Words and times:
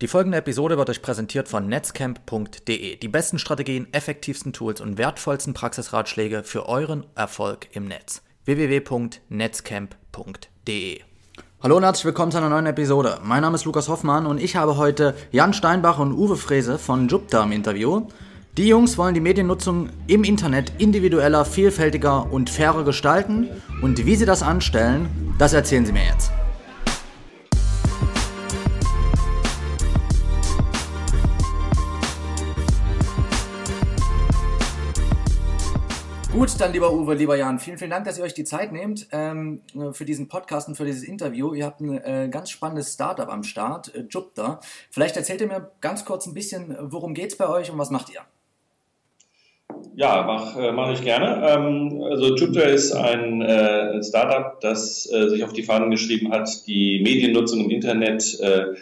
Die 0.00 0.08
folgende 0.08 0.38
Episode 0.38 0.76
wird 0.76 0.90
euch 0.90 1.02
präsentiert 1.02 1.46
von 1.46 1.68
netzcamp.de. 1.68 2.96
Die 2.96 3.08
besten 3.08 3.38
Strategien, 3.38 3.86
effektivsten 3.92 4.52
Tools 4.52 4.80
und 4.80 4.98
wertvollsten 4.98 5.54
Praxisratschläge 5.54 6.42
für 6.42 6.68
euren 6.68 7.06
Erfolg 7.14 7.68
im 7.76 7.84
Netz. 7.84 8.22
www.netzcamp.de 8.44 11.00
Hallo 11.62 11.76
und 11.76 11.84
herzlich 11.84 12.06
willkommen 12.06 12.32
zu 12.32 12.38
einer 12.38 12.48
neuen 12.48 12.66
Episode. 12.66 13.20
Mein 13.22 13.42
Name 13.42 13.54
ist 13.54 13.66
Lukas 13.66 13.88
Hoffmann 13.88 14.26
und 14.26 14.42
ich 14.42 14.56
habe 14.56 14.76
heute 14.76 15.14
Jan 15.30 15.54
Steinbach 15.54 16.00
und 16.00 16.12
Uwe 16.12 16.36
Frese 16.36 16.76
von 16.76 17.06
Jupta 17.06 17.44
im 17.44 17.52
Interview. 17.52 18.08
Die 18.56 18.66
Jungs 18.66 18.98
wollen 18.98 19.14
die 19.14 19.20
Mediennutzung 19.20 19.90
im 20.08 20.24
Internet 20.24 20.72
individueller, 20.78 21.44
vielfältiger 21.44 22.32
und 22.32 22.50
fairer 22.50 22.82
gestalten 22.82 23.48
und 23.80 24.04
wie 24.04 24.16
sie 24.16 24.26
das 24.26 24.42
anstellen, 24.42 25.36
das 25.38 25.52
erzählen 25.52 25.86
sie 25.86 25.92
mir 25.92 26.04
jetzt. 26.04 26.32
Gut, 36.34 36.50
dann 36.58 36.72
lieber 36.72 36.92
Uwe, 36.92 37.14
lieber 37.14 37.36
Jan, 37.36 37.60
vielen, 37.60 37.78
vielen 37.78 37.92
Dank, 37.92 38.06
dass 38.06 38.18
ihr 38.18 38.24
euch 38.24 38.34
die 38.34 38.42
Zeit 38.42 38.72
nehmt 38.72 39.06
ähm, 39.12 39.60
für 39.92 40.04
diesen 40.04 40.26
Podcast 40.26 40.66
und 40.66 40.74
für 40.74 40.84
dieses 40.84 41.04
Interview. 41.04 41.54
Ihr 41.54 41.64
habt 41.64 41.80
ein 41.80 41.96
äh, 41.96 42.28
ganz 42.28 42.50
spannendes 42.50 42.92
Startup 42.92 43.28
am 43.28 43.44
Start, 43.44 43.94
äh, 43.94 44.02
Jupter. 44.10 44.58
Vielleicht 44.90 45.16
erzählt 45.16 45.42
ihr 45.42 45.46
mir 45.46 45.70
ganz 45.80 46.04
kurz 46.04 46.26
ein 46.26 46.34
bisschen, 46.34 46.76
worum 46.80 47.14
geht 47.14 47.30
es 47.30 47.38
bei 47.38 47.48
euch 47.48 47.70
und 47.70 47.78
was 47.78 47.90
macht 47.90 48.12
ihr? 48.12 48.22
Ja, 49.94 50.24
mache 50.24 50.72
mach 50.72 50.92
ich 50.92 51.02
gerne. 51.02 51.48
Ähm, 51.48 52.02
also 52.02 52.34
Jupiter 52.34 52.66
ist 52.66 52.90
ein 52.90 53.40
äh, 53.40 54.02
Startup, 54.02 54.60
das 54.60 55.08
äh, 55.12 55.28
sich 55.28 55.44
auf 55.44 55.52
die 55.52 55.62
Fahnen 55.62 55.92
geschrieben 55.92 56.32
hat, 56.32 56.66
die 56.66 57.00
Mediennutzung 57.04 57.60
im 57.60 57.70
Internet 57.70 58.40
äh, 58.40 58.74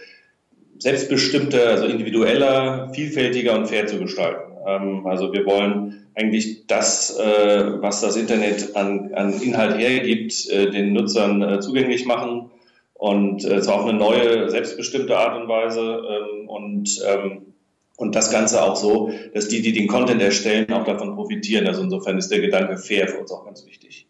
selbstbestimmter, 0.78 1.68
also 1.68 1.84
individueller, 1.84 2.88
vielfältiger 2.94 3.54
und 3.54 3.66
fair 3.66 3.86
zu 3.86 3.98
gestalten. 3.98 4.52
Ähm, 4.66 5.06
also 5.06 5.34
wir 5.34 5.44
wollen 5.44 6.01
eigentlich 6.14 6.66
das, 6.66 7.16
äh, 7.18 7.80
was 7.80 8.00
das 8.00 8.16
Internet 8.16 8.76
an, 8.76 9.14
an 9.14 9.40
Inhalt 9.40 9.78
hergibt, 9.78 10.48
äh, 10.50 10.70
den 10.70 10.92
Nutzern 10.92 11.42
äh, 11.42 11.60
zugänglich 11.60 12.04
machen 12.06 12.50
und 12.94 13.44
äh, 13.44 13.62
zwar 13.62 13.76
auf 13.76 13.86
eine 13.86 13.98
neue, 13.98 14.50
selbstbestimmte 14.50 15.16
Art 15.16 15.40
und 15.40 15.48
Weise 15.48 15.80
ähm, 15.80 16.48
und 16.48 17.02
ähm, 17.06 17.52
und 17.96 18.14
das 18.16 18.30
Ganze 18.30 18.62
auch 18.62 18.74
so, 18.74 19.12
dass 19.32 19.48
die, 19.48 19.62
die 19.62 19.72
den 19.72 19.86
Content 19.86 20.20
erstellen, 20.20 20.72
auch 20.72 20.84
davon 20.84 21.14
profitieren. 21.14 21.66
Also 21.68 21.82
insofern 21.82 22.18
ist 22.18 22.30
der 22.30 22.40
Gedanke 22.40 22.76
fair 22.76 23.06
für 23.06 23.18
uns 23.18 23.30
auch 23.30 23.44
ganz 23.44 23.64
wichtig. 23.64 24.08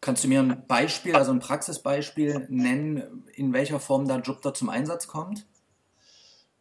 Kannst 0.00 0.22
du 0.22 0.28
mir 0.28 0.40
ein 0.40 0.62
Beispiel, 0.68 1.16
also 1.16 1.32
ein 1.32 1.40
Praxisbeispiel 1.40 2.46
nennen, 2.50 3.24
in 3.34 3.52
welcher 3.52 3.80
Form 3.80 4.06
da 4.06 4.20
Jupyter 4.20 4.54
zum 4.54 4.68
Einsatz 4.68 5.08
kommt? 5.08 5.46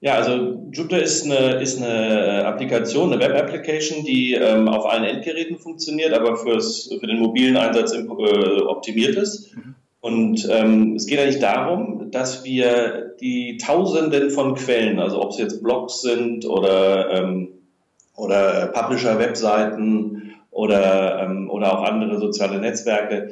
Ja, 0.04 0.16
also 0.16 0.62
Jupyter 0.74 1.02
ist 1.02 1.24
eine, 1.24 1.62
ist 1.62 1.82
eine 1.82 2.46
Applikation, 2.46 3.14
eine 3.14 3.22
Web-Application, 3.22 4.04
die 4.04 4.34
ähm, 4.34 4.68
auf 4.68 4.86
allen 4.86 5.06
Endgeräten 5.06 5.58
funktioniert, 5.58 6.14
aber 6.14 6.36
fürs, 6.36 6.94
für 7.00 7.08
den 7.08 7.20
mobilen 7.20 7.56
Einsatz 7.56 7.94
äh, 7.94 8.02
optimiert 8.64 9.16
ist. 9.16 9.56
Mhm. 9.56 9.76
Und 10.02 10.50
ähm, 10.52 10.96
es 10.98 11.06
geht 11.06 11.20
eigentlich 11.20 11.40
darum, 11.40 12.12
dass 12.12 12.44
wir 12.44 13.16
die 13.22 13.56
Tausenden 13.56 14.30
von 14.30 14.56
Quellen, 14.56 15.00
also 15.00 15.22
ob 15.22 15.30
es 15.30 15.38
jetzt 15.38 15.64
Blogs 15.64 16.02
sind 16.02 16.46
oder, 16.46 17.10
ähm, 17.12 17.54
oder 18.18 18.68
Publisher-Webseiten 18.74 20.34
oder, 20.52 21.22
ähm, 21.24 21.50
oder 21.50 21.80
auch 21.80 21.84
andere 21.84 22.20
soziale 22.20 22.60
Netzwerke, 22.60 23.30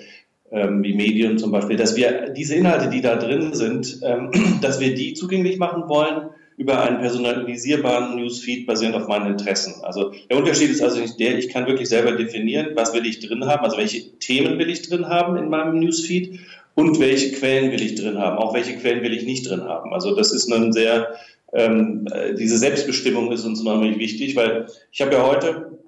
ähm, 0.51 0.81
wie 0.83 0.93
Medium 0.93 1.37
zum 1.37 1.51
Beispiel, 1.51 1.75
dass 1.75 1.97
wir 1.97 2.29
diese 2.29 2.55
Inhalte, 2.55 2.89
die 2.89 3.01
da 3.01 3.17
drin 3.17 3.53
sind, 3.53 3.99
ähm, 4.05 4.31
dass 4.61 4.79
wir 4.79 4.95
die 4.95 5.15
zugänglich 5.15 5.57
machen 5.57 5.89
wollen 5.89 6.29
über 6.61 6.83
einen 6.83 6.99
personalisierbaren 6.99 8.15
Newsfeed 8.15 8.67
basierend 8.67 8.95
auf 8.95 9.07
meinen 9.07 9.31
Interessen. 9.31 9.83
Also 9.83 10.13
der 10.29 10.37
Unterschied 10.37 10.69
ist 10.69 10.83
also 10.83 11.01
nicht 11.01 11.19
der, 11.19 11.39
ich 11.39 11.49
kann 11.49 11.65
wirklich 11.65 11.89
selber 11.89 12.11
definieren, 12.11 12.67
was 12.75 12.93
will 12.93 13.03
ich 13.07 13.19
drin 13.19 13.47
haben, 13.47 13.65
also 13.65 13.77
welche 13.77 14.19
Themen 14.19 14.59
will 14.59 14.69
ich 14.69 14.87
drin 14.87 15.07
haben 15.07 15.37
in 15.37 15.49
meinem 15.49 15.79
Newsfeed 15.79 16.39
und 16.75 16.99
welche 16.99 17.31
Quellen 17.31 17.71
will 17.71 17.81
ich 17.81 17.95
drin 17.95 18.19
haben, 18.19 18.37
auch 18.37 18.53
welche 18.53 18.77
Quellen 18.77 19.01
will 19.01 19.11
ich 19.11 19.25
nicht 19.25 19.49
drin 19.49 19.63
haben. 19.63 19.91
Also 19.91 20.15
das 20.15 20.31
ist 20.31 20.53
ein 20.53 20.71
sehr, 20.71 21.15
ähm, 21.51 22.07
diese 22.37 22.59
Selbstbestimmung 22.59 23.31
ist 23.31 23.43
uns 23.43 23.61
unheimlich 23.61 23.97
wichtig, 23.97 24.35
weil 24.35 24.67
ich 24.91 25.01
habe 25.01 25.13
ja 25.13 25.25
heute 25.25 25.79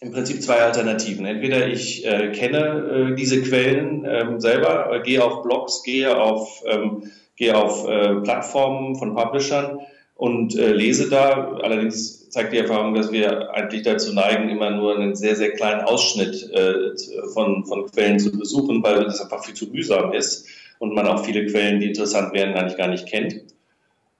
im 0.00 0.12
Prinzip 0.12 0.40
zwei 0.40 0.62
Alternativen. 0.62 1.26
Entweder 1.26 1.66
ich 1.66 2.06
äh, 2.06 2.30
kenne 2.30 3.10
äh, 3.10 3.14
diese 3.16 3.42
Quellen 3.42 4.06
ähm, 4.08 4.40
selber, 4.40 4.92
äh, 4.92 5.02
gehe 5.02 5.24
auf 5.24 5.42
Blogs, 5.42 5.82
gehe 5.82 6.16
auf, 6.16 6.62
ähm, 6.64 7.10
gehe 7.34 7.56
auf 7.56 7.88
äh, 7.88 8.14
Plattformen 8.20 8.94
von 8.94 9.16
Publishern 9.16 9.80
und 10.16 10.56
äh, 10.56 10.72
lese 10.72 11.08
da. 11.08 11.58
Allerdings 11.62 12.28
zeigt 12.30 12.52
die 12.52 12.58
Erfahrung, 12.58 12.94
dass 12.94 13.12
wir 13.12 13.50
eigentlich 13.50 13.82
dazu 13.82 14.12
neigen, 14.12 14.48
immer 14.48 14.70
nur 14.70 14.96
einen 14.96 15.14
sehr, 15.14 15.36
sehr 15.36 15.52
kleinen 15.52 15.82
Ausschnitt 15.82 16.50
äh, 16.52 17.28
von, 17.32 17.64
von 17.64 17.86
Quellen 17.86 18.18
zu 18.18 18.32
besuchen, 18.32 18.82
weil 18.82 19.04
das 19.04 19.20
einfach 19.20 19.44
viel 19.44 19.54
zu 19.54 19.66
mühsam 19.66 20.12
ist 20.12 20.46
und 20.78 20.94
man 20.94 21.06
auch 21.06 21.24
viele 21.24 21.46
Quellen, 21.46 21.80
die 21.80 21.88
interessant 21.88 22.32
wären, 22.32 22.54
eigentlich 22.54 22.78
gar 22.78 22.88
nicht 22.88 23.06
kennt. 23.06 23.42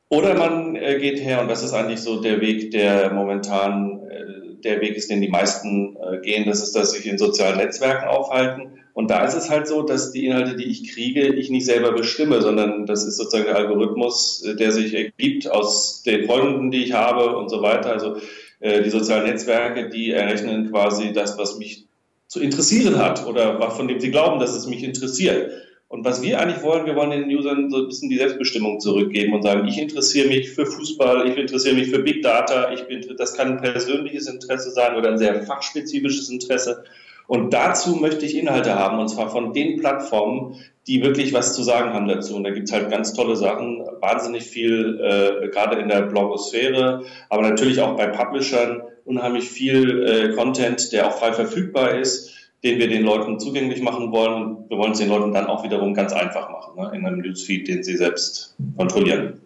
Oder 0.09 0.35
man 0.35 0.77
äh, 0.77 0.99
geht 0.99 1.21
her, 1.21 1.41
und 1.41 1.49
das 1.49 1.63
ist 1.63 1.73
eigentlich 1.73 2.01
so 2.01 2.21
der 2.21 2.41
Weg, 2.41 2.71
der 2.71 3.13
momentan 3.13 4.01
äh, 4.09 4.63
der 4.63 4.81
Weg 4.81 4.97
ist, 4.97 5.11
den 5.11 5.21
die 5.21 5.29
meisten 5.29 5.97
äh, 5.97 6.19
gehen, 6.21 6.47
das 6.47 6.63
ist, 6.63 6.77
dass 6.77 6.93
sich 6.93 7.07
in 7.07 7.19
sozialen 7.19 7.59
Netzwerken 7.59 8.09
aufhalten 8.09 8.81
und 8.97 9.11
da 9.11 9.27
ist 9.27 9.35
es 9.35 9.51
halt 9.51 9.69
so, 9.69 9.83
dass 9.83 10.11
die 10.11 10.25
Inhalte, 10.25 10.57
die 10.57 10.65
ich 10.65 10.95
kriege, 10.95 11.27
ich 11.35 11.51
nicht 11.51 11.67
selber 11.67 11.93
bestimme, 11.93 12.41
sondern 12.41 12.87
das 12.87 13.05
ist 13.05 13.19
sozusagen 13.19 13.45
der 13.45 13.57
Algorithmus, 13.57 14.43
äh, 14.43 14.57
der 14.57 14.73
sich 14.73 14.95
ergibt 14.95 15.51
aus 15.51 16.03
den 16.03 16.25
Freunden, 16.25 16.71
die 16.71 16.83
ich 16.83 16.95
habe 16.95 17.37
und 17.37 17.51
so 17.51 17.61
weiter. 17.61 17.93
Also 17.93 18.17
äh, 18.61 18.83
die 18.83 18.89
sozialen 18.89 19.27
Netzwerke, 19.27 19.91
die 19.91 20.13
errechnen 20.13 20.71
quasi 20.71 21.13
das, 21.13 21.37
was 21.37 21.59
mich 21.59 21.85
zu 22.27 22.41
interessieren 22.41 22.97
hat 22.97 23.27
oder 23.27 23.71
von 23.71 23.87
dem 23.87 24.01
sie 24.01 24.11
glauben, 24.11 24.41
dass 24.41 24.57
es 24.57 24.67
mich 24.67 24.83
interessiert. 24.83 25.53
Und 25.89 26.07
was 26.07 26.23
wir 26.23 26.41
eigentlich 26.41 26.63
wollen, 26.63 26.87
wir 26.87 26.97
wollen 26.97 27.11
den 27.11 27.37
Usern 27.37 27.69
so 27.69 27.83
ein 27.83 27.89
bisschen 27.89 28.09
die 28.09 28.17
Selbstbestimmung 28.17 28.81
zurückgeben 28.81 29.35
und 29.35 29.43
sagen, 29.43 29.69
ich 29.69 29.77
interessiere 29.77 30.29
mich 30.29 30.49
für 30.53 30.65
Fußball, 30.65 31.29
ich 31.29 31.37
interessiere 31.37 31.75
mich 31.75 31.91
für 31.91 31.99
Big 31.99 32.23
Data, 32.23 32.73
ich 32.73 32.85
bin, 32.85 33.05
das 33.19 33.35
kann 33.35 33.59
ein 33.59 33.61
persönliches 33.61 34.27
Interesse 34.27 34.71
sein 34.71 34.97
oder 34.97 35.11
ein 35.11 35.19
sehr 35.19 35.43
fachspezifisches 35.43 36.31
Interesse. 36.31 36.83
Und 37.27 37.53
dazu 37.53 37.97
möchte 37.97 38.25
ich 38.25 38.37
Inhalte 38.37 38.75
haben, 38.77 38.99
und 38.99 39.09
zwar 39.09 39.31
von 39.31 39.53
den 39.53 39.81
Plattformen, 39.81 40.57
die 40.87 41.03
wirklich 41.03 41.33
was 41.33 41.55
zu 41.55 41.63
sagen 41.63 41.93
haben 41.93 42.07
dazu. 42.07 42.37
Und 42.37 42.45
da 42.45 42.51
gibt's 42.51 42.73
halt 42.73 42.91
ganz 42.91 43.13
tolle 43.13 43.37
Sachen, 43.37 43.85
wahnsinnig 44.01 44.45
viel, 44.45 45.01
äh, 45.01 45.49
gerade 45.49 45.81
in 45.81 45.89
der 45.89 46.03
Blogosphäre, 46.03 47.05
aber 47.29 47.43
natürlich 47.43 47.81
auch 47.81 47.97
bei 47.97 48.07
Publishern, 48.07 48.83
unheimlich 49.05 49.49
viel 49.49 50.05
äh, 50.05 50.35
Content, 50.35 50.93
der 50.93 51.09
auch 51.09 51.13
frei 51.13 51.33
verfügbar 51.33 51.95
ist, 51.99 52.33
den 52.65 52.79
wir 52.79 52.89
den 52.89 53.05
Leuten 53.05 53.39
zugänglich 53.39 53.81
machen 53.81 54.11
wollen. 54.13 54.65
Wir 54.69 54.79
wollen 54.79 54.93
es 54.93 54.99
den 54.99 55.09
Leuten 55.09 55.33
dann 55.33 55.47
auch 55.47 55.63
wiederum 55.63 55.95
ganz 55.95 56.13
einfach 56.13 56.51
machen, 56.51 56.81
ne, 56.81 56.91
in 56.95 57.07
einem 57.07 57.21
Newsfeed, 57.21 57.69
den 57.69 57.83
sie 57.83 57.97
selbst 57.97 58.57
kontrollieren. 58.77 59.41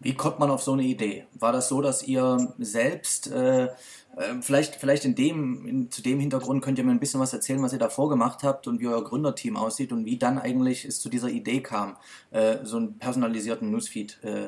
Wie 0.00 0.14
kommt 0.14 0.38
man 0.38 0.50
auf 0.50 0.62
so 0.62 0.72
eine 0.72 0.82
Idee? 0.82 1.24
War 1.38 1.52
das 1.52 1.68
so, 1.68 1.80
dass 1.80 2.06
ihr 2.06 2.36
selbst 2.58 3.30
äh, 3.32 3.68
vielleicht, 4.40 4.76
vielleicht 4.76 5.04
in 5.04 5.14
dem, 5.14 5.66
in, 5.66 5.90
zu 5.90 6.02
dem 6.02 6.20
Hintergrund 6.20 6.62
könnt 6.62 6.78
ihr 6.78 6.84
mir 6.84 6.92
ein 6.92 7.00
bisschen 7.00 7.20
was 7.20 7.32
erzählen, 7.32 7.62
was 7.62 7.72
ihr 7.72 7.78
davor 7.78 8.08
gemacht 8.08 8.42
habt 8.42 8.66
und 8.66 8.80
wie 8.80 8.86
euer 8.86 9.02
Gründerteam 9.02 9.56
aussieht 9.56 9.92
und 9.92 10.04
wie 10.04 10.18
dann 10.18 10.38
eigentlich 10.38 10.84
es 10.84 11.00
zu 11.00 11.08
dieser 11.08 11.28
Idee 11.28 11.60
kam, 11.60 11.96
äh, 12.30 12.58
so 12.62 12.76
einen 12.76 12.98
personalisierten 12.98 13.70
Newsfeed 13.70 14.18
äh, 14.22 14.46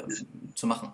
zu 0.54 0.66
machen. 0.66 0.92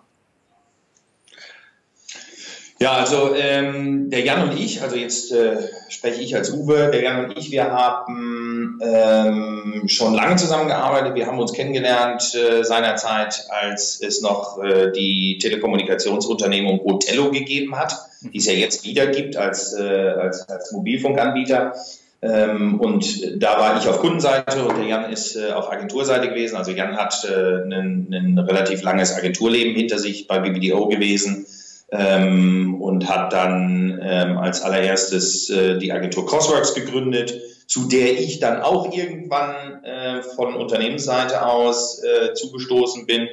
Ja, 2.83 2.93
also 2.93 3.33
ähm, 3.33 4.09
der 4.09 4.25
Jan 4.25 4.49
und 4.49 4.59
ich, 4.59 4.81
also 4.81 4.97
jetzt 4.97 5.31
äh, 5.31 5.55
spreche 5.87 6.21
ich 6.21 6.35
als 6.35 6.51
Uwe, 6.51 6.89
der 6.91 7.01
Jan 7.01 7.23
und 7.23 7.37
ich, 7.37 7.49
wir 7.49 7.71
haben 7.71 8.77
ähm, 8.83 9.83
schon 9.87 10.13
lange 10.13 10.35
zusammengearbeitet. 10.35 11.15
Wir 11.15 11.27
haben 11.27 11.39
uns 11.39 11.53
kennengelernt 11.53 12.35
äh, 12.35 12.63
seinerzeit, 12.63 13.45
als 13.49 14.01
es 14.01 14.21
noch 14.21 14.61
äh, 14.61 14.91
die 14.91 15.37
Telekommunikationsunternehmung 15.37 16.81
Otello 16.83 17.31
gegeben 17.31 17.77
hat, 17.77 17.95
die 18.31 18.37
es 18.37 18.45
ja 18.45 18.53
jetzt 18.53 18.85
wieder 18.85 19.07
gibt 19.07 19.37
als, 19.37 19.73
äh, 19.73 19.83
als, 19.83 20.47
als 20.49 20.71
Mobilfunkanbieter. 20.71 21.73
Ähm, 22.21 22.79
und 22.79 23.43
da 23.43 23.59
war 23.59 23.77
ich 23.77 23.87
auf 23.87 23.99
Kundenseite 23.99 24.63
und 24.65 24.77
der 24.77 24.85
Jan 24.85 25.11
ist 25.11 25.35
äh, 25.35 25.51
auf 25.51 25.69
Agenturseite 25.69 26.29
gewesen. 26.29 26.55
Also 26.55 26.71
Jan 26.71 26.95
hat 26.95 27.25
äh, 27.25 27.63
ein 27.63 28.39
relativ 28.39 28.81
langes 28.81 29.13
Agenturleben 29.13 29.75
hinter 29.75 29.99
sich 29.99 30.27
bei 30.27 30.39
BBDO 30.39 30.87
gewesen 30.87 31.45
ähm, 31.91 32.81
und 32.81 33.09
hat 33.09 33.33
dann 33.33 33.99
ähm, 34.01 34.37
als 34.37 34.61
allererstes 34.61 35.49
äh, 35.49 35.77
die 35.77 35.91
Agentur 35.91 36.25
Crossworks 36.25 36.73
gegründet, 36.73 37.39
zu 37.67 37.89
der 37.89 38.19
ich 38.19 38.39
dann 38.39 38.61
auch 38.61 38.95
irgendwann 38.95 39.83
äh, 39.83 40.23
von 40.23 40.55
Unternehmensseite 40.55 41.45
aus 41.45 42.01
äh, 42.03 42.33
zugestoßen 42.33 43.05
bin. 43.05 43.27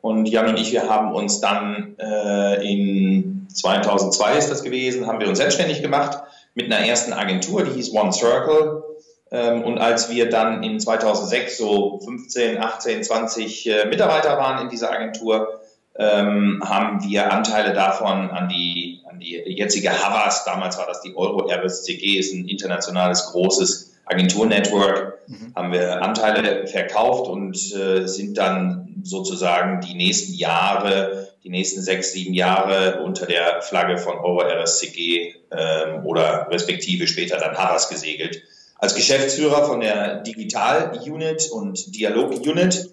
Und 0.00 0.26
Jan 0.26 0.48
und 0.48 0.58
ich, 0.58 0.72
wir 0.72 0.88
haben 0.88 1.14
uns 1.14 1.40
dann 1.40 1.94
äh, 1.98 2.66
in 2.66 3.39
2002 3.54 4.36
ist 4.36 4.50
das 4.50 4.62
gewesen, 4.62 5.06
haben 5.06 5.20
wir 5.20 5.28
uns 5.28 5.38
selbstständig 5.38 5.82
gemacht 5.82 6.22
mit 6.54 6.72
einer 6.72 6.84
ersten 6.86 7.12
Agentur, 7.12 7.64
die 7.64 7.72
hieß 7.72 7.92
One 7.92 8.12
Circle. 8.12 8.84
Ähm, 9.30 9.62
und 9.62 9.78
als 9.78 10.10
wir 10.10 10.28
dann 10.28 10.62
in 10.62 10.80
2006 10.80 11.56
so 11.56 12.00
15, 12.04 12.58
18, 12.58 13.04
20 13.04 13.66
äh, 13.66 13.86
Mitarbeiter 13.86 14.36
waren 14.36 14.62
in 14.62 14.68
dieser 14.68 14.90
Agentur, 14.90 15.60
ähm, 15.96 16.62
haben 16.64 17.04
wir 17.04 17.32
Anteile 17.32 17.72
davon 17.72 18.30
an 18.30 18.48
die, 18.48 19.02
an 19.08 19.20
die 19.20 19.36
jetzige 19.46 19.90
Havas, 19.90 20.44
damals 20.44 20.78
war 20.78 20.86
das 20.86 21.02
die 21.02 21.14
Euro 21.16 21.48
RSCG, 21.50 22.18
ist 22.18 22.32
ein 22.32 22.48
internationales 22.48 23.26
großes 23.32 23.92
Agenturnetwork, 24.06 25.19
mhm. 25.30 25.54
haben 25.54 25.72
wir 25.72 26.02
Anteile 26.02 26.66
verkauft 26.66 27.28
und 27.28 27.56
äh, 27.74 28.06
sind 28.06 28.36
dann 28.36 28.96
sozusagen 29.02 29.80
die 29.80 29.94
nächsten 29.94 30.34
Jahre, 30.34 31.28
die 31.42 31.48
nächsten 31.50 31.80
sechs, 31.80 32.12
sieben 32.12 32.34
Jahre 32.34 33.00
unter 33.02 33.24
der 33.26 33.62
Flagge 33.62 33.96
von 33.98 34.18
Euro 34.18 34.42
RSCG 34.42 35.34
ähm, 35.50 36.04
oder 36.04 36.48
respektive 36.50 37.06
später 37.06 37.38
dann 37.38 37.56
Havas 37.56 37.88
gesegelt. 37.88 38.42
Als 38.76 38.94
Geschäftsführer 38.94 39.64
von 39.66 39.80
der 39.80 40.22
Digital 40.22 40.98
Unit 41.06 41.50
und 41.50 41.94
Dialog 41.94 42.32
Unit 42.46 42.90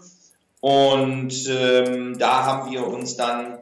und 0.60 1.33
ähm, 1.50 2.18
da 2.18 2.45
haben 2.45 2.72
wir 2.72 2.88
uns 2.88 3.16
dann 3.16 3.60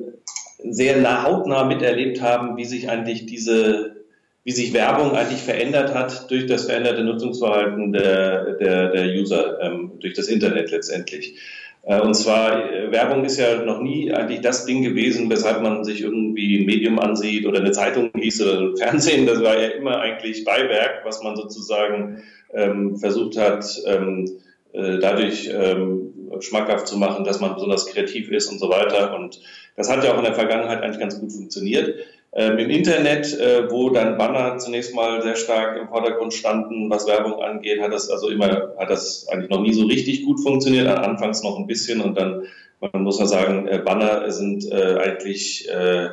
sehr 0.70 0.98
nah, 0.98 1.24
hautnah 1.24 1.64
miterlebt 1.64 2.22
haben, 2.22 2.58
wie 2.58 2.66
sich 2.66 2.90
eigentlich 2.90 3.26
diese, 3.26 3.96
wie 4.44 4.52
sich 4.52 4.74
Werbung 4.74 5.14
eigentlich 5.16 5.42
verändert 5.42 5.94
hat 5.94 6.30
durch 6.30 6.46
das 6.46 6.66
veränderte 6.66 7.04
Nutzungsverhalten 7.04 7.94
der, 7.94 8.54
der, 8.54 8.90
der 8.92 9.06
User, 9.16 9.60
ähm, 9.62 9.94
durch 10.00 10.14
das 10.14 10.28
Internet 10.28 10.72
letztendlich. 10.72 11.36
Äh, 11.84 12.02
und 12.02 12.14
zwar, 12.14 12.72
äh, 12.72 12.92
Werbung 12.92 13.26
ist 13.26 13.38
ja 13.38 13.64
noch 13.64 13.82
nie 13.82 14.12
eigentlich 14.12 14.42
das 14.42 14.66
Ding 14.66 14.84
gewesen, 14.84 15.30
weshalb 15.30 15.62
man 15.62 15.84
sich 15.84 16.02
irgendwie 16.02 16.60
ein 16.60 16.66
Medium 16.66 17.00
ansieht 17.00 17.46
oder 17.46 17.60
eine 17.60 17.72
Zeitung 17.72 18.12
liest 18.14 18.42
oder 18.42 18.60
ein 18.60 18.78
Fernsehen. 18.78 19.26
Das 19.26 19.42
war 19.42 19.60
ja 19.60 19.70
immer 19.70 20.00
eigentlich 20.00 20.44
Beiwerk, 20.44 21.04
was 21.06 21.24
man 21.24 21.36
sozusagen 21.36 22.24
ähm, 22.54 22.98
versucht 22.98 23.38
hat, 23.38 23.66
ähm, 23.86 24.30
äh, 24.74 25.00
dadurch 25.00 25.50
ähm, 25.54 26.14
schmackhaft 26.40 26.88
zu 26.88 26.98
machen, 26.98 27.26
dass 27.26 27.40
man 27.40 27.54
besonders 27.56 27.88
kreativ 27.88 28.32
ist 28.32 28.52
und 28.52 28.60
so 28.60 28.70
weiter. 28.70 29.16
Und 29.16 29.42
das 29.76 29.90
hat 29.90 30.04
ja 30.04 30.14
auch 30.14 30.18
in 30.18 30.24
der 30.24 30.36
Vergangenheit 30.36 30.82
eigentlich 30.82 31.00
ganz 31.00 31.20
gut 31.20 31.32
funktioniert. 31.32 31.96
Ähm, 32.34 32.58
Im 32.60 32.70
Internet, 32.70 33.38
äh, 33.38 33.70
wo 33.70 33.90
dann 33.90 34.18
Banner 34.18 34.58
zunächst 34.58 34.96
mal 34.96 35.22
sehr 35.22 35.36
stark 35.36 35.78
im 35.78 35.90
Vordergrund 35.90 36.34
standen, 36.34 36.90
was 36.90 37.06
Werbung 37.06 37.42
angeht, 37.42 37.82
hat 37.82 37.92
das 37.92 38.10
also 38.10 38.30
immer, 38.30 38.74
hat 38.78 38.90
das 38.90 39.28
eigentlich 39.28 39.50
noch 39.50 39.62
nie 39.62 39.74
so 39.74 39.86
richtig 39.86 40.24
gut 40.24 40.40
funktioniert. 40.40 40.88
Anfangs 40.88 41.44
noch 41.44 41.60
ein 41.60 41.68
bisschen 41.68 42.00
und 42.00 42.18
dann, 42.18 42.44
man 42.80 43.04
muss 43.04 43.20
ja 43.20 43.26
sagen, 43.26 43.68
äh, 43.68 43.80
Banner 43.80 44.32
sind 44.32 44.72
äh, 44.72 44.98
eigentlich 45.00 45.68
äh, 45.70 46.10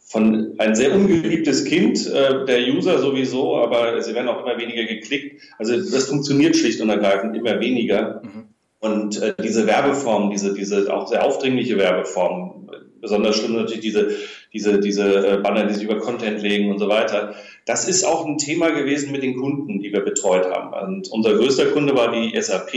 von 0.00 0.52
ein 0.58 0.74
sehr 0.74 0.94
ungeliebtes 0.94 1.64
Kind, 1.64 2.06
äh, 2.12 2.44
der 2.44 2.68
User 2.68 2.98
sowieso, 2.98 3.56
aber 3.56 4.02
sie 4.02 4.14
werden 4.14 4.28
auch 4.28 4.44
immer 4.44 4.58
weniger 4.58 4.84
geklickt. 4.84 5.40
Also 5.58 5.76
das 5.76 6.08
funktioniert 6.08 6.56
schlicht 6.56 6.82
und 6.82 6.90
ergreifend 6.90 7.34
immer 7.36 7.58
weniger. 7.58 8.20
Mhm. 8.22 8.48
Und 8.80 9.22
äh, 9.22 9.32
diese 9.42 9.66
Werbeform, 9.66 10.30
diese, 10.30 10.52
diese 10.52 10.92
auch 10.92 11.08
sehr 11.08 11.24
aufdringliche 11.24 11.78
Werbeform, 11.78 12.68
besonders 13.00 13.36
schlimm 13.36 13.54
natürlich 13.54 13.80
diese, 13.80 14.10
diese, 14.54 14.78
diese 14.78 15.26
äh, 15.26 15.36
Banner, 15.38 15.66
die 15.66 15.74
sich 15.74 15.82
über 15.82 15.98
Content 15.98 16.40
legen 16.40 16.70
und 16.70 16.78
so 16.78 16.88
weiter. 16.88 17.34
Das 17.66 17.88
ist 17.88 18.04
auch 18.04 18.24
ein 18.24 18.38
Thema 18.38 18.70
gewesen 18.70 19.12
mit 19.12 19.22
den 19.22 19.36
Kunden, 19.36 19.80
die 19.80 19.92
wir 19.92 20.00
betreut 20.00 20.46
haben. 20.50 20.72
Und 20.94 21.08
unser 21.08 21.34
größter 21.34 21.66
Kunde 21.66 21.94
war 21.94 22.12
die 22.12 22.40
SAP. 22.40 22.74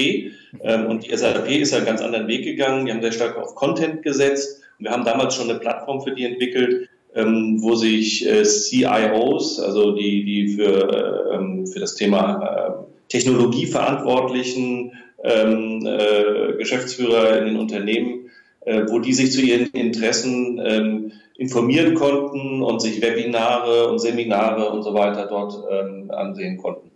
Ähm, 0.61 0.87
und 0.87 1.05
die 1.05 1.15
SAP 1.15 1.49
ist 1.51 1.73
einen 1.73 1.85
ganz 1.85 2.01
anderen 2.01 2.27
Weg 2.27 2.43
gegangen. 2.43 2.85
Die 2.85 2.91
haben 2.91 3.01
sehr 3.01 3.11
stark 3.11 3.37
auf 3.37 3.55
Content 3.55 4.01
gesetzt. 4.01 4.63
Und 4.79 4.85
wir 4.85 4.91
haben 4.91 5.05
damals 5.05 5.35
schon 5.35 5.49
eine 5.49 5.59
Plattform 5.59 6.01
für 6.01 6.11
die 6.11 6.25
entwickelt, 6.25 6.89
ähm, 7.15 7.57
wo 7.61 7.75
sich 7.75 8.27
äh, 8.27 8.43
CIOs, 8.43 9.59
also 9.59 9.91
die, 9.91 10.25
die 10.25 10.47
für, 10.49 11.31
ähm, 11.33 11.67
für 11.67 11.79
das 11.79 11.95
Thema 11.95 12.87
Technologie 13.09 13.67
verantwortlichen 13.67 14.91
äh, 15.23 16.53
Geschäftsführer 16.57 17.39
in 17.39 17.45
den 17.45 17.57
Unternehmen, 17.57 18.29
äh, 18.65 18.83
wo 18.87 18.99
die 18.99 19.13
sich 19.13 19.31
zu 19.31 19.41
ihren 19.41 19.67
Interessen 19.67 21.11
informieren 21.37 21.93
konnten 21.93 22.63
und 22.63 22.81
sich 22.81 23.01
Webinare 23.01 23.89
und 23.89 23.99
Seminare 23.99 24.71
und 24.71 24.83
so 24.83 24.93
weiter 24.93 25.27
dort 25.27 25.53
ähm, 25.69 26.11
ansehen 26.11 26.57
konnten. 26.57 26.91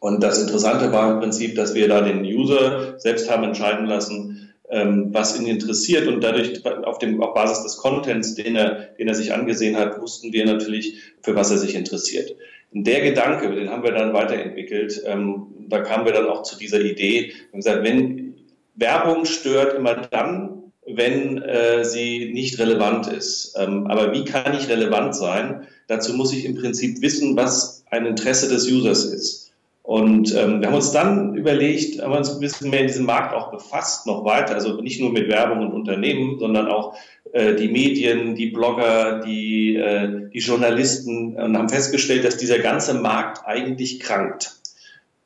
Und 0.00 0.22
das 0.22 0.40
Interessante 0.40 0.92
war 0.92 1.12
im 1.12 1.20
Prinzip, 1.20 1.54
dass 1.56 1.74
wir 1.74 1.88
da 1.88 2.00
den 2.00 2.22
User 2.22 2.98
selbst 2.98 3.30
haben 3.30 3.44
entscheiden 3.44 3.86
lassen, 3.86 4.54
ähm, 4.70 5.08
was 5.12 5.38
ihn 5.38 5.46
interessiert 5.46 6.08
und 6.08 6.22
dadurch 6.22 6.64
auf, 6.66 6.98
dem, 6.98 7.22
auf 7.22 7.34
Basis 7.34 7.62
des 7.62 7.76
Contents, 7.76 8.34
den 8.34 8.56
er, 8.56 8.88
den 8.98 9.08
er 9.08 9.14
sich 9.14 9.32
angesehen 9.32 9.76
hat, 9.76 10.00
wussten 10.00 10.32
wir 10.32 10.44
natürlich, 10.44 11.02
für 11.22 11.36
was 11.36 11.50
er 11.50 11.58
sich 11.58 11.74
interessiert. 11.74 12.34
Und 12.72 12.86
der 12.86 13.00
Gedanke, 13.02 13.54
den 13.54 13.70
haben 13.70 13.84
wir 13.84 13.92
dann 13.92 14.12
weiterentwickelt. 14.12 15.02
Ähm, 15.06 15.46
da 15.68 15.80
kamen 15.80 16.04
wir 16.04 16.12
dann 16.12 16.28
auch 16.28 16.42
zu 16.42 16.58
dieser 16.58 16.80
Idee 16.80 17.32
und 17.52 17.60
gesagt, 17.60 17.84
wenn 17.84 18.34
Werbung 18.74 19.24
stört 19.24 19.74
immer 19.74 19.94
dann, 19.94 20.55
wenn 20.86 21.42
äh, 21.42 21.84
sie 21.84 22.30
nicht 22.32 22.58
relevant 22.58 23.08
ist. 23.08 23.54
Ähm, 23.58 23.86
aber 23.86 24.12
wie 24.12 24.24
kann 24.24 24.54
ich 24.54 24.68
relevant 24.68 25.14
sein? 25.14 25.66
Dazu 25.88 26.14
muss 26.14 26.32
ich 26.32 26.44
im 26.44 26.54
Prinzip 26.54 27.02
wissen, 27.02 27.36
was 27.36 27.84
ein 27.90 28.06
Interesse 28.06 28.48
des 28.48 28.70
Users 28.70 29.04
ist. 29.04 29.46
Und 29.82 30.34
ähm, 30.34 30.60
wir 30.60 30.66
haben 30.66 30.74
uns 30.74 30.90
dann 30.90 31.36
überlegt, 31.36 32.02
haben 32.02 32.12
uns 32.12 32.30
ein 32.30 32.40
bisschen 32.40 32.70
mehr 32.70 32.80
in 32.80 32.88
diesem 32.88 33.06
Markt 33.06 33.32
auch 33.32 33.52
befasst, 33.52 34.04
noch 34.04 34.24
weiter, 34.24 34.54
also 34.54 34.80
nicht 34.80 35.00
nur 35.00 35.12
mit 35.12 35.28
Werbung 35.28 35.60
und 35.60 35.72
Unternehmen, 35.72 36.40
sondern 36.40 36.66
auch 36.66 36.96
äh, 37.32 37.54
die 37.54 37.68
Medien, 37.68 38.34
die 38.34 38.46
Blogger, 38.46 39.20
die, 39.20 39.76
äh, 39.76 40.28
die 40.32 40.40
Journalisten 40.40 41.36
und 41.36 41.56
haben 41.56 41.68
festgestellt, 41.68 42.24
dass 42.24 42.36
dieser 42.36 42.58
ganze 42.58 42.94
Markt 42.94 43.46
eigentlich 43.46 44.00
krankt. 44.00 44.56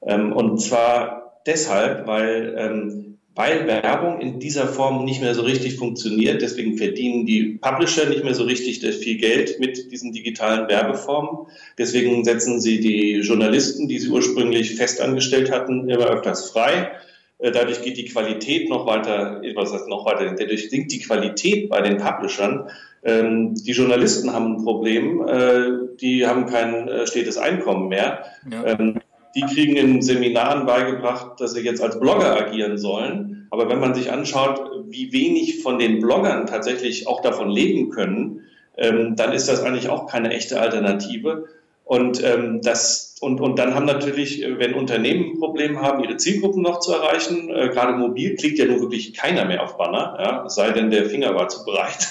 Ähm, 0.02 0.34
und 0.34 0.60
zwar 0.60 1.40
deshalb, 1.46 2.06
weil 2.06 2.54
ähm, 2.58 3.09
weil 3.40 3.66
Werbung 3.66 4.20
in 4.20 4.38
dieser 4.38 4.68
Form 4.68 5.06
nicht 5.06 5.22
mehr 5.22 5.34
so 5.34 5.40
richtig 5.40 5.76
funktioniert. 5.76 6.42
Deswegen 6.42 6.76
verdienen 6.76 7.24
die 7.24 7.58
Publisher 7.58 8.06
nicht 8.06 8.22
mehr 8.22 8.34
so 8.34 8.44
richtig 8.44 8.80
viel 8.80 9.16
Geld 9.16 9.58
mit 9.58 9.90
diesen 9.90 10.12
digitalen 10.12 10.68
Werbeformen. 10.68 11.46
Deswegen 11.78 12.22
setzen 12.22 12.60
sie 12.60 12.80
die 12.80 13.20
Journalisten, 13.20 13.88
die 13.88 13.98
sie 13.98 14.10
ursprünglich 14.10 14.74
festangestellt 14.74 15.50
hatten, 15.50 15.88
immer 15.88 16.08
öfters 16.08 16.50
frei. 16.50 16.90
Äh, 17.38 17.50
dadurch 17.50 17.80
geht 17.80 17.96
die 17.96 18.04
Qualität 18.04 18.68
noch 18.68 18.84
weiter, 18.84 19.40
was 19.54 19.72
heißt 19.72 19.88
noch 19.88 20.04
weiter, 20.04 20.34
dadurch 20.38 20.68
sinkt 20.68 20.92
die 20.92 21.00
Qualität 21.00 21.70
bei 21.70 21.80
den 21.80 21.96
Publishern. 21.96 22.68
Ähm, 23.02 23.54
die 23.54 23.72
Journalisten 23.72 24.34
haben 24.34 24.56
ein 24.56 24.64
Problem, 24.64 25.26
äh, 25.26 25.96
die 25.98 26.26
haben 26.26 26.44
kein 26.44 26.88
äh, 26.88 27.06
stetes 27.06 27.38
Einkommen 27.38 27.88
mehr. 27.88 28.22
Ja. 28.52 28.99
Die 29.34 29.42
kriegen 29.42 29.76
in 29.76 30.02
Seminaren 30.02 30.66
beigebracht, 30.66 31.40
dass 31.40 31.52
sie 31.52 31.60
jetzt 31.60 31.82
als 31.82 32.00
Blogger 32.00 32.36
agieren 32.36 32.78
sollen. 32.78 33.46
Aber 33.50 33.68
wenn 33.68 33.80
man 33.80 33.94
sich 33.94 34.10
anschaut, 34.10 34.70
wie 34.88 35.12
wenig 35.12 35.62
von 35.62 35.78
den 35.78 36.00
Bloggern 36.00 36.46
tatsächlich 36.46 37.06
auch 37.06 37.20
davon 37.20 37.50
leben 37.50 37.90
können, 37.90 38.42
ähm, 38.76 39.16
dann 39.16 39.32
ist 39.32 39.48
das 39.48 39.62
eigentlich 39.62 39.88
auch 39.88 40.06
keine 40.06 40.30
echte 40.30 40.60
Alternative. 40.60 41.46
Und, 41.84 42.22
ähm, 42.22 42.60
das, 42.62 43.16
und, 43.20 43.40
und 43.40 43.58
dann 43.58 43.74
haben 43.74 43.84
natürlich, 43.84 44.44
äh, 44.44 44.58
wenn 44.60 44.74
Unternehmen 44.74 45.32
ein 45.32 45.38
Problem 45.40 45.80
haben, 45.82 46.04
ihre 46.04 46.16
Zielgruppen 46.16 46.62
noch 46.62 46.78
zu 46.78 46.92
erreichen, 46.92 47.50
äh, 47.50 47.68
gerade 47.68 47.94
mobil 47.94 48.36
klickt 48.36 48.58
ja 48.58 48.66
nun 48.66 48.80
wirklich 48.80 49.12
keiner 49.12 49.44
mehr 49.44 49.64
auf 49.64 49.76
Banner, 49.76 50.16
ja, 50.20 50.44
es 50.46 50.54
sei 50.54 50.70
denn, 50.70 50.90
der 50.90 51.06
Finger 51.06 51.34
war 51.34 51.48
zu 51.48 51.64
breit. 51.64 52.08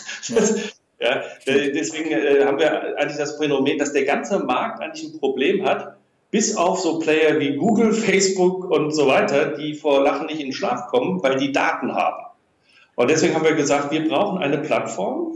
ja, 0.99 1.23
deswegen 1.47 2.11
äh, 2.11 2.43
haben 2.43 2.59
wir 2.59 2.97
eigentlich 2.97 3.17
das 3.17 3.38
Phänomen, 3.38 3.77
dass 3.77 3.93
der 3.93 4.03
ganze 4.03 4.39
Markt 4.39 4.81
eigentlich 4.81 5.13
ein 5.13 5.19
Problem 5.19 5.65
hat, 5.65 5.95
bis 6.31 6.55
auf 6.55 6.79
so 6.79 7.00
Player 7.00 7.39
wie 7.39 7.55
Google, 7.55 7.93
Facebook 7.93 8.69
und 8.69 8.91
so 8.91 9.07
weiter, 9.07 9.57
die 9.57 9.74
vor 9.74 10.03
Lachen 10.03 10.27
nicht 10.27 10.39
in 10.39 10.48
den 10.48 10.53
Schlaf 10.53 10.88
kommen, 10.88 11.21
weil 11.24 11.38
die 11.38 11.51
Daten 11.51 11.93
haben. 11.93 12.24
Und 12.95 13.09
deswegen 13.09 13.33
haben 13.33 13.45
wir 13.45 13.55
gesagt, 13.55 13.91
wir 13.91 14.07
brauchen 14.07 14.39
eine 14.39 14.57
Plattform, 14.57 15.36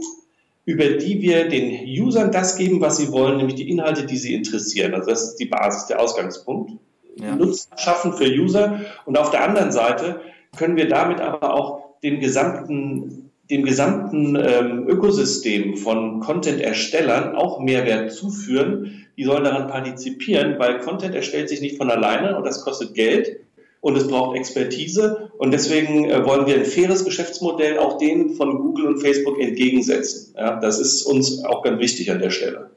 über 0.66 0.84
die 0.84 1.20
wir 1.20 1.48
den 1.48 1.84
Usern 2.00 2.30
das 2.30 2.56
geben, 2.56 2.80
was 2.80 2.96
sie 2.98 3.10
wollen, 3.10 3.38
nämlich 3.38 3.56
die 3.56 3.68
Inhalte, 3.68 4.06
die 4.06 4.16
sie 4.16 4.34
interessieren. 4.34 4.94
Also 4.94 5.10
das 5.10 5.24
ist 5.24 5.36
die 5.36 5.46
Basis, 5.46 5.86
der 5.86 6.00
Ausgangspunkt. 6.00 6.72
Ja. 7.16 7.34
Nutzen 7.36 7.70
schaffen 7.76 8.12
für 8.14 8.26
User. 8.26 8.80
Und 9.04 9.18
auf 9.18 9.30
der 9.30 9.44
anderen 9.44 9.72
Seite 9.72 10.20
können 10.56 10.76
wir 10.76 10.88
damit 10.88 11.20
aber 11.20 11.54
auch 11.54 12.00
den 12.02 12.20
gesamten, 12.20 13.30
dem 13.50 13.64
gesamten 13.64 14.36
ähm, 14.36 14.88
Ökosystem 14.88 15.76
von 15.76 16.20
Content-Erstellern 16.20 17.34
auch 17.34 17.60
Mehrwert 17.60 18.12
zuführen, 18.12 19.03
die 19.16 19.24
sollen 19.24 19.44
daran 19.44 19.68
partizipieren, 19.68 20.58
weil 20.58 20.80
Content 20.80 21.14
erstellt 21.14 21.48
sich 21.48 21.60
nicht 21.60 21.76
von 21.76 21.90
alleine 21.90 22.36
und 22.36 22.44
das 22.44 22.64
kostet 22.64 22.94
Geld 22.94 23.40
und 23.80 23.96
es 23.96 24.08
braucht 24.08 24.36
Expertise 24.36 25.30
und 25.38 25.52
deswegen 25.52 26.10
äh, 26.10 26.24
wollen 26.24 26.46
wir 26.46 26.54
ein 26.54 26.64
faires 26.64 27.04
Geschäftsmodell 27.04 27.78
auch 27.78 27.98
denen 27.98 28.30
von 28.30 28.58
Google 28.58 28.86
und 28.86 29.00
Facebook 29.00 29.40
entgegensetzen. 29.40 30.34
Ja, 30.36 30.58
das 30.58 30.78
ist 30.78 31.02
uns 31.02 31.44
auch 31.44 31.62
ganz 31.62 31.80
wichtig 31.80 32.10
an 32.10 32.18
der 32.18 32.30
Stelle. 32.30 32.70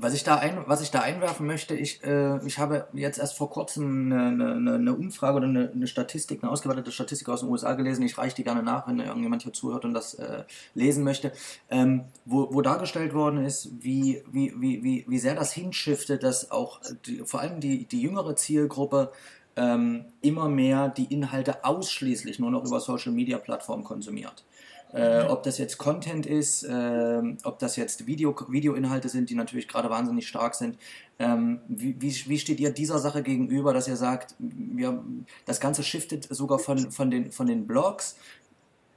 Was 0.00 0.14
ich 0.14 0.22
da, 0.22 0.36
ein, 0.36 0.62
was 0.66 0.80
ich 0.80 0.92
da 0.92 1.00
einwerfen 1.00 1.44
möchte, 1.44 1.74
ich, 1.74 2.04
äh, 2.04 2.38
ich 2.46 2.58
habe 2.58 2.86
jetzt 2.92 3.18
erst 3.18 3.36
vor 3.36 3.50
kurzem 3.50 4.12
eine, 4.12 4.52
eine, 4.52 4.74
eine 4.74 4.94
Umfrage 4.94 5.38
oder 5.38 5.48
eine, 5.48 5.72
eine, 5.72 5.88
Statistik, 5.88 6.40
eine 6.42 6.52
ausgewertete 6.52 6.92
Statistik 6.92 7.28
aus 7.28 7.40
den 7.40 7.48
USA 7.48 7.74
gelesen. 7.74 8.04
Ich 8.04 8.16
reiche 8.16 8.36
die 8.36 8.44
gerne 8.44 8.62
nach, 8.62 8.86
wenn 8.86 9.00
irgendjemand 9.00 9.42
hier 9.42 9.52
zuhört 9.52 9.84
und 9.84 9.94
das 9.94 10.14
äh, 10.14 10.44
lesen 10.74 11.02
möchte, 11.02 11.32
ähm, 11.68 12.04
wo, 12.24 12.54
wo 12.54 12.62
dargestellt 12.62 13.12
worden 13.12 13.44
ist, 13.44 13.70
wie, 13.80 14.22
wie, 14.30 14.54
wie, 14.56 14.84
wie, 14.84 15.04
wie 15.08 15.18
sehr 15.18 15.34
das 15.34 15.52
hinschiftet, 15.52 16.22
dass 16.22 16.52
auch 16.52 16.80
die, 17.06 17.22
vor 17.24 17.40
allem 17.40 17.58
die, 17.58 17.86
die 17.86 18.00
jüngere 18.00 18.36
Zielgruppe 18.36 19.10
ähm, 19.56 20.04
immer 20.22 20.48
mehr 20.48 20.88
die 20.88 21.12
Inhalte 21.12 21.64
ausschließlich 21.64 22.38
nur 22.38 22.52
noch 22.52 22.64
über 22.64 22.78
Social 22.78 23.12
Media 23.12 23.38
Plattformen 23.38 23.82
konsumiert. 23.82 24.44
Äh, 24.92 25.24
ob 25.24 25.42
das 25.42 25.58
jetzt 25.58 25.76
Content 25.76 26.24
ist, 26.24 26.62
äh, 26.62 27.22
ob 27.44 27.58
das 27.58 27.76
jetzt 27.76 28.06
Video, 28.06 28.34
Videoinhalte 28.48 29.08
sind, 29.08 29.28
die 29.28 29.34
natürlich 29.34 29.68
gerade 29.68 29.90
wahnsinnig 29.90 30.26
stark 30.26 30.54
sind. 30.54 30.78
Ähm, 31.18 31.60
wie, 31.68 32.00
wie, 32.00 32.14
wie, 32.26 32.38
steht 32.38 32.58
ihr 32.58 32.70
dieser 32.70 32.98
Sache 32.98 33.22
gegenüber, 33.22 33.74
dass 33.74 33.86
ihr 33.86 33.96
sagt, 33.96 34.34
wir, 34.38 35.02
das 35.44 35.60
Ganze 35.60 35.82
shiftet 35.82 36.26
sogar 36.30 36.58
von, 36.58 36.90
von, 36.90 37.10
den, 37.10 37.32
von 37.32 37.46
den 37.46 37.66
Blogs 37.66 38.16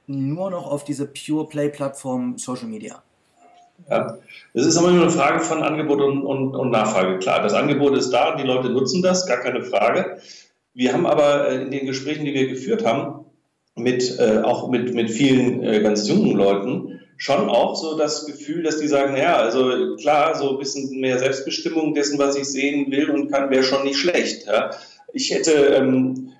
nur 0.06 0.50
noch 0.50 0.66
auf 0.66 0.84
diese 0.84 1.06
Pure 1.06 1.48
Play-Plattform 1.48 2.38
Social 2.38 2.68
Media? 2.68 3.02
Ja, 3.90 4.16
es 4.54 4.66
ist 4.66 4.76
immer 4.76 4.88
eine 4.88 5.10
Frage 5.10 5.40
von 5.40 5.62
Angebot 5.62 6.00
und, 6.00 6.22
und, 6.22 6.54
und, 6.54 6.70
Nachfrage. 6.70 7.18
Klar, 7.18 7.42
das 7.42 7.52
Angebot 7.52 7.96
ist 7.96 8.10
da, 8.10 8.36
die 8.36 8.44
Leute 8.44 8.70
nutzen 8.70 9.02
das, 9.02 9.26
gar 9.26 9.38
keine 9.38 9.62
Frage. 9.62 10.18
Wir 10.74 10.92
haben 10.92 11.06
aber 11.06 11.48
äh, 11.48 11.62
in 11.62 11.70
den 11.70 11.86
Gesprächen, 11.86 12.24
die 12.24 12.32
wir 12.32 12.48
geführt 12.48 12.86
haben, 12.86 13.21
mit, 13.74 14.18
äh, 14.18 14.38
auch 14.42 14.68
mit, 14.68 14.94
mit 14.94 15.10
vielen 15.10 15.62
äh, 15.62 15.80
ganz 15.80 16.08
jungen 16.08 16.36
Leuten 16.36 17.00
schon 17.16 17.48
auch 17.48 17.76
so 17.76 17.96
das 17.96 18.26
Gefühl, 18.26 18.64
dass 18.64 18.78
die 18.78 18.88
sagen, 18.88 19.16
ja, 19.16 19.36
also 19.36 19.94
klar, 19.96 20.34
so 20.34 20.50
ein 20.50 20.58
bisschen 20.58 20.98
mehr 20.98 21.20
Selbstbestimmung 21.20 21.94
dessen, 21.94 22.18
was 22.18 22.36
ich 22.36 22.46
sehen 22.46 22.90
will 22.90 23.10
und 23.10 23.30
kann, 23.30 23.48
wäre 23.50 23.62
schon 23.62 23.84
nicht 23.84 23.98
schlecht. 23.98 24.46
Ja. 24.46 24.70
Ich 25.12 25.30
hätte, 25.30 25.52
ähm, 25.52 26.32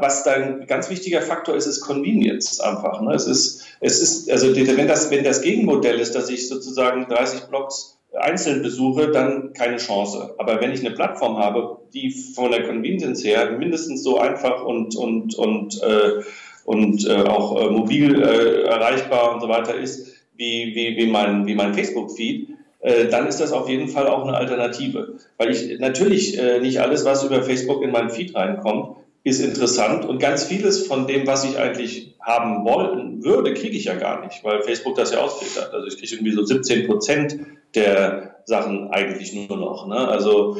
was 0.00 0.24
da 0.24 0.32
ein 0.32 0.66
ganz 0.66 0.88
wichtiger 0.88 1.20
Faktor 1.20 1.54
ist, 1.54 1.66
ist 1.66 1.82
Convenience 1.82 2.60
einfach. 2.60 3.02
Ne? 3.02 3.14
Es 3.14 3.26
ist, 3.26 3.64
es 3.80 4.00
ist, 4.00 4.30
also 4.30 4.56
wenn 4.56 4.88
das, 4.88 5.10
wenn 5.10 5.22
das 5.22 5.42
Gegenmodell 5.42 6.00
ist, 6.00 6.14
dass 6.14 6.30
ich 6.30 6.48
sozusagen 6.48 7.06
30 7.08 7.42
Blogs 7.48 7.98
einzeln 8.14 8.62
besuche, 8.62 9.10
dann 9.10 9.52
keine 9.52 9.76
Chance. 9.76 10.34
Aber 10.38 10.60
wenn 10.60 10.72
ich 10.72 10.80
eine 10.80 10.94
Plattform 10.94 11.36
habe, 11.38 11.78
die 11.92 12.10
von 12.10 12.50
der 12.50 12.66
Convenience 12.66 13.24
her 13.24 13.50
mindestens 13.50 14.02
so 14.02 14.18
einfach 14.18 14.64
und, 14.64 14.96
und, 14.96 15.34
und 15.34 15.82
äh, 15.82 16.22
und 16.64 17.06
äh, 17.06 17.22
auch 17.22 17.60
äh, 17.60 17.70
mobil 17.70 18.22
äh, 18.22 18.62
erreichbar 18.62 19.34
und 19.34 19.40
so 19.40 19.48
weiter 19.48 19.74
ist, 19.74 20.12
wie, 20.36 20.72
wie, 20.74 20.96
wie 20.96 21.10
mein, 21.10 21.46
wie 21.46 21.54
mein 21.54 21.74
Facebook-Feed, 21.74 22.48
äh, 22.80 23.08
dann 23.08 23.26
ist 23.26 23.40
das 23.40 23.52
auf 23.52 23.68
jeden 23.68 23.88
Fall 23.88 24.08
auch 24.08 24.26
eine 24.26 24.36
Alternative. 24.36 25.14
Weil 25.38 25.50
ich 25.50 25.78
natürlich 25.78 26.38
äh, 26.38 26.60
nicht 26.60 26.80
alles, 26.80 27.04
was 27.04 27.24
über 27.24 27.42
Facebook 27.42 27.82
in 27.82 27.90
meinen 27.90 28.10
Feed 28.10 28.34
reinkommt, 28.34 28.96
ist 29.24 29.40
interessant 29.40 30.04
und 30.04 30.18
ganz 30.18 30.44
vieles 30.44 30.86
von 30.86 31.06
dem, 31.06 31.26
was 31.26 31.44
ich 31.44 31.56
eigentlich 31.58 32.14
haben 32.20 32.64
wollen 32.64 33.22
würde, 33.22 33.54
kriege 33.54 33.76
ich 33.76 33.84
ja 33.84 33.94
gar 33.94 34.24
nicht, 34.24 34.42
weil 34.42 34.62
Facebook 34.62 34.96
das 34.96 35.12
ja 35.12 35.20
ausfiltert. 35.20 35.72
Also 35.72 35.86
ich 35.86 35.98
kriege 35.98 36.14
irgendwie 36.14 36.32
so 36.32 36.44
17 36.44 36.86
Prozent 36.86 37.38
der 37.74 38.36
Sachen 38.44 38.90
eigentlich 38.90 39.32
nur 39.32 39.56
noch. 39.56 39.86
Ne? 39.86 39.96
Also 39.96 40.56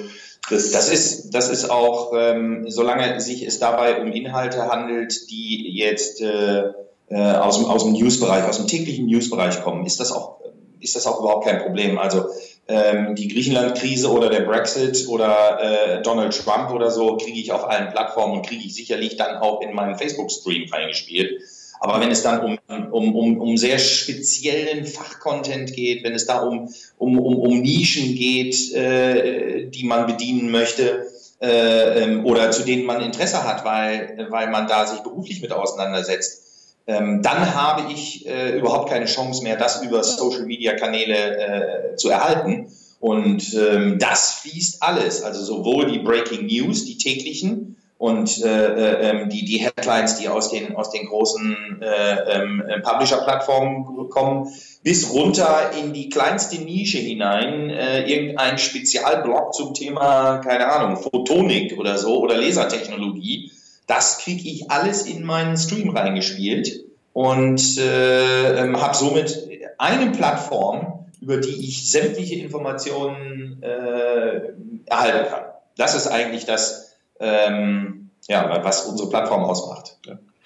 das, 0.51 0.71
das, 0.71 0.89
ist, 0.89 1.31
das 1.31 1.49
ist 1.49 1.71
auch, 1.71 2.13
ähm, 2.17 2.65
solange 2.69 3.21
sich 3.21 3.47
es 3.47 3.59
dabei 3.59 4.01
um 4.01 4.13
Inhalte 4.13 4.69
handelt, 4.69 5.31
die 5.31 5.73
jetzt 5.77 6.21
äh, 6.21 6.65
äh, 7.09 7.17
aus, 7.17 7.59
dem, 7.59 7.67
aus 7.67 7.85
dem 7.85 7.93
Newsbereich, 7.93 8.45
aus 8.45 8.59
dem 8.59 8.67
täglichen 8.67 9.07
Newsbereich 9.07 9.63
kommen, 9.63 9.87
ist 9.87 10.01
das 10.01 10.13
auch, 10.13 10.41
ist 10.81 10.97
das 10.97 11.07
auch 11.07 11.21
überhaupt 11.21 11.47
kein 11.47 11.63
Problem. 11.63 11.99
Also 11.99 12.27
ähm, 12.69 13.15
die 13.15 13.29
Griechenland-Krise 13.29 14.11
oder 14.11 14.31
der 14.31 14.41
Brexit 14.41 15.07
oder 15.09 15.59
äh, 15.61 16.03
Donald 16.03 16.37
Trump 16.37 16.71
oder 16.73 16.91
so 16.91 17.17
kriege 17.17 17.39
ich 17.39 17.53
auf 17.53 17.69
allen 17.69 17.91
Plattformen 17.91 18.39
und 18.39 18.47
kriege 18.47 18.65
ich 18.65 18.75
sicherlich 18.75 19.17
dann 19.17 19.37
auch 19.37 19.61
in 19.61 19.75
meinen 19.75 19.97
Facebook-Stream 19.97 20.73
reingespielt. 20.73 21.41
Aber 21.83 22.01
wenn 22.01 22.13
es 22.13 22.23
dann 22.23 22.45
um, 22.45 22.59
um, 22.93 23.17
um, 23.17 23.41
um 23.41 23.57
sehr 23.57 23.81
speziellen 23.81 24.87
Fachcontent 24.87 25.73
geht, 25.73 26.05
wenn 26.05 26.13
es 26.13 26.27
da 26.27 26.39
um, 26.39 26.73
um, 26.97 27.19
um, 27.19 27.37
um 27.37 27.61
Nischen 27.61 28.15
geht, 28.15 28.73
äh, 28.73 29.67
die 29.67 29.83
man 29.83 30.07
bedienen 30.07 30.53
möchte 30.53 31.09
äh, 31.41 32.05
ähm, 32.05 32.25
oder 32.25 32.53
zu 32.53 32.63
denen 32.63 32.85
man 32.85 33.03
Interesse 33.03 33.43
hat, 33.43 33.65
weil, 33.65 34.29
weil 34.31 34.49
man 34.49 34.69
da 34.69 34.87
sich 34.87 35.01
beruflich 35.01 35.43
mit 35.43 35.51
auseinandersetzt, 35.51 36.45
ähm, 36.87 37.21
dann 37.21 37.53
habe 37.53 37.93
ich 37.93 38.29
äh, 38.29 38.57
überhaupt 38.57 38.89
keine 38.89 39.07
Chance 39.07 39.43
mehr, 39.43 39.57
das 39.57 39.83
über 39.83 40.05
Social-Media-Kanäle 40.05 41.95
äh, 41.95 41.97
zu 41.97 42.11
erhalten. 42.11 42.69
Und 43.01 43.55
ähm, 43.55 43.99
das 43.99 44.35
fließt 44.35 44.85
alles, 44.85 45.25
also 45.25 45.43
sowohl 45.43 45.91
die 45.91 45.99
Breaking 45.99 46.47
News, 46.47 46.85
die 46.85 46.97
täglichen, 46.97 47.77
und 48.03 48.43
äh, 48.43 48.49
äh, 48.49 49.11
ähm, 49.11 49.29
die, 49.29 49.45
die 49.45 49.59
Headlines, 49.59 50.17
die 50.17 50.29
aus 50.29 50.51
den, 50.51 50.75
aus 50.75 50.91
den 50.91 51.07
großen 51.07 51.81
äh, 51.81 52.33
ähm, 52.33 52.61
äh, 52.67 52.81
Publisher-Plattformen 52.81 54.09
kommen, 54.09 54.49
bis 54.83 55.13
runter 55.13 55.71
in 55.81 55.93
die 55.93 56.09
kleinste 56.09 56.61
Nische 56.61 56.99
hinein, 56.99 57.71
äh, 57.71 58.05
irgendein 58.05 58.59
Spezialblog 58.59 59.55
zum 59.55 59.73
Thema, 59.73 60.39
keine 60.39 60.67
Ahnung, 60.67 60.97
Photonik 60.97 61.79
oder 61.79 61.97
so 61.97 62.19
oder 62.21 62.37
Lasertechnologie, 62.37 63.53
das 63.87 64.19
kriege 64.19 64.49
ich 64.49 64.69
alles 64.69 65.07
in 65.07 65.23
meinen 65.23 65.57
Stream 65.57 65.97
reingespielt 65.97 66.85
und 67.13 67.79
äh, 67.79 68.65
ähm, 68.65 68.83
habe 68.83 68.97
somit 68.97 69.49
eine 69.79 70.11
Plattform, 70.11 71.07
über 71.21 71.37
die 71.37 71.69
ich 71.69 71.89
sämtliche 71.89 72.35
Informationen 72.35 73.63
erhalten 73.63 75.31
kann. 75.31 75.45
Das 75.77 75.95
ist 75.95 76.09
eigentlich 76.09 76.47
das, 76.47 76.82
ähm, 77.23 78.11
ja, 78.29 78.63
was 78.65 78.85
unsere 78.87 79.09
Plattform 79.09 79.45
ausmacht. 79.45 79.99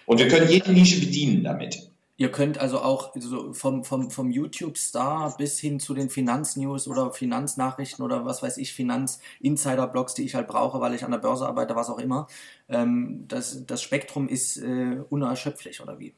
Und 0.04 0.18
wir 0.18 0.28
können 0.28 0.48
jede 0.48 0.72
Nische 0.72 1.00
bedienen 1.00 1.42
damit. 1.42 1.90
Ihr 2.18 2.30
könnt 2.30 2.58
also 2.58 2.78
auch 2.78 3.12
so 3.14 3.52
vom, 3.52 3.84
vom, 3.84 4.10
vom 4.10 4.30
YouTube-Star 4.30 5.36
bis 5.36 5.58
hin 5.58 5.80
zu 5.80 5.92
den 5.92 6.08
Finanznews 6.08 6.88
oder 6.88 7.12
Finanznachrichten 7.12 8.02
oder 8.02 8.24
was 8.24 8.42
weiß 8.42 8.56
ich, 8.56 8.72
Finanz-Insider-Blogs, 8.72 10.14
die 10.14 10.24
ich 10.24 10.34
halt 10.34 10.48
brauche, 10.48 10.80
weil 10.80 10.94
ich 10.94 11.04
an 11.04 11.10
der 11.10 11.18
Börse 11.18 11.46
arbeite, 11.46 11.76
was 11.76 11.90
auch 11.90 11.98
immer. 11.98 12.26
Ähm, 12.70 13.24
das, 13.28 13.66
das 13.66 13.82
Spektrum 13.82 14.28
ist 14.28 14.56
äh, 14.56 14.98
unerschöpflich, 15.10 15.82
oder 15.82 15.98
wie? 15.98 16.14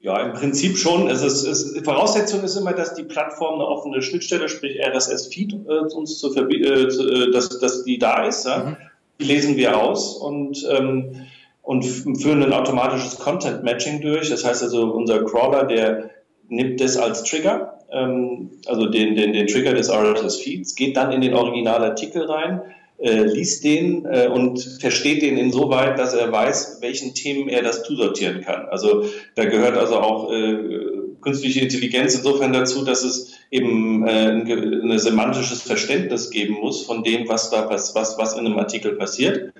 Ja, 0.00 0.20
im 0.20 0.34
Prinzip 0.34 0.76
schon. 0.76 1.08
Es 1.08 1.22
ist, 1.22 1.44
es, 1.46 1.80
Voraussetzung 1.82 2.42
ist 2.42 2.56
immer, 2.56 2.74
dass 2.74 2.94
die 2.94 3.04
Plattform 3.04 3.54
eine 3.54 3.66
offene 3.66 4.02
Schnittstelle, 4.02 4.50
sprich 4.50 4.80
RSS-Feed, 4.84 5.54
äh, 5.66 5.94
uns 5.94 6.18
zu, 6.18 6.34
äh, 6.34 6.40
äh, 6.42 7.30
dass, 7.30 7.58
dass 7.58 7.84
die 7.84 7.98
da 7.98 8.26
ist. 8.26 8.44
Ja? 8.44 8.64
Mhm 8.64 8.76
die 9.20 9.24
lesen 9.24 9.56
wir 9.56 9.80
aus 9.80 10.16
und, 10.16 10.66
ähm, 10.70 11.26
und 11.62 11.84
führen 11.84 12.42
ein 12.42 12.52
automatisches 12.52 13.18
Content 13.18 13.62
Matching 13.62 14.00
durch. 14.00 14.30
Das 14.30 14.44
heißt 14.44 14.62
also, 14.62 14.92
unser 14.92 15.24
Crawler, 15.24 15.64
der 15.64 16.10
nimmt 16.48 16.80
das 16.80 16.96
als 16.96 17.22
Trigger, 17.24 17.78
ähm, 17.90 18.50
also 18.66 18.86
den, 18.86 19.14
den, 19.14 19.32
den 19.32 19.46
Trigger 19.46 19.74
des 19.74 19.90
RSS-Feeds, 19.90 20.74
geht 20.74 20.96
dann 20.96 21.12
in 21.12 21.20
den 21.20 21.34
Originalartikel 21.34 22.24
rein, 22.24 22.62
äh, 22.98 23.22
liest 23.22 23.64
den 23.64 24.04
äh, 24.06 24.28
und 24.28 24.60
versteht 24.80 25.22
den 25.22 25.36
insoweit, 25.36 25.98
dass 25.98 26.14
er 26.14 26.30
weiß, 26.30 26.78
welchen 26.80 27.14
Themen 27.14 27.48
er 27.48 27.62
das 27.62 27.82
zusortieren 27.82 28.42
kann. 28.42 28.66
Also 28.66 29.04
da 29.34 29.44
gehört 29.44 29.76
also 29.76 29.96
auch 29.96 30.32
äh, 30.32 31.01
künstliche 31.22 31.60
Intelligenz 31.60 32.14
insofern 32.14 32.52
dazu, 32.52 32.84
dass 32.84 33.02
es 33.02 33.32
eben 33.50 34.06
äh, 34.06 34.30
ein, 34.30 34.90
ein 34.90 34.98
semantisches 34.98 35.62
Verständnis 35.62 36.30
geben 36.30 36.54
muss 36.54 36.84
von 36.84 37.02
dem, 37.02 37.28
was 37.28 37.50
da 37.50 37.70
was, 37.70 37.94
was, 37.94 38.18
was 38.18 38.34
in 38.34 38.46
einem 38.46 38.58
Artikel 38.58 38.96
passiert. 38.96 39.52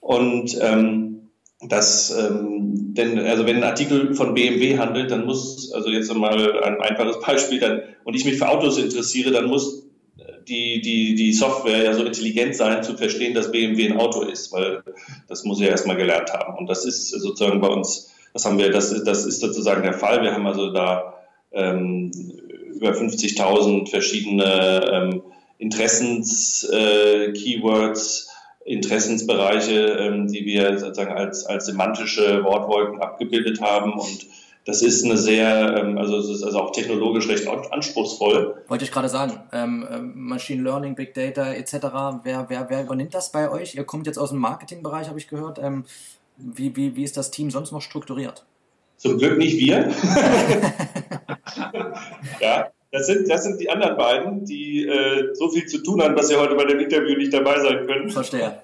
Und 0.00 0.58
ähm, 0.60 1.30
das, 1.60 2.10
ähm, 2.18 2.94
denn, 2.94 3.18
also 3.18 3.46
wenn 3.46 3.58
ein 3.58 3.64
Artikel 3.64 4.14
von 4.14 4.34
BMW 4.34 4.78
handelt, 4.78 5.10
dann 5.10 5.26
muss, 5.26 5.70
also 5.72 5.90
jetzt 5.90 6.12
mal 6.14 6.62
ein 6.62 6.80
einfaches 6.80 7.20
Beispiel, 7.26 7.60
dann, 7.60 7.82
und 8.04 8.14
ich 8.14 8.24
mich 8.24 8.38
für 8.38 8.48
Autos 8.48 8.78
interessiere, 8.78 9.30
dann 9.30 9.46
muss 9.46 9.80
die, 10.48 10.80
die, 10.80 11.14
die 11.14 11.32
Software 11.32 11.84
ja 11.84 11.94
so 11.94 12.04
intelligent 12.04 12.56
sein, 12.56 12.82
zu 12.82 12.96
verstehen, 12.96 13.34
dass 13.34 13.52
BMW 13.52 13.86
ein 13.86 13.98
Auto 13.98 14.22
ist, 14.22 14.52
weil 14.52 14.82
das 15.28 15.44
muss 15.44 15.60
er 15.60 15.68
erstmal 15.68 15.96
gelernt 15.96 16.32
haben. 16.32 16.58
Und 16.58 16.66
das 16.68 16.84
ist 16.84 17.10
sozusagen 17.10 17.60
bei 17.60 17.68
uns, 17.68 18.09
das 18.32 18.44
haben 18.44 18.58
wir, 18.58 18.70
das, 18.70 19.02
das 19.04 19.24
ist 19.24 19.40
sozusagen 19.40 19.82
der 19.82 19.94
Fall. 19.94 20.22
Wir 20.22 20.32
haben 20.32 20.46
also 20.46 20.72
da 20.72 21.14
ähm, 21.52 22.12
über 22.74 22.90
50.000 22.90 23.90
verschiedene 23.90 24.84
ähm, 24.92 25.22
Interessens-Keywords, 25.58 28.26
äh, 28.26 28.30
Interessensbereiche, 28.72 29.80
ähm, 29.80 30.28
die 30.28 30.44
wir 30.44 30.78
sozusagen 30.78 31.12
als, 31.12 31.44
als 31.46 31.66
semantische 31.66 32.44
Wortwolken 32.44 33.00
abgebildet 33.00 33.60
haben 33.60 33.94
und 33.94 34.28
das 34.66 34.82
ist 34.82 35.04
eine 35.04 35.16
sehr, 35.16 35.76
ähm, 35.76 35.96
also 35.96 36.18
es 36.18 36.28
ist 36.28 36.42
also 36.42 36.60
auch 36.60 36.72
technologisch 36.72 37.28
recht 37.28 37.48
anspruchsvoll. 37.48 38.62
Wollte 38.68 38.84
ich 38.84 38.92
gerade 38.92 39.08
sagen, 39.08 39.40
ähm, 39.52 39.86
ähm, 39.90 40.12
Machine 40.14 40.62
Learning, 40.62 40.94
Big 40.94 41.14
Data 41.14 41.52
etc. 41.52 41.72
Wer, 42.24 42.46
wer, 42.48 42.68
wer 42.68 42.82
übernimmt 42.82 43.14
das 43.14 43.32
bei 43.32 43.50
euch? 43.50 43.74
Ihr 43.74 43.84
kommt 43.84 44.06
jetzt 44.06 44.18
aus 44.18 44.30
dem 44.30 44.38
Marketingbereich, 44.38 45.08
habe 45.08 45.18
ich 45.18 45.28
gehört. 45.28 45.58
Ähm, 45.58 45.84
wie, 46.42 46.74
wie, 46.76 46.96
wie 46.96 47.04
ist 47.04 47.16
das 47.16 47.30
Team 47.30 47.50
sonst 47.50 47.72
noch 47.72 47.82
strukturiert? 47.82 48.44
Zum 48.96 49.18
Glück 49.18 49.38
nicht 49.38 49.58
wir. 49.58 49.88
ja, 52.40 52.70
Das 52.90 53.06
sind, 53.06 53.30
das 53.30 53.44
sind 53.44 53.60
die 53.60 53.70
anderen 53.70 53.96
beiden, 53.96 54.44
die 54.44 54.86
äh, 54.86 55.34
so 55.34 55.48
viel 55.48 55.66
zu 55.66 55.82
tun 55.82 56.02
haben, 56.02 56.16
dass 56.16 56.28
sie 56.28 56.36
heute 56.36 56.54
bei 56.54 56.64
dem 56.64 56.80
Interview 56.80 57.16
nicht 57.16 57.32
dabei 57.32 57.60
sein 57.60 57.86
können. 57.86 58.10
Verstehe. 58.10 58.60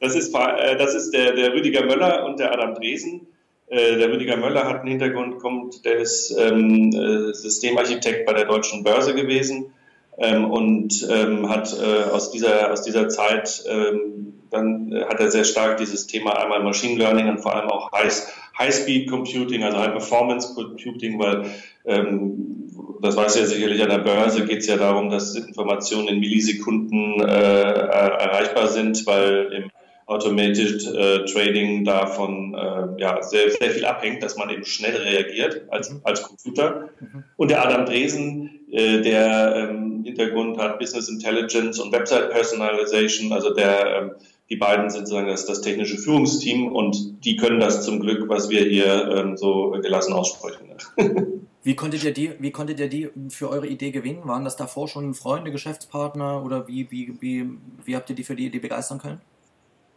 Das 0.00 0.14
ist, 0.14 0.34
äh, 0.34 0.76
das 0.76 0.94
ist 0.94 1.10
der, 1.10 1.32
der 1.34 1.52
Rüdiger 1.52 1.84
Möller 1.84 2.24
und 2.24 2.38
der 2.38 2.52
Adam 2.52 2.74
Dresen. 2.74 3.26
Äh, 3.66 3.96
der 3.96 4.10
Rüdiger 4.10 4.36
Möller 4.36 4.64
hat 4.64 4.80
einen 4.80 4.88
Hintergrund, 4.88 5.38
kommt, 5.38 5.84
der 5.84 5.96
ist 5.96 6.34
ähm, 6.38 6.90
äh, 6.92 7.34
Systemarchitekt 7.34 8.24
bei 8.26 8.32
der 8.32 8.46
Deutschen 8.46 8.84
Börse 8.84 9.14
gewesen 9.14 9.73
ähm, 10.18 10.50
und 10.50 11.06
ähm, 11.10 11.48
hat 11.48 11.74
äh, 11.78 12.10
aus, 12.10 12.30
dieser, 12.30 12.72
aus 12.72 12.82
dieser 12.82 13.08
Zeit, 13.08 13.64
ähm, 13.68 14.34
dann 14.50 14.92
äh, 14.92 15.04
hat 15.04 15.20
er 15.20 15.30
sehr 15.30 15.44
stark 15.44 15.78
dieses 15.78 16.06
Thema 16.06 16.38
einmal 16.40 16.62
Machine 16.62 16.98
Learning 16.98 17.28
und 17.28 17.38
vor 17.38 17.54
allem 17.54 17.68
auch 17.70 17.90
High-Speed 17.92 19.10
Computing, 19.10 19.64
also 19.64 19.78
High 19.78 19.92
Performance 19.92 20.54
Computing, 20.54 21.18
weil 21.18 21.46
ähm, 21.84 22.54
das 23.02 23.16
weiß 23.16 23.36
ja 23.38 23.44
sicherlich 23.44 23.82
an 23.82 23.90
der 23.90 23.98
Börse 23.98 24.46
geht 24.46 24.60
es 24.60 24.66
ja 24.66 24.76
darum, 24.76 25.10
dass 25.10 25.34
Informationen 25.34 26.08
in 26.08 26.20
Millisekunden 26.20 27.20
äh, 27.20 27.24
erreichbar 27.24 28.68
sind, 28.68 29.06
weil 29.06 29.52
im 29.52 29.70
Automated 30.06 30.86
äh, 30.86 31.24
Trading 31.24 31.84
davon 31.84 32.54
äh, 32.54 33.00
ja, 33.00 33.22
sehr, 33.22 33.50
sehr 33.50 33.70
viel 33.70 33.84
abhängt, 33.84 34.22
dass 34.22 34.36
man 34.36 34.50
eben 34.50 34.64
schnell 34.64 34.96
reagiert 34.96 35.62
als, 35.70 35.90
mhm. 35.90 36.00
als 36.04 36.22
Computer. 36.22 36.90
Mhm. 37.00 37.24
Und 37.36 37.50
der 37.50 37.64
Adam 37.64 37.86
Dresen, 37.86 38.60
äh, 38.70 39.00
der 39.00 39.70
ähm, 39.70 40.02
Hintergrund 40.04 40.58
hat 40.58 40.78
Business 40.78 41.08
Intelligence 41.08 41.78
und 41.78 41.92
Website 41.92 42.30
Personalization, 42.30 43.32
also 43.32 43.54
der 43.54 43.96
ähm, 43.96 44.10
die 44.50 44.56
beiden 44.56 44.90
sind 44.90 45.06
sozusagen 45.06 45.28
das, 45.28 45.46
das 45.46 45.62
technische 45.62 45.96
Führungsteam 45.96 46.70
und 46.70 47.24
die 47.24 47.36
können 47.36 47.60
das 47.60 47.82
zum 47.82 48.00
Glück, 48.00 48.28
was 48.28 48.50
wir 48.50 48.62
hier 48.64 49.08
ähm, 49.08 49.36
so 49.36 49.70
gelassen 49.70 50.12
aussprechen. 50.12 50.68
Wie 51.64 51.74
konntet 51.74 52.04
ihr 52.04 52.12
die, 52.12 52.32
wie 52.40 52.50
konntet 52.50 52.78
ihr 52.78 52.90
die 52.90 53.08
für 53.30 53.48
eure 53.48 53.66
Idee 53.66 53.90
gewinnen? 53.90 54.20
Waren 54.24 54.44
das 54.44 54.54
davor 54.54 54.86
schon 54.86 55.14
Freunde, 55.14 55.50
Geschäftspartner 55.50 56.44
oder 56.44 56.68
wie, 56.68 56.90
wie, 56.90 57.14
wie, 57.20 57.48
wie 57.86 57.96
habt 57.96 58.10
ihr 58.10 58.16
die 58.16 58.22
für 58.22 58.36
die 58.36 58.44
Idee 58.44 58.58
begeistern 58.58 58.98
können? 58.98 59.22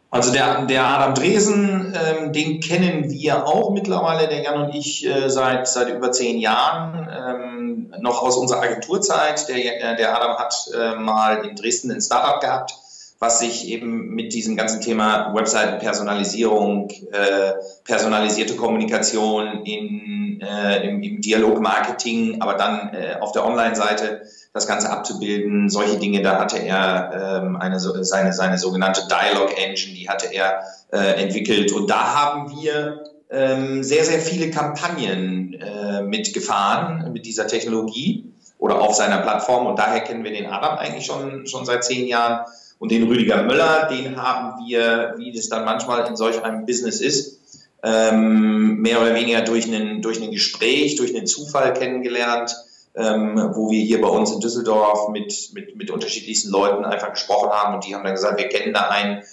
Also 0.09 0.31
der, 0.31 0.65
der 0.65 0.85
Adam 0.85 1.15
Dresen, 1.15 1.93
ähm, 1.93 2.31
den 2.31 2.61
kennen 2.61 3.11
wir 3.11 3.45
auch 3.45 3.71
mittlerweile, 3.71 4.27
der 4.27 4.41
Jan 4.41 4.61
und 4.61 4.75
ich, 4.75 5.05
äh, 5.05 5.29
seit, 5.29 5.67
seit 5.67 5.89
über 5.89 6.11
zehn 6.11 6.39
Jahren, 6.39 7.09
ähm, 7.11 7.93
noch 7.99 8.21
aus 8.21 8.37
unserer 8.37 8.61
Agenturzeit. 8.61 9.49
Der, 9.49 9.57
äh, 9.57 9.97
der 9.97 10.15
Adam 10.15 10.37
hat 10.37 10.69
äh, 10.73 10.95
mal 10.95 11.45
in 11.45 11.55
Dresden 11.55 11.91
ein 11.91 11.99
Startup 11.99 12.39
gehabt, 12.39 12.73
was 13.19 13.39
sich 13.39 13.67
eben 13.67 14.09
mit 14.09 14.33
diesem 14.33 14.55
ganzen 14.55 14.81
Thema 14.81 15.33
Webseitenpersonalisierung, 15.33 16.89
äh, 17.11 17.53
personalisierte 17.83 18.55
Kommunikation 18.55 19.63
in, 19.65 20.39
äh, 20.41 20.87
im, 20.87 21.01
im 21.01 21.21
Dialogmarketing, 21.21 22.41
aber 22.41 22.53
dann 22.53 22.93
äh, 22.93 23.17
auf 23.19 23.31
der 23.31 23.45
Online-Seite 23.45 24.21
das 24.53 24.67
Ganze 24.67 24.89
abzubilden. 24.89 25.69
Solche 25.69 25.97
Dinge, 25.97 26.21
da 26.21 26.39
hatte 26.39 26.59
er 26.59 27.41
ähm, 27.43 27.55
eine, 27.55 27.79
seine, 27.79 28.33
seine 28.33 28.57
sogenannte 28.57 29.07
Dialog 29.07 29.57
Engine, 29.57 29.95
die 29.95 30.09
hatte 30.09 30.31
er 30.31 30.61
äh, 30.91 31.21
entwickelt. 31.21 31.71
Und 31.71 31.89
da 31.89 32.15
haben 32.15 32.51
wir 32.61 33.03
ähm, 33.29 33.83
sehr, 33.83 34.03
sehr 34.03 34.19
viele 34.19 34.51
Kampagnen 34.51 35.53
äh, 35.53 36.01
mitgefahren 36.03 37.11
mit 37.13 37.25
dieser 37.25 37.47
Technologie 37.47 38.31
oder 38.57 38.81
auf 38.81 38.95
seiner 38.95 39.19
Plattform. 39.19 39.67
Und 39.67 39.79
daher 39.79 40.01
kennen 40.01 40.23
wir 40.23 40.31
den 40.31 40.47
Adam 40.47 40.77
eigentlich 40.77 41.05
schon, 41.05 41.45
schon 41.47 41.65
seit 41.65 41.83
zehn 41.83 42.07
Jahren. 42.07 42.45
Und 42.79 42.91
den 42.91 43.07
Rüdiger 43.07 43.43
Möller, 43.43 43.87
den 43.89 44.21
haben 44.21 44.65
wir, 44.65 45.15
wie 45.17 45.31
das 45.31 45.49
dann 45.49 45.65
manchmal 45.65 46.07
in 46.07 46.15
solch 46.15 46.43
einem 46.43 46.65
Business 46.65 47.01
ist, 47.01 47.39
ähm, 47.83 48.81
mehr 48.81 49.01
oder 49.01 49.15
weniger 49.15 49.41
durch 49.41 49.65
ein 49.67 50.01
durch 50.01 50.21
ein 50.21 50.31
Gespräch, 50.31 50.95
durch 50.95 51.15
einen 51.15 51.27
Zufall 51.27 51.73
kennengelernt, 51.73 52.55
ähm, 52.95 53.51
wo 53.53 53.69
wir 53.69 53.81
hier 53.81 54.01
bei 54.01 54.07
uns 54.07 54.31
in 54.31 54.39
Düsseldorf 54.39 55.09
mit, 55.09 55.51
mit, 55.53 55.75
mit 55.75 55.91
unterschiedlichsten 55.91 56.49
Leuten 56.49 56.85
einfach 56.85 57.11
gesprochen 57.11 57.49
haben 57.49 57.75
und 57.75 57.85
die 57.85 57.95
haben 57.95 58.03
dann 58.03 58.15
gesagt, 58.15 58.39
wir 58.39 58.49
kennen 58.49 58.73
da 58.73 58.89
einen 58.89 59.23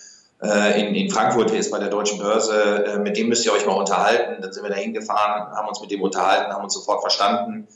äh, 0.43 0.81
in, 0.81 0.95
in 0.95 1.11
Frankfurt, 1.11 1.51
der 1.51 1.59
ist 1.59 1.71
bei 1.71 1.79
der 1.79 1.89
Deutschen 1.89 2.19
Börse, 2.19 2.85
äh, 2.87 2.99
mit 2.99 3.17
dem 3.17 3.29
müsst 3.29 3.47
ihr 3.47 3.53
euch 3.53 3.67
mal 3.67 3.73
unterhalten. 3.73 4.43
Dann 4.43 4.53
sind 4.53 4.63
wir 4.63 4.71
da 4.71 4.77
hingefahren, 4.77 5.57
haben 5.57 5.69
uns 5.69 5.81
mit 5.81 5.91
dem 5.91 6.03
unterhalten, 6.03 6.53
haben 6.53 6.65
uns 6.65 6.75
sofort 6.75 7.01
verstanden 7.01 7.67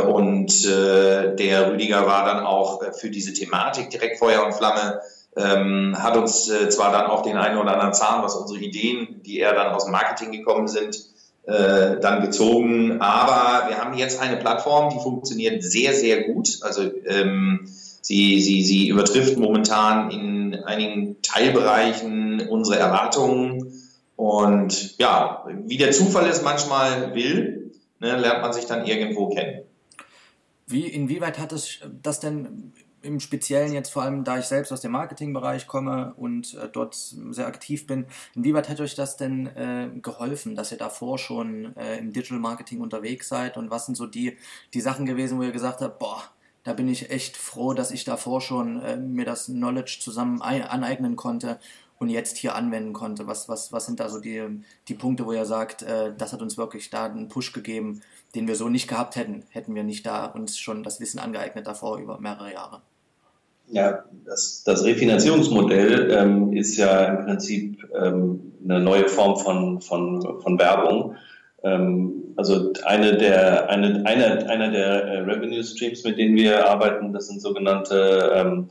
und 0.00 0.64
äh, 0.64 1.36
der 1.36 1.70
Rüdiger 1.70 2.06
war 2.06 2.24
dann 2.24 2.44
auch 2.44 2.82
äh, 2.82 2.92
für 2.92 3.10
diese 3.10 3.32
Thematik 3.32 3.90
direkt 3.90 4.18
Feuer 4.18 4.44
und 4.44 4.54
Flamme. 4.54 5.00
Ähm, 5.36 5.96
hat 5.96 6.16
uns 6.16 6.48
äh, 6.48 6.68
zwar 6.70 6.90
dann 6.90 7.06
auch 7.06 7.22
den 7.22 7.36
einen 7.36 7.56
oder 7.56 7.74
anderen 7.74 7.94
Zahn, 7.94 8.24
was 8.24 8.34
unsere 8.34 8.58
Ideen, 8.58 9.22
die 9.24 9.38
eher 9.38 9.54
dann 9.54 9.72
aus 9.72 9.84
dem 9.84 9.92
Marketing 9.92 10.32
gekommen 10.32 10.66
sind, 10.66 10.98
äh, 11.46 12.00
dann 12.00 12.20
gezogen. 12.20 13.00
Aber 13.00 13.68
wir 13.68 13.78
haben 13.78 13.96
jetzt 13.96 14.20
eine 14.20 14.38
Plattform, 14.38 14.90
die 14.90 15.00
funktioniert 15.00 15.62
sehr, 15.62 15.94
sehr 15.94 16.24
gut. 16.24 16.58
Also 16.62 16.90
ähm, 17.06 17.68
sie, 18.00 18.40
sie, 18.40 18.62
sie 18.62 18.88
übertrifft 18.88 19.38
momentan 19.38 20.10
in 20.10 20.64
einigen 20.64 21.22
Teilbereichen 21.22 22.48
unsere 22.48 22.78
Erwartungen. 22.78 23.72
Und 24.16 24.98
ja, 24.98 25.46
wie 25.64 25.76
der 25.78 25.92
Zufall 25.92 26.26
es 26.26 26.42
manchmal 26.42 27.14
will, 27.14 27.59
ne, 28.00 28.16
lernt 28.16 28.42
man 28.42 28.52
sich 28.52 28.66
dann 28.66 28.84
irgendwo 28.84 29.28
kennen. 29.28 29.62
Wie, 30.66 30.86
inwieweit 30.86 31.38
hat 31.38 31.52
es 31.52 31.80
das 32.02 32.20
denn 32.20 32.72
im 33.02 33.20
Speziellen 33.20 33.72
jetzt 33.72 33.90
vor 33.90 34.02
allem, 34.02 34.24
da 34.24 34.38
ich 34.38 34.44
selbst 34.44 34.72
aus 34.72 34.82
dem 34.82 34.92
Marketingbereich 34.92 35.66
komme 35.66 36.12
und 36.16 36.54
äh, 36.54 36.68
dort 36.70 36.94
sehr 36.94 37.46
aktiv 37.46 37.86
bin, 37.86 38.06
inwieweit 38.34 38.68
hat 38.68 38.80
euch 38.80 38.94
das 38.94 39.16
denn 39.16 39.46
äh, 39.46 39.88
geholfen, 40.02 40.54
dass 40.54 40.72
ihr 40.72 40.78
davor 40.78 41.18
schon 41.18 41.74
äh, 41.76 41.96
im 41.96 42.12
Digital 42.12 42.38
Marketing 42.38 42.80
unterwegs 42.80 43.28
seid 43.28 43.56
und 43.56 43.70
was 43.70 43.86
sind 43.86 43.96
so 43.96 44.06
die, 44.06 44.36
die 44.74 44.80
Sachen 44.80 45.06
gewesen, 45.06 45.38
wo 45.38 45.42
ihr 45.42 45.52
gesagt 45.52 45.80
habt, 45.80 45.98
boah, 45.98 46.22
da 46.62 46.74
bin 46.74 46.88
ich 46.88 47.10
echt 47.10 47.38
froh, 47.38 47.72
dass 47.72 47.90
ich 47.90 48.04
davor 48.04 48.40
schon 48.40 48.82
äh, 48.82 48.96
mir 48.96 49.24
das 49.24 49.46
Knowledge 49.46 49.98
zusammen 50.00 50.42
aneignen 50.42 51.16
konnte 51.16 51.58
und 52.00 52.08
jetzt 52.08 52.38
hier 52.38 52.56
anwenden 52.56 52.92
konnte? 52.92 53.28
Was, 53.28 53.48
was, 53.48 53.72
was 53.72 53.86
sind 53.86 54.00
da 54.00 54.08
so 54.08 54.18
die, 54.18 54.42
die 54.88 54.94
Punkte, 54.94 55.26
wo 55.26 55.32
ihr 55.32 55.44
sagt, 55.44 55.82
äh, 55.82 56.12
das 56.16 56.32
hat 56.32 56.42
uns 56.42 56.58
wirklich 56.58 56.90
da 56.90 57.04
einen 57.04 57.28
Push 57.28 57.52
gegeben, 57.52 58.00
den 58.34 58.48
wir 58.48 58.56
so 58.56 58.68
nicht 58.68 58.88
gehabt 58.88 59.14
hätten, 59.14 59.44
hätten 59.50 59.74
wir 59.74 59.84
nicht 59.84 60.06
da 60.06 60.24
uns 60.24 60.58
schon 60.58 60.82
das 60.82 60.98
Wissen 61.00 61.20
angeeignet 61.20 61.66
davor 61.66 61.98
über 61.98 62.18
mehrere 62.18 62.52
Jahre? 62.52 62.80
Ja, 63.68 64.04
das, 64.24 64.64
das 64.64 64.82
Refinanzierungsmodell 64.84 66.10
ähm, 66.10 66.52
ist 66.54 66.76
ja 66.76 67.04
im 67.04 67.24
Prinzip 67.24 67.88
ähm, 67.94 68.52
eine 68.64 68.80
neue 68.80 69.08
Form 69.08 69.36
von, 69.36 69.80
von, 69.80 70.40
von 70.40 70.58
Werbung. 70.58 71.14
Ähm, 71.62 72.34
also 72.36 72.72
eine 72.84 73.16
der, 73.16 73.68
eine, 73.68 74.04
eine, 74.06 74.48
einer 74.48 74.70
der 74.70 75.04
äh, 75.04 75.18
Revenue 75.20 75.62
Streams, 75.62 76.02
mit 76.02 76.18
denen 76.18 76.34
wir 76.34 76.68
arbeiten, 76.68 77.12
das 77.12 77.28
sind 77.28 77.42
sogenannte 77.42 78.32
ähm, 78.34 78.70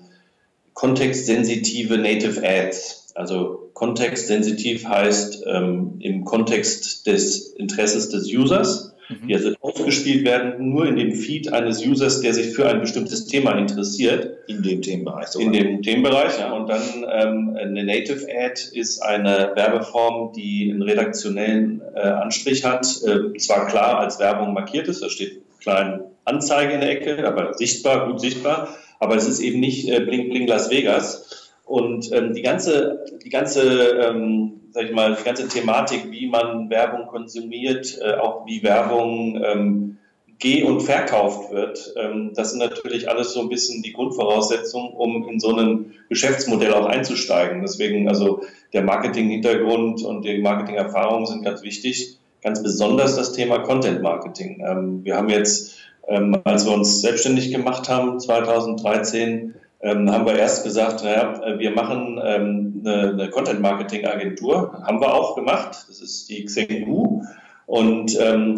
kontextsensitive 0.74 1.98
Native 1.98 2.42
Ads. 2.44 3.09
Also 3.20 3.70
kontextsensitiv 3.74 4.88
heißt 4.88 5.44
ähm, 5.46 5.96
im 6.00 6.24
Kontext 6.24 7.06
des 7.06 7.50
Interesses 7.50 8.08
des 8.08 8.34
Users, 8.34 8.94
mhm. 9.10 9.28
die 9.28 9.36
also 9.36 9.52
ausgespielt 9.60 10.24
werden 10.24 10.70
nur 10.70 10.88
in 10.88 10.96
dem 10.96 11.12
Feed 11.12 11.52
eines 11.52 11.86
Users, 11.86 12.22
der 12.22 12.34
sich 12.34 12.56
für 12.56 12.70
ein 12.70 12.80
bestimmtes 12.80 13.26
Thema 13.26 13.58
interessiert. 13.58 14.38
In 14.48 14.64
dem 14.64 14.82
Themenbereich. 14.82 15.28
Sogar. 15.28 15.48
In 15.48 15.52
dem 15.52 15.82
Themenbereich, 15.82 16.40
ja. 16.40 16.54
Und 16.54 16.70
dann 16.70 16.82
ähm, 17.12 17.58
eine 17.60 17.84
Native 17.84 18.26
Ad 18.34 18.62
ist 18.72 19.02
eine 19.02 19.52
Werbeform, 19.54 20.32
die 20.32 20.72
einen 20.72 20.82
redaktionellen 20.82 21.82
äh, 21.94 22.00
Anstrich 22.00 22.64
hat, 22.64 22.88
äh, 23.06 23.38
zwar 23.38 23.68
klar 23.68 24.00
als 24.00 24.20
Werbung 24.20 24.54
markiert 24.54 24.88
ist, 24.88 25.04
da 25.04 25.10
steht 25.10 25.42
klein 25.60 26.00
Anzeige 26.24 26.76
in 26.76 26.80
der 26.80 26.92
Ecke, 26.92 27.28
aber 27.28 27.54
sichtbar, 27.56 28.08
gut 28.08 28.22
sichtbar, 28.22 28.78
aber 29.02 29.18
es 29.18 29.28
ist 29.28 29.42
eben 29.42 29.60
nicht 29.60 29.90
äh, 29.90 30.00
Bling 30.00 30.30
Bling 30.30 30.48
Las 30.48 30.70
Vegas, 30.70 31.39
und 31.70 32.12
ähm, 32.12 32.34
die 32.34 32.42
ganze, 32.42 33.06
die 33.24 33.30
ganze, 33.30 33.62
ähm, 33.62 34.62
sag 34.72 34.86
ich 34.86 34.92
mal, 34.92 35.16
die 35.16 35.24
ganze 35.24 35.48
Thematik, 35.48 36.10
wie 36.10 36.28
man 36.28 36.70
Werbung 36.72 37.06
konsumiert, 37.06 38.00
äh, 38.02 38.16
auch 38.16 38.48
wie 38.48 38.64
Werbung 38.64 39.40
ähm, 39.46 39.98
geh- 40.40 40.64
und 40.64 40.82
verkauft 40.82 41.52
wird, 41.52 41.94
ähm, 41.96 42.32
das 42.34 42.52
sind 42.52 42.60
natürlich 42.60 43.08
alles 43.08 43.34
so 43.34 43.42
ein 43.42 43.50
bisschen 43.50 43.84
die 43.84 43.94
Grundvoraussetzungen, 43.94 44.94
um 44.94 45.30
in 45.30 45.40
so 45.40 45.56
ein 45.56 45.94
Geschäftsmodell 46.10 46.74
auch 46.74 46.88
einzusteigen. 46.88 47.62
Deswegen, 47.62 48.10
also 48.10 48.42
der 48.74 48.82
Marketing-Hintergrund 48.82 50.04
und 50.04 50.26
die 50.26 50.40
Marketing-Erfahrungen 50.40 51.28
sind 51.28 51.44
ganz 51.44 51.62
wichtig. 51.62 52.18
Ganz 52.42 52.64
besonders 52.64 53.16
das 53.16 53.34
Thema 53.34 53.60
Content-Marketing. 53.60 54.64
Ähm, 54.66 55.06
wir 55.06 55.18
haben 55.18 55.30
jetzt, 55.30 55.78
ähm, 56.08 56.36
als 56.46 56.66
wir 56.66 56.74
uns 56.74 57.02
selbstständig 57.02 57.52
gemacht 57.52 57.90
haben, 57.90 58.20
2013, 58.20 59.54
ähm, 59.82 60.12
haben 60.12 60.26
wir 60.26 60.38
erst 60.38 60.64
gesagt, 60.64 61.04
naja, 61.04 61.42
äh, 61.44 61.60
wir 61.60 61.72
machen 61.72 62.20
ähm, 62.24 62.82
eine, 62.86 63.12
eine 63.12 63.30
Content-Marketing-Agentur. 63.30 64.84
Haben 64.84 65.00
wir 65.00 65.14
auch 65.14 65.36
gemacht. 65.36 65.86
Das 65.88 66.02
ist 66.02 66.30
die 66.30 66.44
Xengu. 66.46 67.24
Und 67.66 68.20
ähm, 68.20 68.56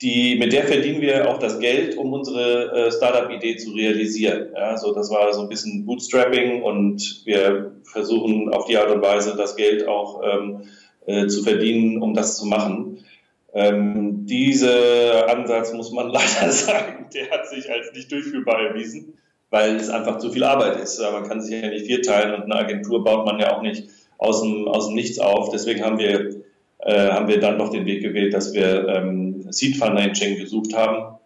die, 0.00 0.36
mit 0.38 0.52
der 0.52 0.64
verdienen 0.64 1.00
wir 1.00 1.30
auch 1.30 1.38
das 1.38 1.60
Geld, 1.60 1.96
um 1.96 2.12
unsere 2.12 2.72
äh, 2.72 2.92
Startup-Idee 2.92 3.56
zu 3.56 3.70
realisieren. 3.72 4.48
Ja, 4.54 4.76
so, 4.76 4.92
das 4.92 5.10
war 5.10 5.32
so 5.32 5.42
ein 5.42 5.48
bisschen 5.48 5.84
Bootstrapping 5.84 6.62
und 6.62 7.22
wir 7.24 7.72
versuchen 7.84 8.52
auf 8.52 8.66
die 8.66 8.76
Art 8.78 8.90
und 8.90 9.02
Weise 9.02 9.36
das 9.36 9.54
Geld 9.54 9.86
auch 9.86 10.22
ähm, 10.24 10.62
äh, 11.06 11.26
zu 11.26 11.42
verdienen, 11.42 12.02
um 12.02 12.14
das 12.14 12.36
zu 12.36 12.46
machen. 12.46 13.04
Ähm, 13.54 14.26
dieser 14.26 15.28
Ansatz, 15.28 15.72
muss 15.72 15.92
man 15.92 16.08
leider 16.12 16.50
sagen, 16.50 17.06
der 17.14 17.30
hat 17.30 17.48
sich 17.48 17.70
als 17.70 17.92
nicht 17.92 18.10
durchführbar 18.10 18.60
erwiesen, 18.60 19.18
weil 19.52 19.76
es 19.76 19.90
einfach 19.90 20.16
zu 20.16 20.32
viel 20.32 20.44
Arbeit 20.44 20.80
ist. 20.80 20.98
Man 20.98 21.28
kann 21.28 21.42
sich 21.42 21.62
ja 21.62 21.68
nicht 21.68 21.84
vierteilen 21.84 22.34
und 22.34 22.44
eine 22.44 22.56
Agentur 22.56 23.04
baut 23.04 23.26
man 23.26 23.38
ja 23.38 23.54
auch 23.54 23.62
nicht 23.62 23.84
aus 24.16 24.40
dem, 24.40 24.66
aus 24.66 24.86
dem 24.86 24.94
Nichts 24.94 25.18
auf. 25.18 25.50
Deswegen 25.50 25.84
haben 25.84 25.98
wir, 25.98 26.36
äh, 26.78 27.08
haben 27.10 27.28
wir 27.28 27.38
dann 27.38 27.58
noch 27.58 27.68
den 27.68 27.84
Weg 27.84 28.02
gewählt, 28.02 28.32
dass 28.32 28.54
wir 28.54 28.88
ähm, 28.88 29.44
Seed 29.50 29.76
Financing 29.76 30.38
gesucht 30.38 30.74
haben. 30.74 31.18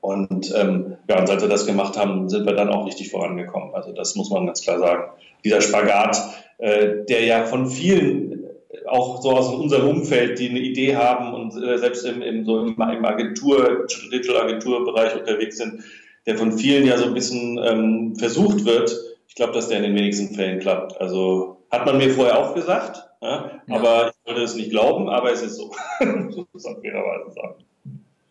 Und 0.00 0.52
ähm, 0.56 0.96
ja, 1.08 1.20
und 1.20 1.30
als 1.30 1.40
wir 1.40 1.48
das 1.48 1.64
gemacht 1.64 1.96
haben, 1.96 2.28
sind 2.28 2.44
wir 2.46 2.54
dann 2.54 2.68
auch 2.68 2.84
richtig 2.84 3.12
vorangekommen. 3.12 3.72
Also 3.74 3.92
das 3.92 4.16
muss 4.16 4.28
man 4.30 4.46
ganz 4.46 4.62
klar 4.62 4.80
sagen. 4.80 5.04
Dieser 5.44 5.60
Spagat, 5.60 6.20
äh, 6.58 7.04
der 7.08 7.24
ja 7.24 7.44
von 7.44 7.68
vielen 7.68 8.42
auch 8.86 9.22
so 9.22 9.30
aus 9.30 9.54
unserem 9.54 9.88
Umfeld, 9.88 10.40
die 10.40 10.48
eine 10.48 10.58
Idee 10.58 10.96
haben 10.96 11.32
und 11.32 11.62
äh, 11.62 11.78
selbst 11.78 12.04
im, 12.04 12.22
im, 12.22 12.44
so 12.44 12.58
im, 12.58 12.70
im 12.72 13.04
Agentur, 13.04 13.86
Digital 14.12 14.48
Agenturbereich 14.48 15.14
unterwegs 15.14 15.58
sind, 15.58 15.84
der 16.26 16.36
von 16.36 16.56
vielen 16.56 16.86
ja 16.86 16.98
so 16.98 17.06
ein 17.06 17.14
bisschen 17.14 17.58
ähm, 17.58 18.16
versucht 18.16 18.64
wird. 18.64 18.96
Ich 19.28 19.34
glaube, 19.34 19.52
dass 19.52 19.68
der 19.68 19.78
in 19.78 19.84
den 19.84 19.94
wenigsten 19.94 20.34
Fällen 20.34 20.60
klappt. 20.60 21.00
Also 21.00 21.64
hat 21.70 21.86
man 21.86 21.98
mir 21.98 22.10
vorher 22.10 22.38
auch 22.38 22.54
gesagt, 22.54 23.02
ja, 23.20 23.60
ja. 23.66 23.76
aber 23.76 24.10
ich 24.10 24.28
wollte 24.28 24.42
es 24.42 24.54
nicht 24.54 24.70
glauben, 24.70 25.08
aber 25.08 25.32
es 25.32 25.42
ist 25.42 25.56
so. 25.56 25.72
muss 26.00 26.64
man 26.64 26.80
fairerweise 26.80 27.32
sagen. 27.32 27.64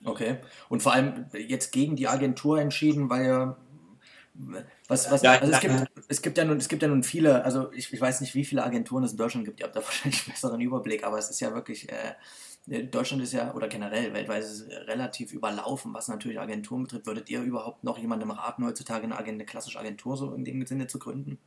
Okay. 0.06 0.38
Und 0.70 0.82
vor 0.82 0.94
allem 0.94 1.26
jetzt 1.34 1.72
gegen 1.72 1.96
die 1.96 2.08
Agentur 2.08 2.60
entschieden, 2.60 3.10
weil 3.10 3.26
ja 3.26 3.58
was, 4.88 5.12
was, 5.12 5.24
also 5.24 5.52
es, 5.52 5.60
gibt, 5.60 5.74
es, 6.08 6.22
gibt 6.22 6.38
ja 6.38 6.46
nun, 6.46 6.58
es 6.58 6.68
gibt 6.68 6.82
ja 6.82 6.88
nun 6.88 7.04
viele, 7.04 7.44
also 7.44 7.72
ich, 7.74 7.92
ich 7.92 8.02
weiß 8.02 8.22
nicht, 8.22 8.34
wie 8.34 8.46
viele 8.46 8.64
Agenturen 8.64 9.04
es 9.04 9.12
in 9.12 9.18
Deutschland 9.18 9.46
gibt, 9.46 9.60
ihr 9.60 9.66
habt 9.66 9.76
da 9.76 9.82
wahrscheinlich 9.86 10.26
einen 10.26 10.34
besseren 10.34 10.62
Überblick, 10.62 11.04
aber 11.04 11.18
es 11.18 11.30
ist 11.30 11.42
ja 11.42 11.54
wirklich, 11.54 11.90
äh, 11.90 12.14
Deutschland 12.68 13.24
ist 13.24 13.34
ja, 13.34 13.54
oder 13.56 13.68
generell 13.68 14.14
weltweit 14.14 14.44
ist 14.44 14.68
relativ 14.88 15.34
überlaufen, 15.34 15.94
was 15.94 16.08
natürlich 16.08 16.40
Agenturen 16.40 16.84
betrifft. 16.84 17.08
Würdet 17.08 17.30
ihr 17.30 17.42
überhaupt 17.42 17.84
noch 17.84 17.98
jemandem 17.98 18.32
raten, 18.32 18.66
heutzutage 18.66 19.04
eine, 19.04 19.18
eine 19.18 19.46
klassische 19.46 19.80
Agentur 19.80 20.16
so 20.16 20.34
in 20.34 20.46
dem 20.46 20.66
Sinne 20.66 20.88
zu 20.88 21.00
gründen? 21.00 21.40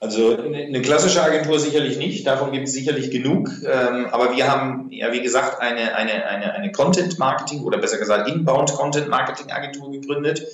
Also 0.00 0.36
eine 0.36 0.80
klassische 0.80 1.20
Agentur 1.22 1.58
sicherlich 1.58 1.98
nicht, 1.98 2.24
davon 2.24 2.52
gibt 2.52 2.68
es 2.68 2.72
sicherlich 2.72 3.10
genug. 3.10 3.50
Ähm, 3.64 4.06
aber 4.12 4.36
wir 4.36 4.48
haben 4.48 4.88
ja, 4.92 5.12
wie 5.12 5.22
gesagt, 5.22 5.60
eine, 5.60 5.96
eine, 5.96 6.24
eine, 6.24 6.54
eine 6.54 6.70
Content-Marketing 6.70 7.64
oder 7.64 7.78
besser 7.78 7.98
gesagt 7.98 8.28
Inbound-Content-Marketing-Agentur 8.28 9.90
gegründet 9.90 10.46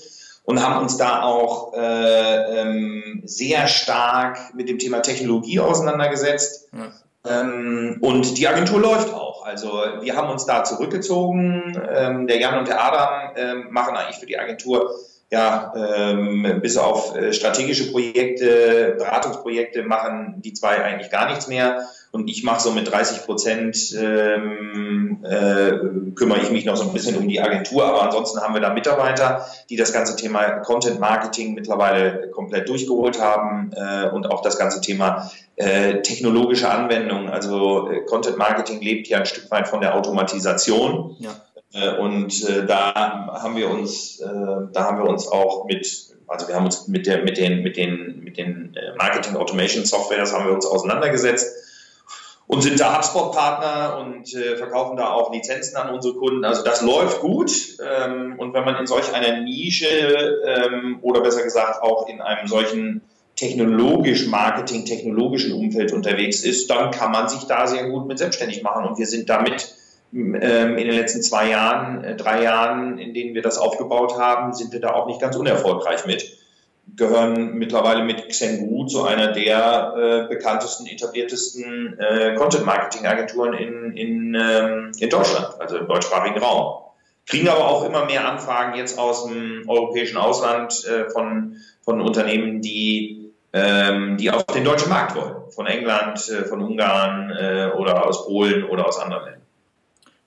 und 0.44 0.62
haben 0.62 0.82
uns 0.82 0.96
da 0.96 1.22
auch 1.22 1.74
äh, 1.74 2.60
ähm, 2.60 3.22
sehr 3.26 3.66
stark 3.66 4.54
mit 4.54 4.70
dem 4.70 4.78
Thema 4.78 5.00
Technologie 5.00 5.60
auseinandergesetzt. 5.60 6.70
Ja. 6.72 6.92
Ähm, 7.40 7.98
und 8.00 8.38
die 8.38 8.48
Agentur 8.48 8.80
läuft 8.80 9.12
auch. 9.12 9.23
Also 9.44 9.83
wir 10.00 10.16
haben 10.16 10.30
uns 10.30 10.46
da 10.46 10.64
zurückgezogen. 10.64 11.78
Ähm, 11.94 12.26
der 12.26 12.38
Jan 12.38 12.59
und 12.59 12.66
der 12.66 12.83
Adam 12.83 13.33
ähm, 13.37 13.66
machen 13.70 13.94
eigentlich 13.94 14.16
für 14.16 14.26
die 14.26 14.38
Agentur 14.38 14.90
ja, 15.30 15.72
ähm, 15.76 16.61
bis 16.62 16.76
auf 16.76 17.16
äh, 17.16 17.33
strategische 17.33 17.90
Projekte, 17.90 18.94
Beratungsprojekte 18.98 19.83
machen 19.83 20.40
die 20.42 20.52
zwei 20.52 20.83
eigentlich 20.83 21.11
gar 21.11 21.28
nichts 21.28 21.48
mehr. 21.48 21.88
Und 22.14 22.31
ich 22.31 22.44
mache 22.44 22.62
so 22.62 22.70
mit 22.70 22.88
30 22.88 23.24
Prozent, 23.24 23.92
ähm, 24.00 25.18
äh, 25.24 25.72
kümmere 26.14 26.42
ich 26.42 26.53
mich 26.53 26.64
noch 26.64 26.77
so 26.77 26.85
ein 26.85 26.92
bisschen 26.92 27.16
um 27.16 27.27
die 27.27 27.40
Agentur. 27.40 27.85
Aber 27.87 28.05
ansonsten 28.05 28.40
haben 28.40 28.55
wir 28.55 28.61
da 28.61 28.72
Mitarbeiter, 28.72 29.44
die 29.68 29.74
das 29.74 29.92
ganze 29.92 30.14
Thema 30.14 30.61
Content 30.61 31.00
Marketing 31.00 31.55
mittlerweile 31.55 32.31
komplett 32.31 32.68
durchgeholt 32.68 33.20
haben 33.20 33.72
äh, 33.74 34.11
und 34.11 34.31
auch 34.31 34.42
das 34.42 34.59
ganze 34.59 34.81
Thema 34.81 35.29
äh, 35.57 36.03
technologische 36.03 36.70
Anwendung. 36.70 37.29
Also 37.29 37.90
äh, 37.90 38.05
Content 38.05 38.38
Marketing 38.38 38.81
lebt 38.81 39.09
ja 39.09 39.18
ein 39.18 39.27
Stück 39.27 39.50
weit 39.50 39.66
von 39.66 39.81
der 39.81 39.96
Automatisation. 39.96 41.16
Ja. 41.18 41.35
Äh, 41.72 41.98
und 41.98 42.48
äh, 42.48 42.64
da 42.64 42.94
haben 42.94 43.57
wir 43.57 43.68
uns, 43.68 44.18
da 44.18 44.85
haben 44.85 44.98
wir 44.98 45.09
uns 45.09 45.27
auch 45.27 45.64
mit, 45.64 46.14
also 46.29 46.46
wir 46.46 46.55
haben 46.55 46.66
uns 46.66 46.87
mit 46.87 47.09
der, 47.09 47.24
mit 47.24 47.38
den, 47.38 47.64
mit 47.64 47.77
den, 47.77 48.20
mit 48.22 48.38
den 48.38 48.77
Marketing 48.98 49.35
Automation 49.35 49.85
Softwares 49.85 50.33
haben 50.33 50.46
wir 50.46 50.55
uns 50.55 50.64
auseinandergesetzt 50.64 51.63
und 52.46 52.62
sind 52.62 52.78
da 52.78 52.96
HubSpot-Partner 52.96 53.98
und 54.00 54.28
verkaufen 54.28 54.96
da 54.96 55.11
auch 55.11 55.33
Lizenzen 55.33 55.76
an 55.76 55.94
unsere 55.94 56.14
Kunden. 56.14 56.44
Also 56.44 56.62
das 56.62 56.83
läuft 56.83 57.20
gut. 57.20 57.50
Ähm, 57.80 58.35
und 58.38 58.52
wenn 58.52 58.64
man 58.64 58.76
in 58.76 58.87
solch 58.87 59.12
einer 59.14 59.40
Nische 59.40 59.87
ähm, 60.46 60.98
oder 61.02 61.22
besser 61.22 61.42
gesagt 61.42 61.83
auch 61.83 62.09
in 62.09 62.20
einem 62.20 62.46
solchen 62.46 63.02
technologisch 63.37 64.26
Marketing, 64.26 64.85
technologischen 64.85 65.52
Umfeld 65.52 65.92
unterwegs 65.92 66.44
ist, 66.44 66.70
dann 66.70 66.90
kann 66.90 67.11
man 67.11 67.28
sich 67.28 67.44
da 67.44 67.66
sehr 67.66 67.88
gut 67.88 68.07
mit 68.07 68.18
selbstständig 68.18 68.62
machen. 68.62 68.85
Und 68.85 68.98
wir 68.98 69.07
sind 69.07 69.28
damit 69.28 69.74
ähm, 70.12 70.35
in 70.35 70.87
den 70.87 70.94
letzten 70.94 71.22
zwei 71.22 71.50
Jahren, 71.50 72.04
äh, 72.04 72.16
drei 72.16 72.42
Jahren, 72.42 72.98
in 72.98 73.14
denen 73.14 73.35
wir 73.35 73.42
das 73.42 73.59
aufgebaut 73.59 74.18
haben, 74.18 74.52
sind 74.52 74.72
wir 74.72 74.80
da 74.80 74.92
auch 74.92 75.07
nicht 75.07 75.20
ganz 75.20 75.35
unerfolgreich 75.35 76.07
mit. 76.07 76.43
Gehören 76.97 77.55
mittlerweile 77.55 78.05
mit 78.05 78.29
Xengu 78.29 78.87
zu 78.87 79.05
einer 79.05 79.33
der 79.33 79.94
äh, 79.97 80.29
bekanntesten, 80.29 80.87
etabliertesten 80.87 81.99
äh, 81.99 82.35
Content-Marketing-Agenturen 82.37 83.55
in, 83.55 83.97
in, 83.97 84.35
ähm, 84.35 84.92
in 84.99 85.11
Deutschland, 85.11 85.61
also 85.61 85.79
im 85.79 85.88
deutschsprachigen 85.88 86.38
Raum. 86.38 86.83
Kriegen 87.27 87.49
aber 87.49 87.68
auch 87.68 87.85
immer 87.85 88.05
mehr 88.05 88.29
Anfragen 88.29 88.77
jetzt 88.77 88.99
aus 88.99 89.27
dem 89.27 89.64
europäischen 89.66 90.18
Ausland 90.18 90.85
äh, 90.85 91.11
von, 91.11 91.57
von 91.83 92.01
Unternehmen, 92.01 92.61
die 92.61 93.25
ähm, 93.55 94.16
die 94.16 94.31
auf 94.33 94.44
den 94.47 94.64
deutschen 94.64 94.90
Markt 94.90 95.14
wollen. 95.14 95.51
Von 95.51 95.66
England, 95.66 96.29
äh, 96.29 96.44
von 96.44 96.61
Ungarn 96.61 97.31
äh, 97.31 97.70
oder 97.77 98.05
aus 98.05 98.27
Polen 98.27 98.64
oder 98.64 98.87
aus 98.87 98.99
anderen 98.99 99.25
Ländern. 99.25 99.43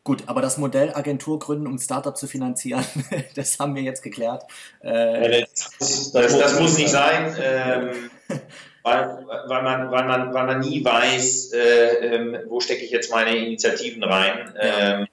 Gut, 0.08 0.24
aber 0.28 0.42
das 0.42 0.58
Modell 0.58 0.94
Agentur 0.94 1.38
gründen, 1.38 1.68
um 1.68 1.78
Startup 1.80 2.16
zu 2.16 2.28
finanzieren, 2.28 2.86
das 3.36 3.60
haben 3.60 3.76
wir 3.76 3.82
jetzt 3.82 4.02
geklärt. 4.02 4.46
Äh, 4.80 5.42
das, 5.42 6.14
das, 6.14 6.40
das, 6.40 6.60
muss 6.62 6.78
nicht 6.78 6.88
sein, 6.88 7.36
ähm, 7.38 7.90
weil, 8.84 9.26
weil, 9.48 9.64
man, 9.64 9.92
weil, 9.92 10.06
man, 10.06 10.34
weil 10.34 10.46
man 10.46 10.60
nie 10.62 10.82
weiß, 10.82 11.52
äh, 11.52 11.60
äh, 11.60 12.46
wo 12.48 12.62
stecke 12.62 12.86
ich 12.86 12.92
jetzt 12.92 13.12
meine 13.12 13.36
Initiativen 13.36 14.02
rein, 14.02 14.54
ähm, 14.58 15.08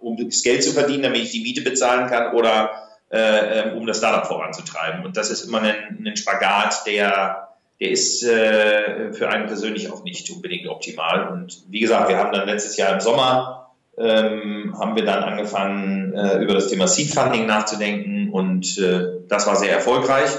um 0.00 0.18
das 0.28 0.42
Geld 0.42 0.62
zu 0.62 0.72
verdienen, 0.72 1.04
damit 1.04 1.22
ich 1.22 1.30
die 1.30 1.40
Miete 1.40 1.62
bezahlen 1.62 2.10
kann 2.10 2.34
oder 2.34 2.70
äh, 3.10 3.60
ähm, 3.60 3.78
um 3.78 3.86
das 3.86 3.96
Startup 3.96 4.26
voranzutreiben. 4.26 5.06
Und 5.06 5.16
das 5.16 5.30
ist 5.30 5.44
immer 5.44 5.62
ein, 5.62 6.04
ein 6.06 6.16
Spagat, 6.18 6.86
der 6.86 7.48
der 7.80 7.90
ist 7.90 8.22
äh, 8.22 9.12
für 9.14 9.30
einen 9.30 9.46
persönlich 9.46 9.90
auch 9.90 10.04
nicht 10.04 10.30
unbedingt 10.30 10.68
optimal. 10.68 11.28
Und 11.28 11.64
wie 11.70 11.80
gesagt, 11.80 12.10
wir 12.10 12.18
haben 12.18 12.32
dann 12.32 12.46
letztes 12.46 12.76
Jahr 12.76 12.92
im 12.92 13.00
Sommer 13.00 13.63
ähm, 13.98 14.74
haben 14.78 14.96
wir 14.96 15.04
dann 15.04 15.22
angefangen, 15.22 16.12
äh, 16.14 16.38
über 16.38 16.54
das 16.54 16.68
Thema 16.68 16.88
Seed 16.88 17.10
Funding 17.12 17.46
nachzudenken 17.46 18.30
und 18.30 18.78
äh, 18.78 19.20
das 19.28 19.46
war 19.46 19.56
sehr 19.56 19.72
erfolgreich. 19.72 20.30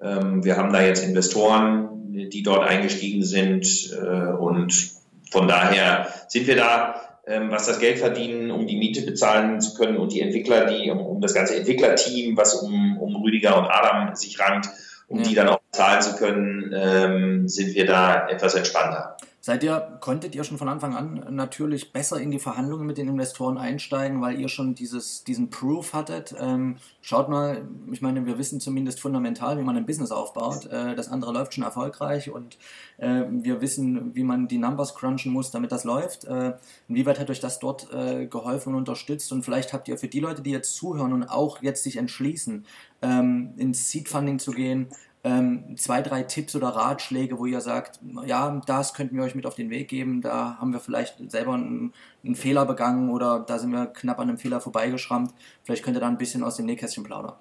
Ähm, 0.00 0.44
wir 0.44 0.56
haben 0.56 0.72
da 0.72 0.82
jetzt 0.82 1.04
Investoren, 1.04 2.28
die 2.30 2.42
dort 2.42 2.68
eingestiegen 2.68 3.22
sind 3.22 3.66
äh, 3.92 4.32
und 4.32 4.92
von 5.30 5.48
daher 5.48 6.08
sind 6.28 6.46
wir 6.46 6.56
da, 6.56 7.00
ähm, 7.26 7.50
was 7.50 7.66
das 7.66 7.78
Geld 7.78 7.98
verdienen, 7.98 8.50
um 8.50 8.66
die 8.66 8.76
Miete 8.76 9.02
bezahlen 9.02 9.60
zu 9.60 9.74
können 9.74 9.96
und 9.96 10.12
die 10.12 10.20
Entwickler, 10.20 10.66
die 10.66 10.90
um, 10.90 11.00
um 11.00 11.20
das 11.20 11.34
ganze 11.34 11.56
Entwicklerteam, 11.56 12.36
was 12.36 12.54
um, 12.54 12.98
um 12.98 13.16
Rüdiger 13.16 13.58
und 13.58 13.66
Adam 13.66 14.14
sich 14.14 14.38
rankt, 14.40 14.68
um 15.08 15.18
ja. 15.18 15.24
die 15.24 15.34
dann 15.34 15.48
auch 15.48 15.60
bezahlen 15.70 16.02
zu 16.02 16.16
können, 16.16 16.72
ähm, 16.74 17.48
sind 17.48 17.74
wir 17.74 17.86
da 17.86 18.28
etwas 18.28 18.54
entspannter. 18.54 19.16
Seid 19.42 19.64
ihr, 19.64 19.98
konntet 20.00 20.34
ihr 20.34 20.44
schon 20.44 20.58
von 20.58 20.68
Anfang 20.68 20.94
an 20.94 21.34
natürlich 21.34 21.94
besser 21.94 22.20
in 22.20 22.30
die 22.30 22.38
Verhandlungen 22.38 22.86
mit 22.86 22.98
den 22.98 23.08
Investoren 23.08 23.56
einsteigen, 23.56 24.20
weil 24.20 24.38
ihr 24.38 24.48
schon 24.48 24.74
dieses, 24.74 25.24
diesen 25.24 25.48
Proof 25.48 25.94
hattet? 25.94 26.34
Ähm, 26.38 26.76
schaut 27.00 27.30
mal, 27.30 27.66
ich 27.90 28.02
meine, 28.02 28.26
wir 28.26 28.36
wissen 28.36 28.60
zumindest 28.60 29.00
fundamental, 29.00 29.58
wie 29.58 29.62
man 29.62 29.78
ein 29.78 29.86
Business 29.86 30.10
aufbaut. 30.10 30.66
Äh, 30.66 30.94
das 30.94 31.08
andere 31.08 31.32
läuft 31.32 31.54
schon 31.54 31.64
erfolgreich 31.64 32.30
und 32.30 32.58
äh, 32.98 33.22
wir 33.30 33.62
wissen, 33.62 34.14
wie 34.14 34.24
man 34.24 34.46
die 34.46 34.58
Numbers 34.58 34.94
crunchen 34.94 35.32
muss, 35.32 35.50
damit 35.50 35.72
das 35.72 35.84
läuft. 35.84 36.24
Äh, 36.24 36.52
inwieweit 36.88 37.18
hat 37.18 37.30
euch 37.30 37.40
das 37.40 37.60
dort 37.60 37.90
äh, 37.94 38.26
geholfen 38.26 38.74
und 38.74 38.80
unterstützt? 38.80 39.32
Und 39.32 39.42
vielleicht 39.42 39.72
habt 39.72 39.88
ihr 39.88 39.96
für 39.96 40.08
die 40.08 40.20
Leute, 40.20 40.42
die 40.42 40.50
jetzt 40.50 40.76
zuhören 40.76 41.14
und 41.14 41.24
auch 41.24 41.62
jetzt 41.62 41.82
sich 41.82 41.96
entschließen, 41.96 42.66
ähm, 43.00 43.54
ins 43.56 43.90
Seed 43.90 44.10
Funding 44.10 44.38
zu 44.38 44.50
gehen, 44.50 44.88
ähm, 45.22 45.76
zwei, 45.76 46.00
drei 46.02 46.22
Tipps 46.22 46.56
oder 46.56 46.68
Ratschläge, 46.68 47.38
wo 47.38 47.46
ihr 47.46 47.60
sagt, 47.60 48.00
ja, 48.24 48.60
das 48.66 48.94
könnten 48.94 49.16
wir 49.16 49.24
euch 49.24 49.34
mit 49.34 49.46
auf 49.46 49.54
den 49.54 49.70
Weg 49.70 49.88
geben, 49.88 50.22
da 50.22 50.56
haben 50.58 50.72
wir 50.72 50.80
vielleicht 50.80 51.30
selber 51.30 51.54
einen, 51.54 51.92
einen 52.24 52.34
Fehler 52.34 52.64
begangen 52.64 53.10
oder 53.10 53.40
da 53.40 53.58
sind 53.58 53.72
wir 53.72 53.86
knapp 53.86 54.18
an 54.18 54.28
einem 54.28 54.38
Fehler 54.38 54.60
vorbeigeschrammt. 54.60 55.32
Vielleicht 55.62 55.84
könnt 55.84 55.96
ihr 55.96 56.00
da 56.00 56.08
ein 56.08 56.18
bisschen 56.18 56.42
aus 56.42 56.56
dem 56.56 56.66
Nähkästchen 56.66 57.04
plaudern. 57.04 57.34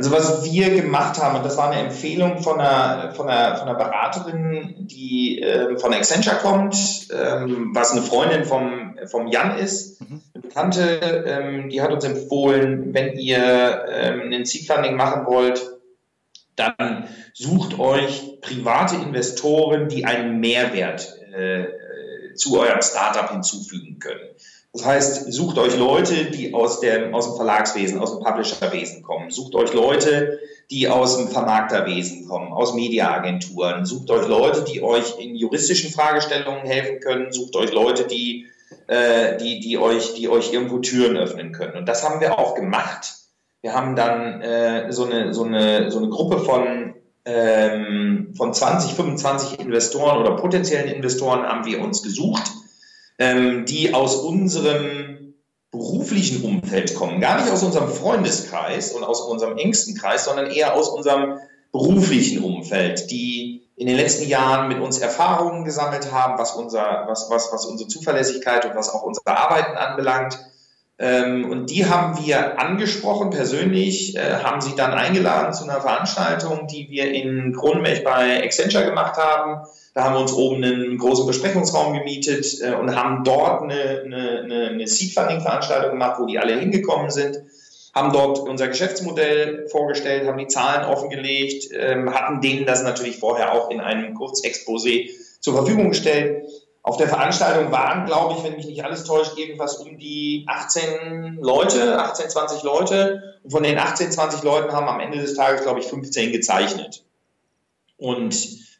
Also 0.00 0.12
was 0.12 0.50
wir 0.50 0.70
gemacht 0.70 1.22
haben, 1.22 1.36
und 1.36 1.44
das 1.44 1.58
war 1.58 1.70
eine 1.70 1.82
Empfehlung 1.82 2.38
von 2.38 2.58
einer, 2.58 3.12
von 3.12 3.28
einer, 3.28 3.56
von 3.56 3.68
einer 3.68 3.76
Beraterin, 3.76 4.74
die 4.78 5.42
äh, 5.42 5.78
von 5.78 5.92
Accenture 5.92 6.36
kommt, 6.36 6.74
ähm, 7.12 7.72
was 7.74 7.92
eine 7.92 8.00
Freundin 8.00 8.46
vom, 8.46 8.96
vom 9.10 9.26
Jan 9.26 9.58
ist, 9.58 10.00
mhm. 10.00 10.22
eine 10.32 10.42
Bekannte, 10.42 11.00
ähm, 11.26 11.68
die 11.68 11.82
hat 11.82 11.92
uns 11.92 12.04
empfohlen, 12.04 12.94
wenn 12.94 13.18
ihr 13.18 13.84
ähm, 13.90 14.32
ein 14.32 14.46
Seed 14.46 14.66
Funding 14.66 14.96
machen 14.96 15.26
wollt, 15.26 15.69
dann 16.56 17.08
sucht 17.32 17.78
euch 17.78 18.40
private 18.40 18.96
Investoren, 18.96 19.88
die 19.88 20.04
einen 20.04 20.40
Mehrwert 20.40 21.18
äh, 21.32 21.64
zu 22.34 22.58
eurem 22.58 22.82
Startup 22.82 23.30
hinzufügen 23.30 23.98
können. 23.98 24.30
Das 24.72 24.84
heißt, 24.84 25.32
sucht 25.32 25.58
euch 25.58 25.76
Leute, 25.76 26.26
die 26.26 26.54
aus 26.54 26.80
dem, 26.80 27.12
aus 27.12 27.26
dem 27.26 27.36
Verlagswesen, 27.36 27.98
aus 27.98 28.14
dem 28.14 28.24
Publisherwesen 28.24 29.02
kommen. 29.02 29.30
Sucht 29.30 29.54
euch 29.56 29.72
Leute, 29.72 30.38
die 30.70 30.88
aus 30.88 31.16
dem 31.16 31.28
Vermarkterwesen 31.28 32.28
kommen, 32.28 32.52
aus 32.52 32.74
Mediaagenturen. 32.74 33.84
Sucht 33.84 34.10
euch 34.10 34.28
Leute, 34.28 34.62
die 34.62 34.80
euch 34.80 35.18
in 35.18 35.34
juristischen 35.34 35.90
Fragestellungen 35.90 36.64
helfen 36.64 37.00
können. 37.00 37.32
Sucht 37.32 37.56
euch 37.56 37.72
Leute, 37.72 38.06
die, 38.06 38.46
äh, 38.86 39.36
die, 39.38 39.58
die, 39.58 39.76
euch, 39.76 40.14
die 40.14 40.28
euch 40.28 40.52
irgendwo 40.52 40.78
Türen 40.78 41.16
öffnen 41.16 41.50
können. 41.50 41.76
Und 41.76 41.86
das 41.86 42.08
haben 42.08 42.20
wir 42.20 42.38
auch 42.38 42.54
gemacht. 42.54 43.14
Wir 43.62 43.74
haben 43.74 43.96
dann 43.96 44.40
äh, 44.40 44.92
so, 44.92 45.04
eine, 45.04 45.34
so, 45.34 45.44
eine, 45.44 45.90
so 45.90 45.98
eine 45.98 46.08
Gruppe 46.08 46.38
von, 46.38 46.94
ähm, 47.24 48.32
von 48.36 48.54
20, 48.54 48.94
25 48.94 49.60
Investoren 49.60 50.18
oder 50.18 50.36
potenziellen 50.36 50.88
Investoren 50.88 51.42
haben 51.42 51.66
wir 51.66 51.80
uns 51.80 52.02
gesucht 52.02 52.50
ähm, 53.20 53.66
die 53.66 53.94
aus 53.94 54.16
unserem 54.16 55.34
beruflichen 55.70 56.42
Umfeld 56.42 56.96
kommen, 56.96 57.20
gar 57.20 57.40
nicht 57.40 57.52
aus 57.52 57.62
unserem 57.62 57.88
Freundeskreis 57.88 58.92
und 58.92 59.04
aus 59.04 59.20
unserem 59.20 59.56
engsten 59.56 59.94
Kreis, 59.94 60.24
sondern 60.24 60.50
eher 60.50 60.74
aus 60.74 60.88
unserem 60.88 61.38
beruflichen 61.70 62.42
Umfeld, 62.42 63.10
die 63.10 63.68
in 63.76 63.86
den 63.86 63.96
letzten 63.96 64.26
Jahren 64.26 64.68
mit 64.68 64.80
uns 64.80 64.98
Erfahrungen 64.98 65.64
gesammelt 65.64 66.10
haben, 66.10 66.38
was, 66.38 66.56
unser, 66.56 67.04
was, 67.06 67.30
was, 67.30 67.52
was 67.52 67.66
unsere 67.66 67.88
Zuverlässigkeit 67.88 68.64
und 68.64 68.74
was 68.74 68.92
auch 68.92 69.02
unser 69.02 69.20
Arbeiten 69.26 69.76
anbelangt. 69.76 70.38
Ähm, 71.00 71.50
und 71.50 71.70
die 71.70 71.86
haben 71.86 72.24
wir 72.24 72.60
angesprochen 72.60 73.30
persönlich, 73.30 74.16
äh, 74.16 74.34
haben 74.42 74.60
sie 74.60 74.76
dann 74.76 74.92
eingeladen 74.92 75.52
zu 75.52 75.64
einer 75.64 75.80
Veranstaltung, 75.80 76.66
die 76.66 76.90
wir 76.90 77.10
in 77.10 77.54
Kronenberg 77.54 78.04
bei 78.04 78.44
Accenture 78.44 78.84
gemacht 78.84 79.16
haben 79.16 79.66
da 79.94 80.04
haben 80.04 80.14
wir 80.14 80.20
uns 80.20 80.32
oben 80.32 80.62
einen 80.62 80.98
großen 80.98 81.26
Besprechungsraum 81.26 81.94
gemietet 81.94 82.60
äh, 82.60 82.74
und 82.74 82.94
haben 82.94 83.24
dort 83.24 83.62
eine, 83.62 84.02
eine, 84.04 84.68
eine 84.70 84.86
Seed-Funding-Veranstaltung 84.86 85.90
gemacht, 85.90 86.20
wo 86.20 86.26
die 86.26 86.38
alle 86.38 86.58
hingekommen 86.58 87.10
sind, 87.10 87.40
haben 87.92 88.12
dort 88.12 88.38
unser 88.38 88.68
Geschäftsmodell 88.68 89.66
vorgestellt, 89.68 90.28
haben 90.28 90.38
die 90.38 90.46
Zahlen 90.46 90.84
offengelegt, 90.84 91.70
ähm, 91.76 92.14
hatten 92.14 92.40
denen 92.40 92.66
das 92.66 92.84
natürlich 92.84 93.18
vorher 93.18 93.52
auch 93.52 93.70
in 93.70 93.80
einem 93.80 94.14
Kurzexposé 94.14 95.10
zur 95.40 95.54
Verfügung 95.54 95.88
gestellt. 95.88 96.48
Auf 96.82 96.96
der 96.96 97.08
Veranstaltung 97.08 97.70
waren, 97.70 98.06
glaube 98.06 98.36
ich, 98.36 98.44
wenn 98.44 98.56
mich 98.56 98.66
nicht 98.66 98.84
alles 98.84 99.04
täuscht, 99.04 99.36
irgendwas 99.36 99.76
um 99.76 99.98
die 99.98 100.44
18 100.48 101.38
Leute, 101.40 101.98
18, 101.98 102.30
20 102.30 102.62
Leute. 102.62 103.38
Und 103.44 103.50
von 103.50 103.62
den 103.62 103.78
18, 103.78 104.10
20 104.10 104.42
Leuten 104.42 104.72
haben 104.72 104.88
am 104.88 104.98
Ende 104.98 105.18
des 105.18 105.34
Tages, 105.34 105.62
glaube 105.62 105.80
ich, 105.80 105.86
15 105.86 106.32
gezeichnet. 106.32 107.04
Und 107.98 108.34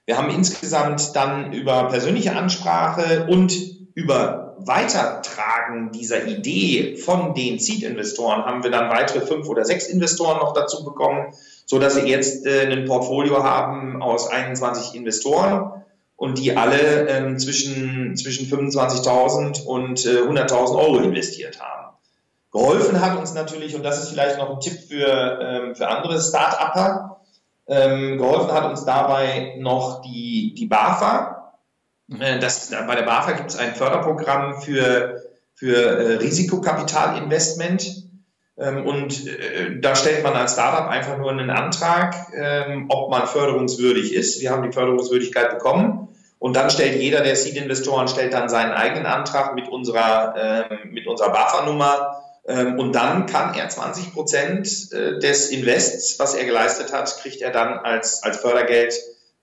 wir 0.07 0.17
haben 0.17 0.31
insgesamt 0.31 1.15
dann 1.15 1.53
über 1.53 1.85
persönliche 1.89 2.35
Ansprache 2.35 3.27
und 3.29 3.53
über 3.95 4.57
Weitertragen 4.59 5.93
dieser 5.93 6.27
Idee 6.27 6.97
von 6.97 7.35
den 7.35 7.59
Seed-Investoren 7.59 8.45
haben 8.45 8.63
wir 8.63 8.71
dann 8.71 8.91
weitere 8.91 9.21
fünf 9.21 9.49
oder 9.49 9.65
sechs 9.65 9.87
Investoren 9.89 10.39
noch 10.39 10.53
dazu 10.53 10.85
bekommen, 10.85 11.33
so 11.67 11.79
dass 11.79 11.97
wir 11.97 12.07
jetzt 12.07 12.47
äh, 12.47 12.67
ein 12.67 12.87
Portfolio 12.87 13.43
haben 13.43 14.03
aus 14.03 14.29
21 14.29 14.95
Investoren 14.95 15.85
und 16.21 16.37
die 16.37 16.55
alle 16.55 17.09
ähm, 17.09 17.39
zwischen, 17.39 18.15
zwischen 18.15 18.47
25.000 18.47 19.65
und 19.65 20.05
äh, 20.05 20.19
100.000 20.19 20.79
Euro 20.79 20.99
investiert 20.99 21.59
haben. 21.63 21.97
Geholfen 22.53 23.01
hat 23.01 23.19
uns 23.19 23.33
natürlich, 23.33 23.75
und 23.75 23.83
das 23.83 24.03
ist 24.03 24.11
vielleicht 24.11 24.37
noch 24.37 24.51
ein 24.51 24.61
Tipp 24.61 24.79
für, 24.87 25.39
ähm, 25.41 25.75
für 25.75 25.89
andere 25.89 26.21
Start-Upper, 26.21 27.23
ähm, 27.69 28.19
geholfen 28.19 28.53
hat 28.53 28.69
uns 28.69 28.85
dabei 28.85 29.55
noch 29.61 30.03
die, 30.03 30.53
die 30.59 30.67
BAFA. 30.67 31.55
Äh, 32.19 32.39
das, 32.39 32.71
bei 32.71 32.95
der 32.97 33.05
BAFA 33.05 33.33
gibt 33.33 33.49
es 33.49 33.57
ein 33.57 33.75
Förderprogramm 33.75 34.61
für, 34.61 35.23
für 35.55 35.75
äh, 35.75 36.17
Risikokapitalinvestment. 36.17 38.11
Ähm, 38.59 38.85
und 38.85 39.27
äh, 39.27 39.81
da 39.81 39.97
stellt 39.97 40.23
man 40.23 40.35
als 40.35 40.53
Startup 40.53 40.87
einfach 40.87 41.17
nur 41.17 41.31
einen 41.31 41.49
Antrag, 41.49 42.15
ähm, 42.35 42.89
ob 42.91 43.11
man 43.11 43.27
förderungswürdig 43.27 44.13
ist. 44.13 44.43
Wir 44.43 44.51
haben 44.51 44.65
die 44.65 44.73
Förderungswürdigkeit 44.73 45.49
bekommen. 45.49 46.09
Und 46.41 46.57
dann 46.57 46.71
stellt 46.71 47.01
jeder 47.01 47.21
der 47.21 47.37
Seed-Investoren 47.37 48.09
stellt 48.09 48.33
dann 48.33 48.49
seinen 48.49 48.73
eigenen 48.73 49.07
Antrag 49.07 49.55
mit 49.55 49.69
unserer, 49.69 50.69
äh, 50.71 50.87
mit 50.87 51.07
unserer 51.07 51.31
BAFA-Nummer 51.31 52.25
ähm, 52.47 52.79
und 52.79 52.95
dann 52.95 53.27
kann 53.27 53.55
er 53.55 53.69
20 53.69 54.13
Prozent 54.13 54.91
äh, 54.93 55.19
des 55.19 55.51
Invests, 55.51 56.19
was 56.19 56.35
er 56.35 56.47
geleistet 56.47 56.93
hat, 56.93 57.15
kriegt 57.19 57.43
er 57.43 57.51
dann 57.51 57.79
als, 57.79 58.23
als 58.23 58.39
Fördergeld 58.39 58.95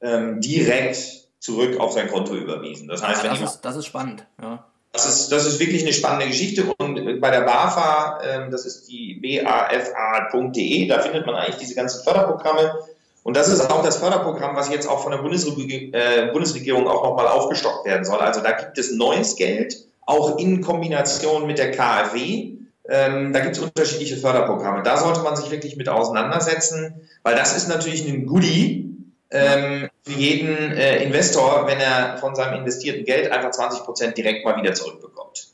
ähm, 0.01 0.41
direkt 0.41 0.97
zurück 1.39 1.79
auf 1.79 1.93
sein 1.93 2.09
Konto 2.09 2.35
überwiesen. 2.35 2.87
Das 2.87 3.03
heißt, 3.03 3.23
ja, 3.23 3.29
das, 3.29 3.41
ist, 3.41 3.61
das 3.61 3.75
ist 3.75 3.85
spannend. 3.85 4.25
Ja. 4.41 4.65
Das 4.91 5.05
ist, 5.05 5.31
das 5.31 5.45
ist 5.45 5.59
wirklich 5.59 5.83
eine 5.83 5.93
spannende 5.93 6.25
Geschichte. 6.25 6.65
Und 6.79 6.97
äh, 6.97 7.13
bei 7.13 7.29
der 7.29 7.41
BAFA, 7.41 8.21
ähm, 8.23 8.51
das 8.51 8.65
ist 8.65 8.87
die 8.87 9.21
bafa.de, 9.21 10.87
da 10.87 10.99
findet 10.99 11.27
man 11.27 11.35
eigentlich 11.35 11.57
diese 11.57 11.75
ganzen 11.75 12.03
Förderprogramme. 12.03 12.79
Und 13.27 13.35
das 13.35 13.49
ist 13.49 13.59
auch 13.59 13.83
das 13.83 13.97
Förderprogramm, 13.97 14.55
was 14.55 14.69
jetzt 14.69 14.87
auch 14.87 15.03
von 15.03 15.11
der 15.11 15.17
Bundesregierung, 15.17 15.93
äh, 15.93 16.29
Bundesregierung 16.31 16.87
auch 16.87 17.03
nochmal 17.03 17.27
aufgestockt 17.27 17.85
werden 17.85 18.05
soll. 18.05 18.19
Also 18.19 18.39
da 18.39 18.53
gibt 18.53 18.77
es 18.77 18.93
neues 18.93 19.35
Geld, 19.35 19.75
auch 20.05 20.37
in 20.37 20.61
Kombination 20.61 21.45
mit 21.45 21.57
der 21.57 21.71
KfW. 21.71 22.53
Ähm, 22.87 23.33
da 23.33 23.41
gibt 23.41 23.57
es 23.57 23.61
unterschiedliche 23.61 24.15
Förderprogramme. 24.15 24.81
Da 24.81 24.95
sollte 24.95 25.23
man 25.23 25.35
sich 25.35 25.51
wirklich 25.51 25.75
mit 25.75 25.89
auseinandersetzen, 25.89 27.01
weil 27.23 27.35
das 27.35 27.53
ist 27.57 27.67
natürlich 27.67 28.07
ein 28.07 28.27
Goodie 28.27 28.95
ähm, 29.29 29.89
für 30.03 30.13
jeden 30.13 30.71
äh, 30.71 31.03
Investor, 31.03 31.67
wenn 31.67 31.81
er 31.81 32.19
von 32.19 32.33
seinem 32.33 32.59
investierten 32.59 33.03
Geld 33.03 33.29
einfach 33.29 33.51
20 33.51 33.83
Prozent 33.83 34.17
direkt 34.17 34.45
mal 34.45 34.55
wieder 34.55 34.73
zurückbekommt. 34.73 35.46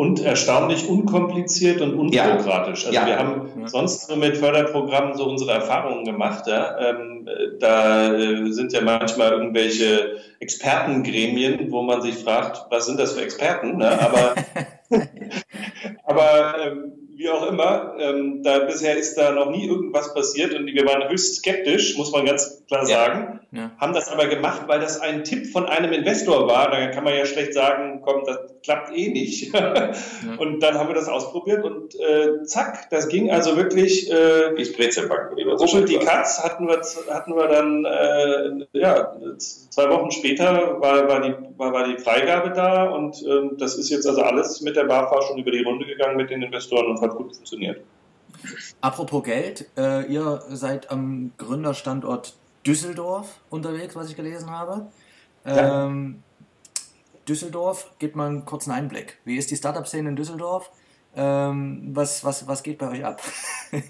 Und 0.00 0.24
erstaunlich 0.24 0.88
unkompliziert 0.88 1.82
und 1.82 1.94
unbürokratisch. 1.94 2.86
Also 2.86 2.94
ja. 2.94 3.06
wir 3.06 3.18
haben 3.18 3.50
sonst 3.66 4.08
nur 4.08 4.16
mit 4.16 4.38
Förderprogrammen 4.38 5.14
so 5.14 5.26
unsere 5.26 5.52
Erfahrungen 5.52 6.04
gemacht. 6.04 6.46
Ja? 6.46 6.78
Ähm, 6.78 7.28
da 7.58 8.14
äh, 8.14 8.50
sind 8.50 8.72
ja 8.72 8.80
manchmal 8.80 9.32
irgendwelche 9.32 10.16
Expertengremien, 10.40 11.70
wo 11.70 11.82
man 11.82 12.00
sich 12.00 12.16
fragt, 12.16 12.66
was 12.70 12.86
sind 12.86 12.98
das 12.98 13.12
für 13.12 13.22
Experten? 13.22 13.76
Ne? 13.76 13.90
Aber 14.00 14.34
Aber 16.04 16.56
ähm, 16.64 16.92
wie 17.14 17.28
auch 17.28 17.46
immer, 17.48 17.94
ähm, 17.98 18.42
da 18.42 18.60
bisher 18.60 18.96
ist 18.96 19.14
da 19.16 19.32
noch 19.32 19.50
nie 19.50 19.66
irgendwas 19.66 20.14
passiert 20.14 20.54
und 20.54 20.66
wir 20.66 20.84
waren 20.86 21.08
höchst 21.08 21.36
skeptisch, 21.36 21.96
muss 21.96 22.12
man 22.12 22.24
ganz 22.24 22.64
klar 22.66 22.86
sagen. 22.86 23.40
Ja. 23.52 23.72
Haben 23.78 23.94
das 23.94 24.08
aber 24.08 24.26
gemacht, 24.26 24.62
weil 24.68 24.78
das 24.78 25.00
ein 25.00 25.24
Tipp 25.24 25.48
von 25.48 25.66
einem 25.66 25.92
Investor 25.92 26.46
war. 26.46 26.70
Da 26.70 26.86
kann 26.86 27.02
man 27.02 27.14
ja 27.14 27.26
schlecht 27.26 27.52
sagen, 27.52 28.00
komm, 28.00 28.22
das 28.24 28.38
klappt 28.62 28.96
eh 28.96 29.08
nicht. 29.08 29.52
ja. 29.54 29.92
Und 30.38 30.60
dann 30.60 30.74
haben 30.74 30.88
wir 30.88 30.94
das 30.94 31.08
ausprobiert 31.08 31.64
und 31.64 31.94
äh, 31.96 32.44
zack, 32.44 32.88
das 32.90 33.08
ging 33.08 33.30
also 33.30 33.56
wirklich. 33.56 34.10
Äh, 34.10 34.56
Wie 34.56 34.70
Brezelbacken. 34.70 35.36
Ruschel 35.48 35.84
die 35.84 35.98
Katz 35.98 36.42
hatten 36.42 36.68
wir, 36.68 36.80
hatten 37.12 37.34
wir 37.34 37.48
dann, 37.48 37.84
äh, 37.84 38.78
ja, 38.78 39.16
zwei 39.36 39.90
Wochen 39.90 40.12
später 40.12 40.80
war, 40.80 41.08
war, 41.08 41.20
die, 41.20 41.34
war, 41.56 41.72
war 41.72 41.88
die 41.88 41.98
Freigabe 41.98 42.50
da 42.50 42.84
und 42.84 43.20
äh, 43.22 43.56
das 43.58 43.76
ist 43.76 43.90
jetzt 43.90 44.06
also 44.06 44.22
alles 44.22 44.60
mit 44.60 44.76
der 44.76 44.84
BAFA 44.84 45.22
schon 45.22 45.38
über 45.38 45.50
die 45.50 45.62
Runde 45.62 45.86
gegangen 45.86 46.16
mit 46.16 46.30
den 46.30 46.42
Investoren 46.42 46.86
und 46.86 47.00
hat 47.00 47.16
gut 47.16 47.34
funktioniert. 47.34 47.80
Apropos 48.80 49.24
Geld, 49.24 49.66
äh, 49.76 50.06
ihr 50.06 50.42
seid 50.48 50.90
am 50.90 51.32
Gründerstandort 51.36 52.34
Düsseldorf 52.66 53.40
unterwegs, 53.48 53.96
was 53.96 54.10
ich 54.10 54.16
gelesen 54.16 54.50
habe. 54.50 54.86
Ja. 55.44 55.86
Ähm, 55.86 56.22
Düsseldorf, 57.28 57.90
gebt 57.98 58.16
mal 58.16 58.26
einen 58.26 58.44
kurzen 58.44 58.70
Einblick. 58.72 59.18
Wie 59.24 59.36
ist 59.36 59.50
die 59.50 59.56
Startup-Szene 59.56 60.08
in 60.10 60.16
Düsseldorf? 60.16 60.70
Ähm, 61.16 61.90
was, 61.92 62.24
was, 62.24 62.46
was 62.46 62.62
geht 62.62 62.78
bei 62.78 62.88
euch 62.88 63.04
ab? 63.04 63.20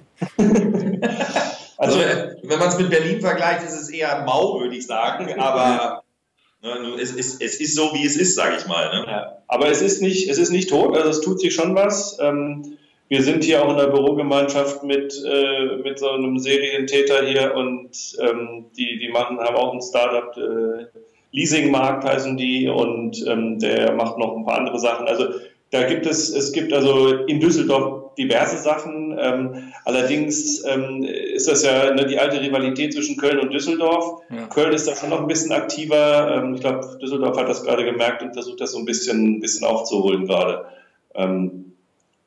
also, 1.77 1.99
wenn 1.99 2.59
man 2.59 2.69
es 2.69 2.79
mit 2.79 2.91
Berlin 2.91 3.21
vergleicht, 3.21 3.65
ist 3.65 3.75
es 3.75 3.91
eher 3.91 4.25
mau, 4.25 4.59
würde 4.61 4.77
ich 4.77 4.87
sagen. 4.87 5.39
Aber 5.39 6.03
ne, 6.63 6.97
es, 7.01 7.13
ist, 7.13 7.43
es 7.43 7.61
ist 7.61 7.75
so, 7.75 7.93
wie 7.95 8.07
es 8.07 8.17
ist, 8.17 8.35
sage 8.35 8.57
ich 8.57 8.67
mal. 8.67 8.91
Ne? 8.91 9.05
Ja. 9.07 9.39
Aber 9.49 9.69
es 9.69 9.83
ist, 9.83 10.01
nicht, 10.01 10.29
es 10.29 10.39
ist 10.39 10.51
nicht 10.51 10.71
tot, 10.71 10.97
also 10.97 11.11
es 11.11 11.21
tut 11.21 11.41
sich 11.41 11.55
schon 11.55 11.75
was. 11.75 12.19
Ähm, 12.21 12.79
wir 13.11 13.23
sind 13.25 13.43
hier 13.43 13.63
auch 13.63 13.71
in 13.71 13.77
der 13.77 13.89
Bürogemeinschaft 13.89 14.85
mit, 14.85 15.21
äh, 15.27 15.77
mit 15.83 15.99
so 15.99 16.11
einem 16.11 16.39
Serientäter 16.39 17.27
hier 17.27 17.55
und 17.57 17.91
ähm, 18.21 18.67
die, 18.79 19.01
die 19.01 19.09
machen, 19.09 19.41
haben 19.41 19.57
auch 19.57 19.75
ein 19.75 19.83
Startup, 19.83 20.35
äh, 20.37 20.87
Leasingmarkt 21.33 22.05
heißen 22.05 22.37
die 22.37 22.69
und 22.69 23.25
ähm, 23.27 23.59
der 23.59 23.93
macht 23.95 24.17
noch 24.17 24.37
ein 24.37 24.45
paar 24.45 24.59
andere 24.59 24.79
Sachen. 24.79 25.09
Also 25.09 25.27
da 25.71 25.83
gibt 25.85 26.07
es, 26.07 26.35
es 26.35 26.53
gibt 26.53 26.73
also 26.73 27.09
in 27.27 27.41
Düsseldorf 27.41 28.15
diverse 28.15 28.59
Sachen. 28.59 29.17
Ähm, 29.21 29.73
allerdings 29.85 30.65
ähm, 30.67 31.03
ist 31.03 31.49
das 31.49 31.65
ja 31.65 31.93
ne, 31.93 32.07
die 32.07 32.19
alte 32.19 32.41
Rivalität 32.41 32.93
zwischen 32.93 33.17
Köln 33.17 33.41
und 33.41 33.53
Düsseldorf. 33.53 34.23
Ja. 34.31 34.47
Köln 34.47 34.73
ist 34.73 34.87
da 34.87 34.95
schon 34.95 35.11
noch 35.11 35.21
ein 35.21 35.29
bisschen 35.29 35.53
aktiver. 35.53 36.37
Ähm, 36.37 36.55
ich 36.55 36.61
glaube, 36.61 36.99
Düsseldorf 37.01 37.37
hat 37.37 37.49
das 37.49 37.65
gerade 37.65 37.85
gemerkt 37.85 38.23
und 38.23 38.35
versucht 38.35 38.61
das 38.61 38.73
so 38.73 38.79
ein 38.79 38.85
bisschen, 38.85 39.37
ein 39.37 39.41
bisschen 39.41 39.67
aufzuholen 39.67 40.27
gerade. 40.27 40.65
Ähm, 41.15 41.70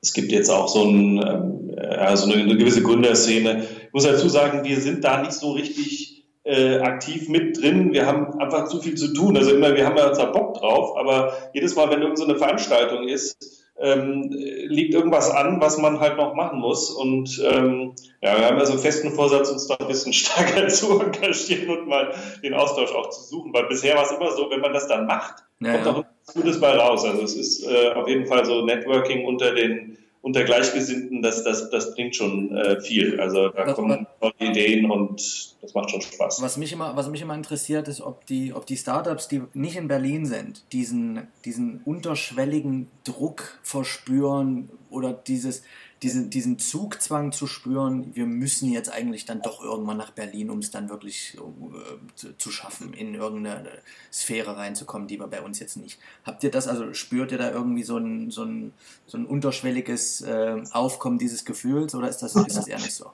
es 0.03 0.11
gibt 0.11 0.33
jetzt 0.33 0.49
auch 0.49 0.67
so, 0.67 0.83
ein, 0.83 1.73
ja, 1.77 2.15
so 2.17 2.29
eine, 2.29 2.43
eine, 2.43 2.57
gewisse 2.57 2.83
Gründerszene. 2.83 3.63
Ich 3.87 3.93
muss 3.93 4.03
dazu 4.03 4.27
sagen, 4.27 4.65
wir 4.65 4.79
sind 4.81 5.03
da 5.05 5.21
nicht 5.21 5.31
so 5.31 5.53
richtig 5.53 6.25
äh, 6.43 6.79
aktiv 6.79 7.29
mit 7.29 7.59
drin. 7.59 7.93
Wir 7.93 8.05
haben 8.05 8.37
einfach 8.37 8.67
zu 8.67 8.81
viel 8.81 8.95
zu 8.95 9.13
tun. 9.13 9.37
Also 9.37 9.55
immer, 9.55 9.73
wir 9.75 9.85
haben 9.85 9.95
ja 9.95 10.11
zwar 10.11 10.33
Bock 10.33 10.55
drauf, 10.55 10.97
aber 10.97 11.31
jedes 11.53 11.75
Mal, 11.75 11.89
wenn 11.89 12.01
irgendeine 12.01 12.33
so 12.33 12.37
Veranstaltung 12.37 13.07
ist, 13.07 13.62
ähm, 13.79 14.29
liegt 14.29 14.93
irgendwas 14.93 15.29
an, 15.31 15.59
was 15.59 15.77
man 15.77 15.99
halt 15.99 16.17
noch 16.17 16.35
machen 16.35 16.59
muss. 16.59 16.91
Und 16.91 17.41
ähm, 17.43 17.93
ja, 18.21 18.37
wir 18.37 18.47
haben 18.47 18.57
ja 18.57 18.65
so 18.65 18.73
einen 18.73 18.81
festen 18.81 19.11
Vorsatz, 19.11 19.49
uns 19.51 19.67
da 19.67 19.75
ein 19.75 19.87
bisschen 19.87 20.13
stärker 20.13 20.67
zu 20.67 20.99
engagieren 20.99 21.69
und 21.69 21.87
mal 21.87 22.13
den 22.43 22.53
Austausch 22.53 22.91
auch 22.91 23.09
zu 23.09 23.23
suchen. 23.23 23.53
Weil 23.53 23.67
bisher 23.67 23.95
war 23.95 24.03
es 24.03 24.11
immer 24.11 24.31
so, 24.31 24.49
wenn 24.49 24.61
man 24.61 24.73
das 24.73 24.87
dann 24.87 25.05
macht, 25.05 25.43
ja, 25.59 25.73
kommt 25.73 25.85
ja. 25.85 25.91
auch 25.91 26.03
was 26.25 26.33
Gutes 26.35 26.59
bei 26.59 26.75
raus. 26.75 27.03
Also 27.03 27.23
es 27.23 27.35
ist 27.35 27.67
äh, 27.67 27.91
auf 27.93 28.07
jeden 28.07 28.27
Fall 28.27 28.45
so 28.45 28.63
Networking 28.63 29.25
unter 29.25 29.53
den 29.53 29.97
unter 30.23 30.45
Gleichgesinnten, 30.45 31.21
das, 31.21 31.43
das, 31.43 31.69
das 31.69 31.93
bringt 31.93 32.15
schon 32.15 32.55
äh, 32.55 32.79
viel. 32.79 33.19
Also 33.19 33.49
da 33.49 33.67
was, 33.67 33.75
kommen 33.75 34.07
tolle 34.21 34.33
Ideen 34.39 34.89
und 34.89 35.21
das 35.61 35.73
macht 35.73 35.91
schon 35.91 36.01
Spaß. 36.01 36.41
Was 36.41 36.55
mich 36.55 36.71
immer, 36.71 36.95
was 36.95 37.09
mich 37.09 37.21
immer 37.21 37.35
interessiert, 37.35 37.89
ist, 37.89 37.99
ob 37.99 38.25
die, 38.25 38.53
ob 38.53 38.65
die 38.65 38.77
Startups, 38.77 39.27
die 39.27 39.43
nicht 39.53 39.75
in 39.75 39.89
Berlin 39.89 40.25
sind, 40.25 40.63
diesen, 40.71 41.27
diesen 41.43 41.81
unterschwelligen 41.83 42.89
Druck 43.03 43.59
verspüren 43.63 44.69
oder 44.89 45.11
dieses, 45.11 45.63
diesen, 46.03 46.29
diesen 46.29 46.59
Zugzwang 46.59 47.31
zu 47.31 47.47
spüren, 47.47 48.11
wir 48.13 48.25
müssen 48.25 48.71
jetzt 48.71 48.91
eigentlich 48.91 49.25
dann 49.25 49.41
doch 49.41 49.63
irgendwann 49.63 49.97
nach 49.97 50.11
Berlin, 50.11 50.49
um 50.49 50.59
es 50.59 50.69
dann 50.69 50.89
wirklich 50.89 51.37
äh, 51.37 52.27
zu, 52.37 52.51
schaffen, 52.51 52.93
in 52.93 53.15
irgendeine 53.15 53.69
Sphäre 54.11 54.57
reinzukommen, 54.57 55.07
die 55.07 55.19
wir 55.19 55.27
bei 55.27 55.41
uns 55.41 55.59
jetzt 55.59 55.77
nicht. 55.77 55.97
Habt 56.25 56.43
ihr 56.43 56.51
das, 56.51 56.67
also 56.67 56.93
spürt 56.93 57.31
ihr 57.31 57.37
da 57.37 57.51
irgendwie 57.51 57.83
so 57.83 57.97
ein, 57.97 58.29
so 58.29 58.43
ein, 58.43 58.73
so 59.07 59.17
ein 59.17 59.25
unterschwelliges 59.25 60.21
äh, 60.21 60.61
Aufkommen 60.71 61.17
dieses 61.17 61.45
Gefühls 61.45 61.95
oder 61.95 62.09
ist 62.09 62.19
das, 62.19 62.35
ist 62.35 62.57
das 62.57 62.67
eher 62.67 62.79
nicht 62.79 62.93
so? 62.93 63.11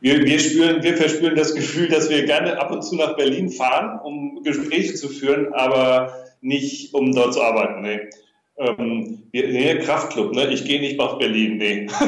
Wir, 0.00 0.24
wir, 0.24 0.38
spüren, 0.38 0.82
wir 0.82 0.96
verspüren 0.96 1.36
das 1.36 1.54
Gefühl, 1.54 1.88
dass 1.88 2.08
wir 2.08 2.24
gerne 2.24 2.58
ab 2.58 2.70
und 2.70 2.82
zu 2.82 2.96
nach 2.96 3.16
Berlin 3.16 3.50
fahren, 3.50 4.00
um 4.00 4.42
Gespräche 4.42 4.94
zu 4.94 5.08
führen, 5.08 5.52
aber 5.52 6.24
nicht 6.40 6.94
um 6.94 7.12
dort 7.12 7.34
zu 7.34 7.42
arbeiten. 7.42 7.82
Nee. 7.82 8.00
Ähm, 8.62 9.24
nee, 9.32 9.74
Kraftclub, 9.78 10.34
ne? 10.34 10.52
Ich 10.52 10.64
gehe 10.64 10.80
nicht 10.80 10.96
nach 10.96 11.18
Berlin, 11.18 11.56
nee. 11.56 11.88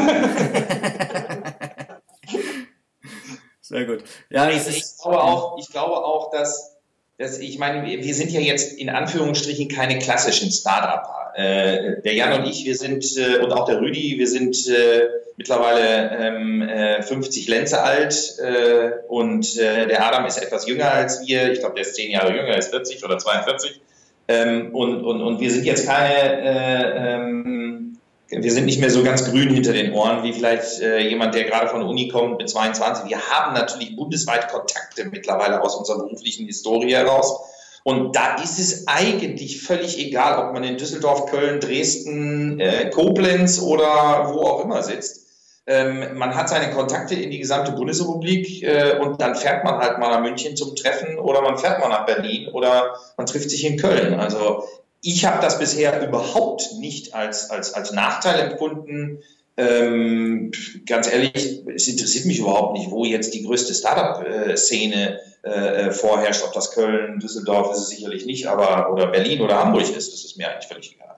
Sehr 3.60 3.84
gut. 3.86 4.04
Ja, 4.30 4.50
ich, 4.50 4.68
ich, 4.68 4.84
glaube 5.02 5.22
auch, 5.22 5.58
ich 5.58 5.68
glaube 5.68 5.96
auch, 5.96 6.30
dass, 6.30 6.76
dass 7.18 7.40
ich 7.40 7.58
meine, 7.58 7.84
wir 7.86 8.14
sind 8.14 8.30
ja 8.30 8.38
jetzt 8.40 8.78
in 8.78 8.88
Anführungsstrichen 8.88 9.68
keine 9.68 9.98
klassischen 9.98 10.52
Start-Upper. 10.52 11.32
Äh, 11.36 12.02
der 12.02 12.14
Jan 12.14 12.40
und 12.40 12.48
ich, 12.48 12.64
wir 12.64 12.76
sind, 12.76 13.04
äh, 13.16 13.38
und 13.38 13.50
auch 13.50 13.64
der 13.64 13.80
Rüdi, 13.80 14.16
wir 14.18 14.28
sind 14.28 14.68
äh, 14.68 15.08
mittlerweile 15.36 16.16
ähm, 16.16 17.02
50 17.02 17.48
äh, 17.48 17.50
Lenze 17.50 17.82
alt 17.82 18.38
äh, 18.38 18.92
und 19.08 19.58
äh, 19.58 19.88
der 19.88 20.06
Adam 20.06 20.26
ist 20.26 20.40
etwas 20.40 20.68
jünger 20.68 20.92
als 20.92 21.26
wir. 21.26 21.50
Ich 21.50 21.58
glaube, 21.58 21.74
der 21.74 21.82
ist 21.82 21.96
zehn 21.96 22.12
Jahre 22.12 22.30
jünger, 22.30 22.50
er 22.50 22.58
ist 22.58 22.70
40 22.70 23.04
oder 23.04 23.18
42. 23.18 23.80
Ähm, 24.26 24.74
und, 24.74 25.04
und, 25.04 25.22
und 25.22 25.40
wir 25.40 25.50
sind 25.50 25.64
jetzt 25.64 25.86
keine, 25.86 26.42
äh, 26.42 27.14
ähm, 27.14 27.98
wir 28.28 28.52
sind 28.52 28.64
nicht 28.64 28.80
mehr 28.80 28.90
so 28.90 29.02
ganz 29.02 29.30
grün 29.30 29.50
hinter 29.50 29.72
den 29.72 29.92
Ohren, 29.92 30.22
wie 30.22 30.32
vielleicht 30.32 30.80
äh, 30.80 31.00
jemand, 31.00 31.34
der 31.34 31.44
gerade 31.44 31.68
von 31.68 31.80
der 31.80 31.88
Uni 31.88 32.08
kommt 32.08 32.38
mit 32.38 32.48
22. 32.48 33.08
Wir 33.08 33.20
haben 33.20 33.54
natürlich 33.54 33.96
bundesweit 33.96 34.48
Kontakte 34.50 35.04
mittlerweile 35.10 35.62
aus 35.62 35.76
unserer 35.76 35.98
beruflichen 35.98 36.46
Historie 36.46 36.94
heraus. 36.94 37.38
Und 37.84 38.16
da 38.16 38.36
ist 38.36 38.58
es 38.58 38.88
eigentlich 38.88 39.60
völlig 39.60 39.98
egal, 39.98 40.42
ob 40.42 40.54
man 40.54 40.64
in 40.64 40.78
Düsseldorf, 40.78 41.26
Köln, 41.26 41.60
Dresden, 41.60 42.58
äh, 42.58 42.88
Koblenz 42.88 43.60
oder 43.60 44.32
wo 44.32 44.40
auch 44.40 44.64
immer 44.64 44.82
sitzt. 44.82 45.23
Ähm, 45.66 46.18
man 46.18 46.34
hat 46.34 46.50
seine 46.50 46.72
Kontakte 46.74 47.14
in 47.14 47.30
die 47.30 47.38
gesamte 47.38 47.72
Bundesrepublik 47.72 48.62
äh, 48.62 48.98
und 49.00 49.20
dann 49.20 49.34
fährt 49.34 49.64
man 49.64 49.78
halt 49.78 49.98
mal 49.98 50.10
nach 50.10 50.20
München 50.20 50.56
zum 50.56 50.76
Treffen 50.76 51.18
oder 51.18 51.40
man 51.40 51.56
fährt 51.56 51.80
mal 51.80 51.88
nach 51.88 52.04
Berlin 52.04 52.48
oder 52.48 52.94
man 53.16 53.26
trifft 53.26 53.48
sich 53.48 53.64
in 53.64 53.78
Köln. 53.78 54.20
Also 54.20 54.64
ich 55.00 55.24
habe 55.24 55.40
das 55.40 55.58
bisher 55.58 56.06
überhaupt 56.06 56.74
nicht 56.78 57.14
als, 57.14 57.50
als, 57.50 57.72
als 57.72 57.92
Nachteil 57.92 58.40
empfunden. 58.40 59.22
Ähm, 59.56 60.50
ganz 60.86 61.10
ehrlich, 61.10 61.62
es 61.74 61.88
interessiert 61.88 62.26
mich 62.26 62.40
überhaupt 62.40 62.76
nicht, 62.76 62.90
wo 62.90 63.04
jetzt 63.04 63.32
die 63.32 63.44
größte 63.44 63.72
Startup-Szene 63.72 65.20
äh, 65.42 65.90
vorherrscht. 65.92 66.42
Ob 66.44 66.52
das 66.52 66.72
Köln, 66.72 67.20
Düsseldorf 67.20 67.72
ist 67.72 67.82
es 67.82 67.88
sicherlich 67.88 68.26
nicht, 68.26 68.48
aber 68.48 68.92
oder 68.92 69.06
Berlin 69.06 69.40
oder 69.40 69.60
Hamburg 69.60 69.82
ist, 69.82 70.12
das 70.12 70.24
ist 70.24 70.36
mir 70.36 70.50
eigentlich 70.50 70.68
völlig 70.68 70.94
egal. 70.94 71.16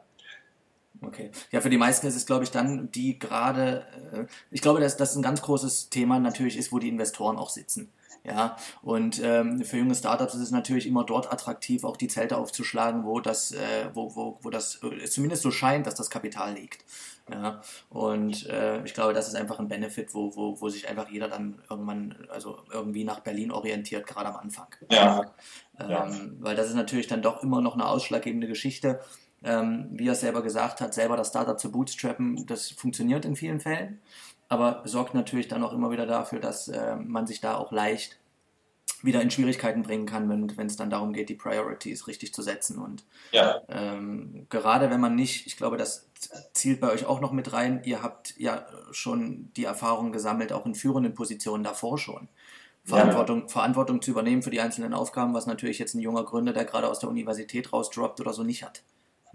Okay. 1.03 1.31
Ja, 1.51 1.61
für 1.61 1.71
die 1.71 1.79
meisten 1.79 2.07
ist 2.07 2.17
es, 2.17 2.27
glaube 2.27 2.45
ich, 2.45 2.51
dann, 2.51 2.91
die 2.91 3.19
gerade, 3.19 3.87
äh, 4.13 4.25
ich 4.51 4.61
glaube, 4.61 4.81
dass 4.81 4.97
das 4.97 5.17
ein 5.17 5.23
ganz 5.23 5.43
großes 5.43 5.91
Thema 5.91 6.19
natürlich 6.19 6.57
ist, 6.57 6.73
wo 6.73 6.79
die 6.79 6.89
Investoren 6.89 7.37
auch 7.37 7.51
sitzen. 7.51 7.93
Ja, 8.25 8.57
und 8.83 9.21
ähm, 9.23 9.65
für 9.65 9.77
junge 9.77 9.95
Startups 9.95 10.35
ist 10.35 10.41
es 10.41 10.51
natürlich 10.51 10.89
immer 10.89 11.05
dort 11.05 11.33
attraktiv, 11.33 11.85
auch 11.85 11.97
die 11.97 12.09
Zelte 12.09 12.39
aufzuschlagen, 12.39 13.05
wo 13.05 13.21
das, 13.21 13.53
äh, 13.53 13.89
wo, 13.95 14.17
wo, 14.17 14.39
wo 14.43 14.51
das 14.51 14.83
äh, 14.83 15.05
zumindest 15.05 15.43
so 15.43 15.53
scheint, 15.53 15.87
dass 15.87 15.95
das 15.95 16.11
Kapital 16.11 16.55
liegt. 16.55 16.85
Ja, 17.31 17.61
und 17.89 18.47
äh, 18.49 18.85
ich 18.85 18.95
glaube, 18.95 19.13
das 19.13 19.29
ist 19.29 19.35
einfach 19.37 19.61
ein 19.61 19.69
Benefit, 19.69 20.13
wo, 20.13 20.35
wo, 20.35 20.61
wo 20.61 20.69
sich 20.69 20.89
einfach 20.89 21.09
jeder 21.09 21.29
dann 21.29 21.61
irgendwann, 21.71 22.17
also 22.29 22.59
irgendwie 22.73 23.05
nach 23.05 23.21
Berlin 23.21 23.53
orientiert, 23.53 24.07
gerade 24.07 24.29
am 24.29 24.37
Anfang. 24.37 24.69
Ja. 24.91 25.33
Ähm, 25.79 25.91
ja. 25.91 26.11
Weil 26.41 26.57
das 26.57 26.69
ist 26.69 26.75
natürlich 26.75 27.07
dann 27.07 27.23
doch 27.23 27.43
immer 27.45 27.61
noch 27.61 27.75
eine 27.75 27.87
ausschlaggebende 27.87 28.49
Geschichte 28.49 29.01
ähm, 29.47 29.89
wie 29.93 30.09
er 30.09 30.15
selber 30.15 30.43
gesagt 30.43 30.81
hat, 30.81 30.93
selber 30.93 31.17
das 31.17 31.29
Startup 31.29 31.59
zu 31.59 31.71
bootstrappen, 31.71 32.47
das 32.47 32.71
funktioniert 32.71 33.25
in 33.25 33.37
vielen 33.37 33.61
Fällen, 33.61 34.01
aber 34.49 34.83
sorgt 34.85 35.15
natürlich 35.15 35.49
dann 35.49 35.63
auch 35.63 35.73
immer 35.73 35.91
wieder 35.91 36.07
dafür, 36.07 36.41
dass 36.41 36.69
äh, 36.69 36.97
man 36.97 37.27
sich 37.27 37.41
da 37.41 37.57
auch 37.57 37.73
leicht 37.73 38.19
wieder 39.03 39.21
in 39.21 39.31
Schwierigkeiten 39.31 39.83
bringen 39.83 40.07
kann, 40.07 40.29
wenn 40.29 40.67
es 40.67 40.77
dann 40.77 40.91
darum 40.91 41.13
geht, 41.13 41.29
die 41.29 41.35
Priorities 41.35 42.07
richtig 42.07 42.33
zu 42.35 42.43
setzen. 42.43 42.79
Und 42.79 43.05
ja. 43.31 43.61
ähm, 43.69 44.47
gerade 44.49 44.91
wenn 44.91 45.01
man 45.01 45.15
nicht, 45.15 45.47
ich 45.47 45.57
glaube, 45.57 45.77
das 45.77 46.09
zielt 46.55 46.81
bei 46.81 46.91
euch 46.91 47.05
auch 47.05 47.21
noch 47.21 47.33
mit 47.33 47.53
rein, 47.53 47.83
ihr 47.85 48.03
habt 48.03 48.35
ja 48.39 48.67
schon 48.91 49.51
die 49.55 49.65
Erfahrung 49.65 50.13
gesammelt, 50.13 50.53
auch 50.53 50.67
in 50.67 50.75
führenden 50.75 51.15
Positionen 51.15 51.63
davor 51.63 51.99
schon. 51.99 52.29
Verantwortung, 52.85 53.43
ja. 53.43 53.49
Verantwortung 53.49 54.01
zu 54.01 54.13
übernehmen 54.13 54.43
für 54.43 54.51
die 54.51 54.61
einzelnen 54.61 54.95
Aufgaben, 54.95 55.35
was 55.35 55.47
natürlich 55.47 55.79
jetzt 55.79 55.95
ein 55.95 56.01
junger 56.01 56.25
Gründer, 56.25 56.53
der 56.53 56.65
gerade 56.65 56.89
aus 56.89 57.01
der 57.01 57.11
Universität 57.11 57.73
rausdroppt 57.73 58.21
oder 58.21 58.33
so 58.33 58.45
nicht 58.45 58.63
hat. 58.63 58.83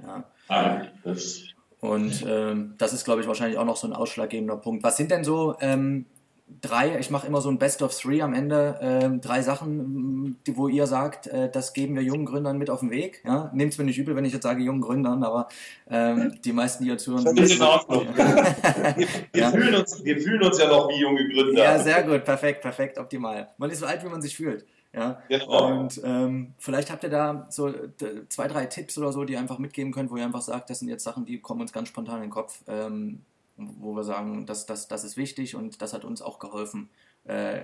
Ja. 0.06 0.24
Ah, 0.48 0.82
das 1.04 1.44
und 1.82 2.24
ähm, 2.30 2.76
das 2.78 2.94
ist, 2.94 3.06
glaube 3.06 3.22
ich, 3.22 3.28
wahrscheinlich 3.28 3.58
auch 3.58 3.66
noch 3.66 3.76
so 3.76 3.88
ein 3.88 3.94
ausschlaggebender 3.94 4.56
Punkt. 4.56 4.84
Was 4.84 4.98
sind 4.98 5.10
denn 5.10 5.24
so 5.24 5.56
ähm, 5.62 6.06
drei, 6.62 7.00
ich 7.00 7.10
mache 7.10 7.26
immer 7.26 7.42
so 7.42 7.50
ein 7.50 7.58
Best 7.58 7.82
of 7.82 7.98
Three 7.98 8.22
am 8.22 8.36
Ende, 8.36 8.78
äh, 8.82 9.20
drei 9.20 9.42
Sachen, 9.42 10.38
die, 10.46 10.56
wo 10.58 10.68
ihr 10.68 10.86
sagt, 10.86 11.26
äh, 11.26 11.50
das 11.50 11.74
geben 11.74 11.96
wir 11.96 12.04
jungen 12.04 12.26
Gründern 12.26 12.60
mit 12.60 12.70
auf 12.70 12.82
den 12.82 12.92
Weg. 12.92 13.24
Ja? 13.26 13.50
Nehmt 13.56 13.74
es 13.74 13.80
mir 13.80 13.86
nicht 13.86 13.98
übel, 13.98 14.16
wenn 14.16 14.26
ich 14.26 14.34
jetzt 14.34 14.44
sage 14.44 14.62
jungen 14.62 14.82
Gründern, 14.82 15.24
aber 15.24 15.48
ähm, 15.90 16.40
die 16.46 16.54
meisten, 16.54 16.84
die 16.84 16.92
hier 16.92 17.00
zuhören... 17.00 17.26
Das 17.26 17.50
ist 17.50 17.56
in 17.56 17.64
Ordnung. 17.64 18.08
wir, 18.16 19.08
wir, 19.34 19.50
fühlen 19.50 19.76
uns, 19.76 20.04
wir 20.04 20.22
fühlen 20.22 20.44
uns 20.44 20.60
ja 20.60 20.68
noch 20.68 20.88
wie 20.88 21.00
junge 21.00 21.28
Gründer. 21.30 21.64
Ja, 21.64 21.80
sehr 21.80 22.04
gut, 22.04 22.24
perfekt, 22.24 22.62
perfekt, 22.62 23.00
optimal. 23.00 23.50
Man 23.58 23.72
ist 23.72 23.80
so 23.80 23.88
alt, 23.88 24.04
wie 24.04 24.10
man 24.10 24.22
sich 24.22 24.36
fühlt. 24.36 24.66
Ja, 24.94 25.22
genau. 25.30 25.80
Und 25.80 26.02
ähm, 26.04 26.54
vielleicht 26.58 26.92
habt 26.92 27.04
ihr 27.04 27.10
da 27.10 27.48
so 27.50 27.74
zwei, 28.28 28.48
drei 28.48 28.66
Tipps 28.66 28.98
oder 28.98 29.14
so, 29.14 29.24
die 29.24 29.34
ihr 29.34 29.40
einfach 29.40 29.58
mitgeben 29.58 29.94
könnt, 29.94 30.12
wo 30.12 30.18
ihr 30.18 30.26
einfach 30.26 30.42
sagt, 30.42 30.70
das 30.70 30.80
sind 30.80 30.90
jetzt 30.90 31.04
Sachen, 31.04 31.26
die 31.26 31.40
kommen 31.40 31.62
uns 31.62 31.72
ganz 31.72 31.88
spontan 31.88 32.18
in 32.18 32.24
den 32.24 32.30
Kopf, 32.30 32.62
ähm, 32.68 33.22
wo 33.56 33.94
wir 33.94 34.04
sagen, 34.04 34.46
das, 34.46 34.66
das, 34.66 34.90
das 34.90 35.04
ist 35.04 35.16
wichtig 35.16 35.56
und 35.56 35.82
das 35.82 35.94
hat 35.94 36.04
uns 36.04 36.22
auch 36.22 36.40
geholfen, 36.40 36.90
äh, 37.26 37.62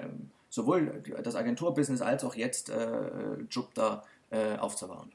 sowohl 0.50 1.04
das 1.24 1.36
Agenturbusiness 1.36 2.02
als 2.02 2.24
auch 2.24 2.36
jetzt 2.36 2.70
äh, 2.70 3.42
Jupiter 3.50 4.04
äh, 4.30 4.58
aufzubauen. 4.58 5.12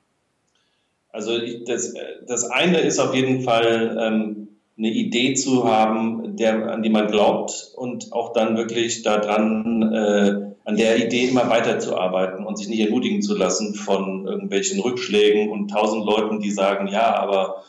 Also 1.13 1.33
das, 1.67 1.95
das 2.27 2.45
eine 2.45 2.81
ist 2.81 2.99
auf 2.99 3.15
jeden 3.15 3.43
Fall 3.43 3.97
ähm, 4.01 4.49
eine 4.79 4.89
Idee 4.89 5.35
zu 5.35 5.65
haben, 5.65 6.37
der, 6.37 6.73
an 6.73 6.83
die 6.83 6.91
man 6.91 7.07
glaubt 7.07 7.73
und 7.77 8.13
auch 8.13 8.33
dann 8.33 8.57
wirklich 8.57 9.03
daran 9.03 9.93
äh, 9.93 10.42
an 10.65 10.77
der 10.77 11.05
Idee 11.05 11.29
immer 11.29 11.49
weiterzuarbeiten 11.51 12.45
und 12.45 12.57
sich 12.57 12.69
nicht 12.69 12.81
ermutigen 12.81 13.23
zu 13.23 13.37
lassen 13.37 13.75
von 13.75 14.27
irgendwelchen 14.27 14.81
Rückschlägen 14.81 15.51
und 15.51 15.69
tausend 15.69 16.05
Leuten, 16.05 16.41
die 16.41 16.51
sagen, 16.51 16.87
ja, 16.87 17.17
aber 17.17 17.65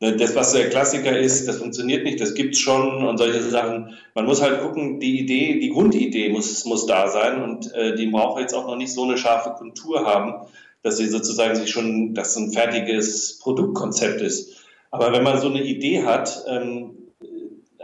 ne, 0.00 0.16
das, 0.16 0.36
was 0.36 0.52
der 0.52 0.70
Klassiker 0.70 1.18
ist, 1.18 1.48
das 1.48 1.56
funktioniert 1.56 2.04
nicht, 2.04 2.20
das 2.20 2.34
gibt's 2.34 2.60
schon 2.60 3.04
und 3.04 3.18
solche 3.18 3.42
Sachen. 3.42 3.96
Man 4.14 4.26
muss 4.26 4.42
halt 4.42 4.60
gucken, 4.60 5.00
die 5.00 5.18
Idee, 5.20 5.58
die 5.58 5.70
Grundidee 5.70 6.28
muss, 6.28 6.64
muss 6.64 6.86
da 6.86 7.08
sein 7.08 7.42
und 7.42 7.74
äh, 7.74 7.96
die 7.96 8.06
braucht 8.06 8.40
jetzt 8.40 8.54
auch 8.54 8.66
noch 8.66 8.76
nicht 8.76 8.92
so 8.92 9.04
eine 9.04 9.16
scharfe 9.16 9.50
Kontur 9.50 10.04
haben, 10.04 10.46
dass 10.82 10.96
sie 10.96 11.08
sozusagen 11.08 11.56
sich 11.56 11.70
schon, 11.70 12.14
dass 12.14 12.36
ein 12.36 12.52
fertiges 12.52 13.38
Produktkonzept 13.40 14.20
ist. 14.20 14.64
Aber 14.92 15.12
wenn 15.12 15.22
man 15.22 15.40
so 15.40 15.48
eine 15.48 15.62
Idee 15.62 16.04
hat, 16.04 16.44
ähm, 16.48 16.96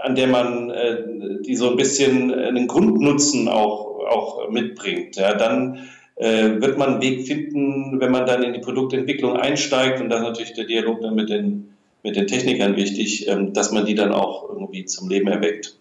an 0.01 0.15
der 0.15 0.29
man 0.29 0.71
äh, 0.71 1.03
die 1.41 1.57
so 1.57 1.71
ein 1.71 1.77
bisschen 1.77 2.33
einen 2.33 2.67
Grundnutzen 2.67 3.49
auch 3.49 3.96
auch 4.07 4.49
mitbringt. 4.51 5.17
Ja, 5.17 5.35
dann 5.35 5.89
äh, 6.17 6.61
wird 6.61 6.79
man 6.79 6.95
einen 6.95 7.03
Weg 7.03 7.27
finden, 7.27 8.01
wenn 8.01 8.11
man 8.11 8.27
dann 8.27 8.43
in 8.43 8.53
die 8.53 8.61
Produktentwicklung 8.61 9.37
einsteigt 9.37 10.01
und 10.01 10.09
dann 10.09 10.23
natürlich 10.23 10.55
der 10.55 10.65
Dialog 10.65 11.03
dann 11.03 11.15
mit 11.15 11.29
den, 11.29 11.75
mit 12.03 12.17
den 12.17 12.27
Technikern 12.27 12.77
wichtig, 12.77 13.29
ähm, 13.29 13.53
dass 13.53 13.71
man 13.71 13.85
die 13.85 13.95
dann 13.95 14.13
auch 14.13 14.49
irgendwie 14.49 14.85
zum 14.87 15.09
Leben 15.09 15.29
erweckt. 15.29 15.77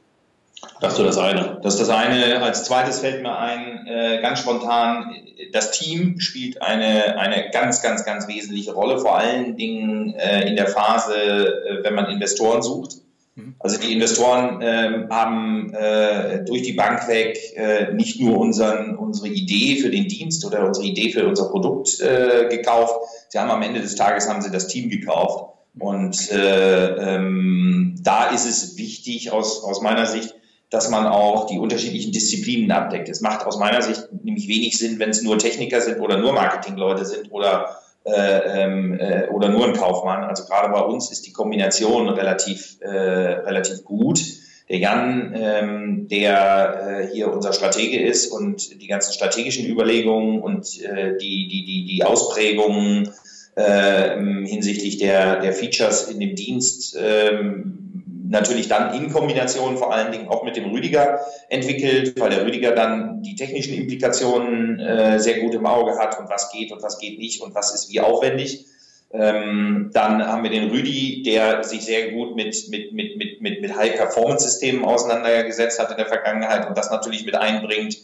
Das 0.81 0.99
ist 0.99 1.05
das 1.05 1.17
eine. 1.17 1.59
Das 1.63 1.75
ist 1.75 1.81
das 1.81 1.89
eine. 1.89 2.41
Als 2.41 2.63
zweites 2.63 2.99
fällt 2.99 3.21
mir 3.21 3.37
ein, 3.37 3.87
äh, 3.87 4.19
ganz 4.21 4.39
spontan, 4.39 5.15
das 5.51 5.71
Team 5.71 6.19
spielt 6.19 6.61
eine, 6.61 7.17
eine 7.17 7.49
ganz, 7.51 7.81
ganz, 7.81 8.03
ganz 8.05 8.27
wesentliche 8.27 8.73
Rolle, 8.73 8.99
vor 8.99 9.17
allen 9.17 9.55
Dingen 9.55 10.15
äh, 10.15 10.47
in 10.47 10.55
der 10.55 10.67
Phase, 10.67 11.15
äh, 11.15 11.83
wenn 11.83 11.93
man 11.93 12.09
Investoren 12.09 12.61
sucht. 12.61 12.97
Mhm. 13.35 13.55
Also 13.59 13.77
die 13.77 13.93
Investoren 13.93 14.61
äh, 14.61 15.07
haben 15.09 15.73
äh, 15.73 16.43
durch 16.45 16.63
die 16.63 16.73
Bank 16.73 17.07
weg 17.07 17.37
äh, 17.55 17.93
nicht 17.93 18.19
nur 18.19 18.37
unseren, 18.37 18.95
unsere 18.95 19.27
Idee 19.27 19.77
für 19.77 19.89
den 19.89 20.07
Dienst 20.07 20.45
oder 20.45 20.65
unsere 20.65 20.85
Idee 20.85 21.11
für 21.11 21.27
unser 21.27 21.49
Produkt 21.49 21.99
äh, 21.99 22.47
gekauft, 22.49 22.95
sie 23.29 23.37
haben 23.37 23.51
am 23.51 23.61
Ende 23.61 23.81
des 23.81 23.95
Tages 23.95 24.29
haben 24.29 24.41
sie 24.41 24.51
das 24.51 24.67
Team 24.67 24.89
gekauft. 24.89 25.51
Und 25.77 26.31
äh, 26.31 27.15
ähm, 27.15 27.95
da 28.01 28.29
ist 28.29 28.45
es 28.45 28.77
wichtig 28.77 29.33
aus, 29.33 29.61
aus 29.61 29.81
meiner 29.81 30.05
Sicht, 30.05 30.33
dass 30.69 30.89
man 30.89 31.05
auch 31.05 31.47
die 31.47 31.59
unterschiedlichen 31.59 32.13
Disziplinen 32.13 32.71
abdeckt. 32.71 33.09
Es 33.09 33.19
macht 33.19 33.45
aus 33.45 33.59
meiner 33.59 33.81
Sicht 33.81 34.07
nämlich 34.23 34.47
wenig 34.47 34.77
Sinn, 34.77 34.99
wenn 34.99 35.09
es 35.09 35.21
nur 35.21 35.37
Techniker 35.37 35.81
sind 35.81 35.99
oder 35.99 36.17
nur 36.17 36.31
Marketingleute 36.31 37.05
sind 37.05 37.29
oder, 37.31 37.77
äh, 38.05 38.63
ähm, 38.63 38.99
äh, 38.99 39.27
oder 39.29 39.49
nur 39.49 39.65
ein 39.67 39.73
Kaufmann. 39.73 40.23
Also 40.23 40.45
gerade 40.45 40.71
bei 40.71 40.81
uns 40.81 41.11
ist 41.11 41.25
die 41.25 41.33
Kombination 41.33 42.07
relativ, 42.09 42.77
äh, 42.81 42.89
relativ 42.89 43.83
gut. 43.83 44.21
Der 44.69 44.77
Jan, 44.77 45.33
ähm, 45.35 46.07
der 46.07 46.87
äh, 46.87 47.13
hier 47.13 47.31
unser 47.31 47.53
Stratege 47.53 48.01
ist 48.01 48.31
und 48.31 48.81
die 48.81 48.87
ganzen 48.87 49.13
strategischen 49.13 49.67
Überlegungen 49.67 50.41
und 50.41 50.81
äh, 50.83 51.17
die, 51.17 51.47
die, 51.47 51.65
die, 51.65 51.85
die 51.85 52.03
Ausprägungen 52.03 53.11
äh, 53.55 54.17
hinsichtlich 54.45 54.97
der, 54.97 55.39
der 55.39 55.53
Features 55.53 56.09
in 56.09 56.19
dem 56.19 56.35
Dienst 56.35 56.97
ähm, 56.99 57.84
natürlich 58.29 58.67
dann 58.67 58.93
in 58.93 59.11
Kombination 59.11 59.77
vor 59.77 59.93
allen 59.93 60.11
Dingen 60.11 60.27
auch 60.27 60.43
mit 60.43 60.55
dem 60.55 60.71
Rüdiger 60.71 61.19
entwickelt, 61.49 62.19
weil 62.19 62.29
der 62.29 62.45
Rüdiger 62.45 62.71
dann 62.71 63.21
die 63.21 63.35
technischen 63.35 63.75
Implikationen 63.75 64.79
äh, 64.79 65.19
sehr 65.19 65.39
gut 65.39 65.53
im 65.53 65.65
Auge 65.65 65.97
hat 65.97 66.19
und 66.19 66.29
was 66.29 66.51
geht 66.51 66.71
und 66.71 66.81
was 66.81 66.97
geht 66.97 67.19
nicht 67.19 67.41
und 67.41 67.53
was 67.55 67.73
ist 67.73 67.91
wie 67.91 67.99
aufwendig. 67.99 68.65
Ähm, 69.11 69.91
dann 69.93 70.25
haben 70.25 70.43
wir 70.43 70.49
den 70.49 70.69
Rüdi, 70.69 71.23
der 71.23 71.63
sich 71.63 71.85
sehr 71.85 72.11
gut 72.11 72.35
mit, 72.35 72.69
mit, 72.69 72.91
mit, 72.91 73.15
mit, 73.15 73.41
mit, 73.41 73.61
mit 73.61 73.75
High-Performance-Systemen 73.75 74.83
auseinandergesetzt 74.83 75.79
hat 75.79 75.91
in 75.91 75.97
der 75.97 76.07
Vergangenheit 76.07 76.67
und 76.67 76.77
das 76.77 76.91
natürlich 76.91 77.25
mit 77.25 77.35
einbringt. 77.35 77.97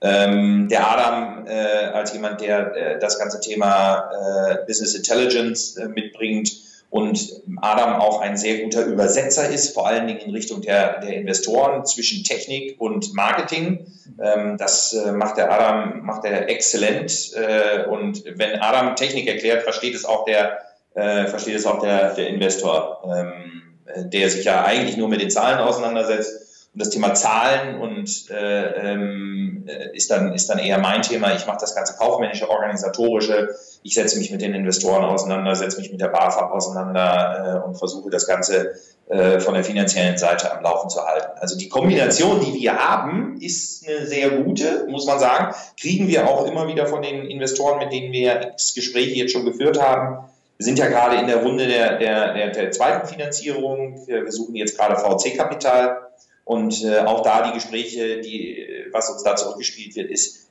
Ähm, 0.00 0.68
der 0.68 0.90
Adam 0.90 1.46
äh, 1.46 1.86
als 1.92 2.12
jemand, 2.12 2.40
der 2.40 2.74
äh, 2.76 2.98
das 2.98 3.18
ganze 3.18 3.40
Thema 3.40 4.10
äh, 4.12 4.66
Business 4.66 4.94
Intelligence 4.94 5.76
äh, 5.76 5.88
mitbringt 5.88 6.63
und 6.94 7.42
Adam 7.60 7.96
auch 7.96 8.20
ein 8.20 8.36
sehr 8.36 8.62
guter 8.62 8.84
Übersetzer 8.84 9.48
ist, 9.48 9.74
vor 9.74 9.88
allen 9.88 10.06
Dingen 10.06 10.20
in 10.20 10.30
Richtung 10.30 10.62
der, 10.62 11.00
der 11.00 11.14
Investoren 11.14 11.84
zwischen 11.84 12.22
Technik 12.22 12.80
und 12.80 13.14
Marketing. 13.14 13.84
Ähm, 14.22 14.56
das 14.58 14.92
äh, 14.92 15.10
macht 15.10 15.36
der 15.36 15.50
Adam, 15.50 16.06
macht 16.06 16.24
er 16.24 16.48
exzellent. 16.48 17.32
Äh, 17.34 17.86
und 17.88 18.22
wenn 18.36 18.60
Adam 18.60 18.94
Technik 18.94 19.26
erklärt, 19.26 19.64
versteht 19.64 19.96
es 19.96 20.04
auch 20.04 20.24
der, 20.24 20.60
äh, 20.94 21.26
versteht 21.26 21.56
es 21.56 21.66
auch 21.66 21.80
der, 21.80 22.14
der 22.14 22.28
Investor, 22.28 23.02
ähm, 23.04 24.10
der 24.12 24.30
sich 24.30 24.44
ja 24.44 24.62
eigentlich 24.62 24.96
nur 24.96 25.08
mit 25.08 25.20
den 25.20 25.30
Zahlen 25.30 25.58
auseinandersetzt. 25.58 26.68
Und 26.74 26.80
das 26.80 26.90
Thema 26.90 27.12
Zahlen 27.14 27.80
und 27.80 28.30
äh, 28.30 28.92
ähm, 28.92 29.53
ist 29.92 30.10
dann 30.10 30.34
ist 30.34 30.48
dann 30.48 30.58
eher 30.58 30.78
mein 30.78 31.02
Thema. 31.02 31.34
Ich 31.34 31.46
mache 31.46 31.58
das 31.60 31.74
ganze 31.74 31.94
kaufmännische, 31.96 32.48
organisatorische 32.48 33.54
ich 33.86 33.94
setze 33.94 34.18
mich 34.18 34.30
mit 34.30 34.40
den 34.40 34.54
Investoren 34.54 35.04
auseinander, 35.04 35.54
setze 35.54 35.78
mich 35.78 35.92
mit 35.92 36.00
der 36.00 36.08
BAFAB 36.08 36.52
auseinander 36.52 37.62
äh, 37.62 37.68
und 37.68 37.76
versuche 37.76 38.08
das 38.08 38.26
Ganze 38.26 38.72
äh, 39.08 39.38
von 39.38 39.52
der 39.52 39.62
finanziellen 39.62 40.16
Seite 40.16 40.50
am 40.50 40.62
Laufen 40.62 40.88
zu 40.88 41.04
halten. 41.04 41.38
Also 41.38 41.58
die 41.58 41.68
Kombination, 41.68 42.40
die 42.40 42.54
wir 42.54 42.78
haben, 42.78 43.36
ist 43.42 43.86
eine 43.86 44.06
sehr 44.06 44.30
gute, 44.30 44.86
muss 44.88 45.06
man 45.06 45.18
sagen. 45.18 45.54
Kriegen 45.78 46.08
wir 46.08 46.26
auch 46.26 46.46
immer 46.46 46.66
wieder 46.66 46.86
von 46.86 47.02
den 47.02 47.26
Investoren, 47.26 47.78
mit 47.78 47.92
denen 47.92 48.10
wir 48.10 48.54
Gespräche 48.74 49.16
jetzt 49.16 49.32
schon 49.32 49.44
geführt 49.44 49.78
haben. 49.78 50.24
Wir 50.56 50.64
sind 50.64 50.78
ja 50.78 50.86
gerade 50.86 51.16
in 51.16 51.26
der 51.26 51.42
Runde 51.42 51.66
der, 51.66 51.98
der, 51.98 52.32
der, 52.32 52.50
der 52.52 52.70
zweiten 52.70 53.06
Finanzierung. 53.06 54.06
Wir 54.06 54.32
suchen 54.32 54.54
jetzt 54.54 54.78
gerade 54.78 54.96
VC-Kapital. 54.96 56.03
Und 56.44 56.84
äh, 56.84 57.00
auch 57.00 57.22
da 57.22 57.48
die 57.48 57.54
Gespräche, 57.54 58.20
die, 58.20 58.86
was 58.92 59.08
uns 59.10 59.22
da 59.22 59.34
zurückgespielt 59.34 59.96
wird, 59.96 60.10
ist, 60.10 60.44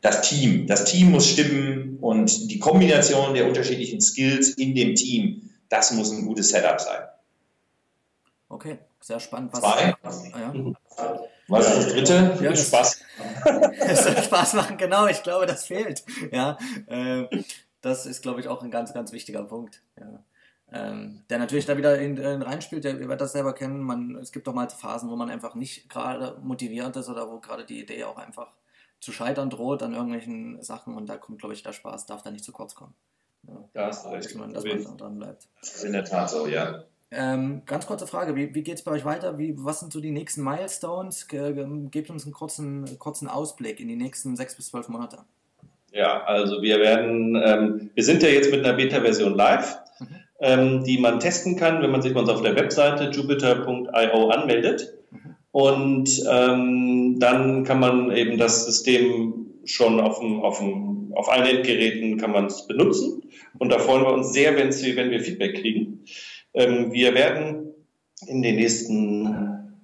das 0.00 0.20
Team. 0.20 0.66
Das 0.66 0.84
Team 0.84 1.12
muss 1.12 1.26
stimmen 1.26 1.98
und 2.00 2.50
die 2.50 2.58
Kombination 2.58 3.32
der 3.32 3.46
unterschiedlichen 3.46 4.02
Skills 4.02 4.50
in 4.50 4.74
dem 4.74 4.94
Team, 4.94 5.50
das 5.70 5.92
muss 5.92 6.10
ein 6.10 6.26
gutes 6.26 6.50
Setup 6.50 6.78
sein. 6.78 7.04
Okay, 8.50 8.78
sehr 9.00 9.18
spannend. 9.18 9.52
Was 9.54 9.60
Zwei. 9.60 9.94
Ja. 10.38 10.54
Was 11.48 11.66
ist 11.68 11.76
das 11.76 11.92
dritte? 11.92 12.38
Ja, 12.42 12.50
das 12.50 12.66
Spaß. 12.66 13.00
Es 13.80 14.04
soll 14.04 14.22
Spaß 14.22 14.54
machen, 14.54 14.76
genau. 14.76 15.06
Ich 15.06 15.22
glaube, 15.22 15.46
das 15.46 15.66
fehlt. 15.66 16.04
Ja, 16.30 16.58
äh, 16.86 17.24
das 17.80 18.06
ist, 18.06 18.22
glaube 18.22 18.40
ich, 18.40 18.48
auch 18.48 18.62
ein 18.62 18.70
ganz, 18.70 18.92
ganz 18.92 19.12
wichtiger 19.12 19.42
Punkt. 19.42 19.82
Ja. 19.98 20.22
Ähm, 20.72 21.22
der 21.30 21.38
natürlich 21.38 21.66
da 21.66 21.76
wieder 21.76 21.98
in, 21.98 22.16
in 22.16 22.42
reinspielt, 22.42 22.84
der, 22.84 22.94
ihr 22.94 23.00
werdet 23.00 23.20
das 23.20 23.32
selber 23.32 23.52
kennen. 23.52 23.80
Man, 23.80 24.16
es 24.16 24.32
gibt 24.32 24.46
doch 24.46 24.54
mal 24.54 24.68
Phasen, 24.68 25.10
wo 25.10 25.16
man 25.16 25.30
einfach 25.30 25.54
nicht 25.54 25.88
gerade 25.88 26.38
motiviert 26.42 26.96
ist 26.96 27.08
oder 27.08 27.30
wo 27.30 27.38
gerade 27.38 27.64
die 27.64 27.80
Idee 27.80 28.04
auch 28.04 28.18
einfach 28.18 28.52
zu 29.00 29.12
scheitern 29.12 29.50
droht 29.50 29.82
an 29.82 29.92
irgendwelchen 29.92 30.62
Sachen 30.62 30.94
und 30.96 31.08
da 31.08 31.18
kommt, 31.18 31.38
glaube 31.38 31.54
ich, 31.54 31.62
der 31.62 31.72
Spaß, 31.72 32.06
darf 32.06 32.22
da 32.22 32.30
nicht 32.30 32.44
zu 32.44 32.52
kurz 32.52 32.74
kommen. 32.74 32.94
Ja, 33.46 33.68
da 33.74 33.86
hast 33.88 34.06
du 34.06 34.10
recht. 34.10 34.24
Dass 34.24 34.34
man, 34.34 34.54
dass 34.54 34.64
man 34.64 34.96
dran 34.96 35.18
bleibt. 35.18 35.46
Das 35.60 35.76
ist 35.76 35.84
in 35.84 35.92
der 35.92 36.04
Tat 36.04 36.30
so, 36.30 36.46
ja. 36.46 36.84
Ähm, 37.10 37.62
ganz 37.66 37.86
kurze 37.86 38.06
Frage, 38.06 38.34
wie, 38.34 38.54
wie 38.54 38.62
geht 38.62 38.78
es 38.78 38.82
bei 38.82 38.92
euch 38.92 39.04
weiter? 39.04 39.38
Wie, 39.38 39.54
was 39.56 39.80
sind 39.80 39.92
so 39.92 40.00
die 40.00 40.10
nächsten 40.10 40.42
Milestones? 40.42 41.28
Gebt 41.28 42.10
uns 42.10 42.24
einen 42.24 42.32
kurzen, 42.32 42.98
kurzen 42.98 43.28
Ausblick 43.28 43.78
in 43.78 43.88
die 43.88 43.96
nächsten 43.96 44.34
sechs 44.36 44.56
bis 44.56 44.68
zwölf 44.68 44.88
Monate. 44.88 45.18
Ja, 45.92 46.24
also 46.24 46.60
wir 46.60 46.80
werden, 46.80 47.36
ähm, 47.36 47.90
wir 47.94 48.02
sind 48.02 48.22
ja 48.22 48.30
jetzt 48.30 48.50
mit 48.50 48.64
einer 48.64 48.74
Beta-Version 48.74 49.34
live. 49.34 49.78
Ähm, 50.40 50.84
die 50.84 50.98
man 50.98 51.20
testen 51.20 51.56
kann, 51.56 51.82
wenn 51.82 51.90
man 51.90 52.02
sich 52.02 52.14
uns 52.14 52.28
auf 52.28 52.42
der 52.42 52.56
Webseite 52.56 53.10
jupiter.io 53.10 54.28
anmeldet. 54.28 54.94
Und 55.52 56.10
ähm, 56.28 57.18
dann 57.20 57.64
kann 57.64 57.78
man 57.78 58.10
eben 58.10 58.38
das 58.38 58.66
System 58.66 59.46
schon 59.64 60.00
auf, 60.00 60.18
dem, 60.18 60.40
auf, 60.40 60.58
dem, 60.58 61.12
auf 61.14 61.30
allen 61.30 61.46
Endgeräten 61.46 62.18
kann 62.18 62.32
man 62.32 62.46
es 62.46 62.66
benutzen. 62.66 63.22
Und 63.58 63.70
da 63.70 63.78
freuen 63.78 64.02
wir 64.02 64.12
uns 64.12 64.32
sehr, 64.32 64.56
wenn, 64.56 64.70
wir 65.10 65.20
Feedback 65.20 65.60
kriegen. 65.60 66.04
Ähm, 66.54 66.92
wir 66.92 67.14
werden 67.14 67.72
in 68.26 68.42
den 68.42 68.56
nächsten 68.56 69.74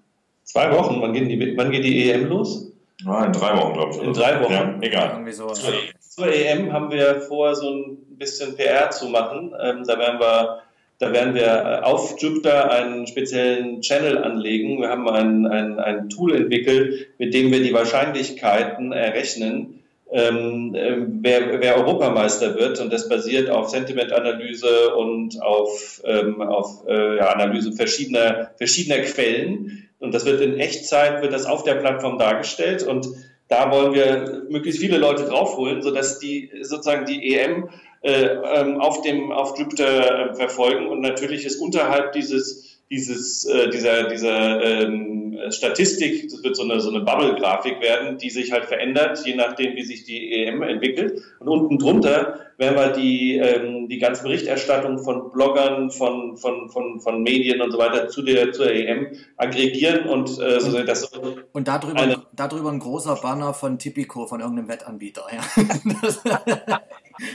zwei 0.42 0.72
Wochen, 0.72 1.00
wann, 1.00 1.14
die, 1.14 1.56
wann 1.56 1.70
geht 1.70 1.84
die 1.84 2.10
EM 2.10 2.26
los? 2.26 2.69
Ah, 3.06 3.24
in 3.24 3.32
drei 3.32 3.56
Wochen, 3.56 3.72
glaube 3.74 3.92
ich. 3.92 4.02
In 4.02 4.12
drei 4.12 4.40
Wochen. 4.40 4.52
Ja, 4.52 4.78
egal. 4.80 5.32
So. 5.32 5.48
Zur, 5.48 5.72
zur, 6.00 6.32
EM 6.32 6.72
haben 6.72 6.90
wir 6.90 7.20
vor, 7.22 7.54
so 7.54 7.70
ein 7.70 7.96
bisschen 8.18 8.56
PR 8.56 8.90
zu 8.90 9.08
machen. 9.08 9.54
Ähm, 9.60 9.84
da 9.86 9.98
werden 9.98 10.20
wir 10.20 10.62
da 11.00 11.14
werden 11.14 11.34
wir 11.34 11.46
äh, 11.46 11.82
auf 11.82 12.20
Jupyter 12.20 12.70
einen 12.70 13.06
speziellen 13.06 13.80
Channel 13.80 14.18
anlegen. 14.18 14.82
Wir 14.82 14.90
haben 14.90 15.08
ein, 15.08 15.46
ein, 15.46 15.80
ein 15.80 16.10
Tool 16.10 16.36
entwickelt, 16.36 17.08
mit 17.18 17.32
dem 17.32 17.50
wir 17.50 17.62
die 17.62 17.72
Wahrscheinlichkeiten 17.72 18.92
errechnen, 18.92 19.82
ähm, 20.12 20.74
äh, 20.74 20.96
wer, 21.22 21.58
wer 21.58 21.78
Europameister 21.78 22.54
wird. 22.54 22.80
Und 22.80 22.92
das 22.92 23.08
basiert 23.08 23.48
auf 23.48 23.70
Sentimentanalyse 23.70 24.94
und 24.94 25.40
auf, 25.40 26.02
ähm, 26.04 26.42
auf 26.42 26.86
äh, 26.86 27.16
ja, 27.16 27.32
Analyse 27.32 27.72
verschiedener, 27.72 28.50
verschiedener 28.58 28.98
Quellen. 28.98 29.88
Und 30.00 30.12
das 30.12 30.24
wird 30.24 30.40
in 30.40 30.58
Echtzeit, 30.58 31.22
wird 31.22 31.32
das 31.32 31.46
auf 31.46 31.62
der 31.62 31.74
Plattform 31.76 32.18
dargestellt. 32.18 32.82
Und 32.82 33.08
da 33.48 33.70
wollen 33.70 33.92
wir 33.92 34.44
möglichst 34.48 34.80
viele 34.80 34.98
Leute 34.98 35.24
draufholen, 35.24 35.82
sodass 35.82 36.18
die 36.18 36.50
sozusagen 36.62 37.04
die 37.04 37.34
EM 37.34 37.68
äh, 38.02 38.24
ähm, 38.24 38.80
auf 38.80 39.02
dem 39.02 39.30
auf 39.30 39.58
Jupiter 39.58 40.30
äh, 40.30 40.34
verfolgen 40.34 40.88
und 40.88 41.00
natürlich 41.00 41.44
ist 41.44 41.56
unterhalb 41.56 42.12
dieses 42.12 42.80
dieses 42.90 43.44
äh, 43.44 43.68
dieser 43.68 44.08
dieser 44.08 44.62
ähm, 44.62 45.19
Statistik 45.50 46.28
das 46.30 46.42
wird 46.42 46.56
so 46.56 46.62
eine 46.62 46.80
so 46.80 46.90
eine 46.90 47.00
Bubble-Grafik 47.00 47.80
werden, 47.80 48.18
die 48.18 48.30
sich 48.30 48.52
halt 48.52 48.66
verändert 48.66 49.20
je 49.24 49.34
nachdem 49.34 49.76
wie 49.76 49.82
sich 49.82 50.04
die 50.04 50.32
EM 50.32 50.62
entwickelt. 50.62 51.22
Und 51.38 51.48
unten 51.48 51.78
drunter 51.78 52.38
werden 52.58 52.76
wir 52.76 52.92
die 52.92 53.36
ähm, 53.38 53.88
die 53.88 53.98
ganze 53.98 54.22
Berichterstattung 54.22 54.98
von 54.98 55.30
Bloggern 55.30 55.90
von 55.90 56.36
von 56.36 56.68
von 56.68 57.00
von 57.00 57.22
Medien 57.22 57.60
und 57.60 57.70
so 57.72 57.78
weiter 57.78 58.08
zu 58.08 58.22
der 58.22 58.52
zur 58.52 58.70
EM 58.70 59.08
aggregieren 59.36 60.06
und 60.06 60.28
äh, 60.38 60.60
so 60.60 60.82
das 60.82 61.02
so 61.02 61.36
und 61.52 61.68
darüber 61.68 62.00
eine, 62.00 62.16
darüber 62.32 62.70
ein 62.70 62.78
großer 62.78 63.16
Banner 63.16 63.54
von 63.54 63.78
Tipico 63.78 64.26
von 64.26 64.40
irgendeinem 64.40 64.68
Wettanbieter 64.68 65.26
ja 65.32 65.40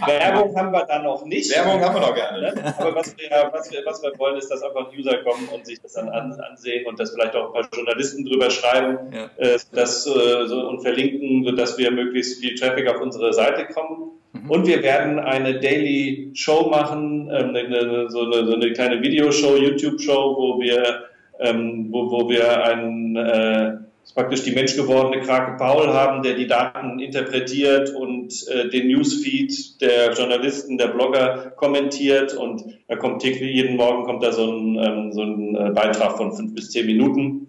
Werbung 0.06 0.56
haben 0.56 0.72
wir 0.72 0.86
da 0.86 1.00
noch 1.02 1.26
nicht. 1.26 1.52
Werbung 1.56 1.82
haben 1.82 1.96
wir 1.96 2.02
noch 2.02 2.16
gerne. 2.16 2.42
Ne? 2.42 2.76
Aber 2.78 2.96
was 2.96 3.16
wir, 3.18 3.30
was, 3.52 3.72
wir, 3.72 3.86
was 3.86 4.02
wir 4.02 4.18
wollen, 4.18 4.38
ist, 4.38 4.50
dass 4.50 4.64
einfach 4.64 4.92
User 4.98 5.18
kommen 5.24 5.48
und 5.54 5.66
sich 5.66 5.80
das 5.82 5.94
dann 5.94 6.10
an, 6.10 6.34
ansehen 6.34 6.86
und 6.86 7.00
das 7.00 7.12
vielleicht 7.12 7.36
auch 7.36 7.48
ein 7.48 7.54
paar 7.54 7.70
Journalisten 7.74 8.26
drüber 8.26 8.50
schreiben 8.50 8.98
ja. 9.14 9.30
äh, 9.38 9.58
das, 9.74 10.08
äh, 10.08 10.48
so, 10.48 10.68
und 10.68 10.82
verlinken, 10.82 11.44
sodass 11.46 11.78
wir 11.78 11.92
möglichst 11.92 12.40
viel 12.40 12.56
Traffic 12.56 12.88
auf 12.90 13.02
unsere 13.02 13.34
Seite 13.34 13.66
kommen. 13.74 14.12
Mhm. 14.34 14.52
Und 14.52 14.68
wir 14.68 14.82
werden 14.84 15.20
eine 15.20 15.60
Daily 15.60 16.32
Show 16.34 16.70
machen, 16.70 17.30
ähm, 17.34 17.56
eine, 17.56 18.10
so, 18.10 18.22
eine, 18.22 18.46
so 18.46 18.54
eine 18.54 18.74
kleine 18.74 19.02
Videoshow, 19.02 19.56
YouTube-Show, 19.56 20.36
wo 20.38 20.60
wir, 20.60 21.06
ähm, 21.40 21.88
wo, 21.92 22.12
wo 22.12 22.30
wir 22.30 22.64
einen 22.64 23.16
äh, 23.16 23.85
praktisch 24.14 24.44
die 24.44 24.52
menschgewordene 24.52 25.24
Krake 25.24 25.58
Paul 25.58 25.88
haben, 25.88 26.24
der 26.24 26.36
die 26.36 26.48
Daten 26.48 27.00
interpretiert 27.00 27.90
und 27.90 28.48
äh, 28.48 28.70
den 28.70 28.88
Newsfeed 28.88 29.82
der 29.82 30.14
Journalisten, 30.14 30.78
der 30.78 30.88
Blogger 30.88 31.52
kommentiert 31.56 32.34
und 32.34 32.64
da 32.88 32.96
kommt 32.96 33.22
täglich, 33.22 33.56
jeden 33.56 33.78
Morgen 33.78 34.04
kommt 34.04 34.24
da 34.24 34.32
so 34.32 34.52
ein, 34.52 34.78
ähm, 34.78 35.12
so 35.12 35.24
ein 35.24 35.56
äh, 35.56 35.70
Beitrag 35.72 36.18
von 36.18 36.36
fünf 36.36 36.54
bis 36.54 36.72
zehn 36.72 36.86
Minuten 36.86 37.48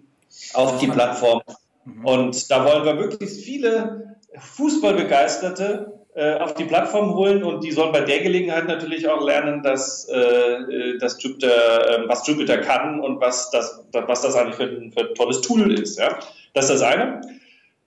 auf 0.53 0.79
die 0.79 0.87
Plattform. 0.87 1.41
Mhm. 1.85 2.05
Und 2.05 2.51
da 2.51 2.65
wollen 2.65 2.85
wir 2.85 2.95
möglichst 2.95 3.41
viele 3.41 4.17
Fußballbegeisterte 4.37 5.97
äh, 6.17 6.39
auf 6.39 6.55
die 6.55 6.65
Plattform 6.65 7.13
holen 7.13 7.43
und 7.43 7.63
die 7.63 7.71
sollen 7.71 7.91
bei 7.91 8.01
der 8.01 8.21
Gelegenheit 8.21 8.65
natürlich 8.65 9.07
auch 9.07 9.23
lernen, 9.23 9.61
dass, 9.61 10.09
äh, 10.09 10.97
dass 10.99 11.21
Jupyter, 11.21 12.05
äh, 12.05 12.09
was 12.09 12.25
Jupyter 12.25 12.57
kann 12.57 12.99
und 12.99 13.21
was 13.21 13.51
das, 13.51 13.85
was 13.91 14.21
das 14.21 14.35
eigentlich 14.35 14.55
für 14.55 14.63
ein, 14.63 14.91
für 14.91 15.09
ein 15.09 15.13
tolles 15.13 15.41
Tool 15.41 15.71
ist. 15.71 15.99
Ja? 15.99 16.17
Das 16.53 16.65
ist 16.69 16.81
das 16.81 16.81
eine. 16.81 17.21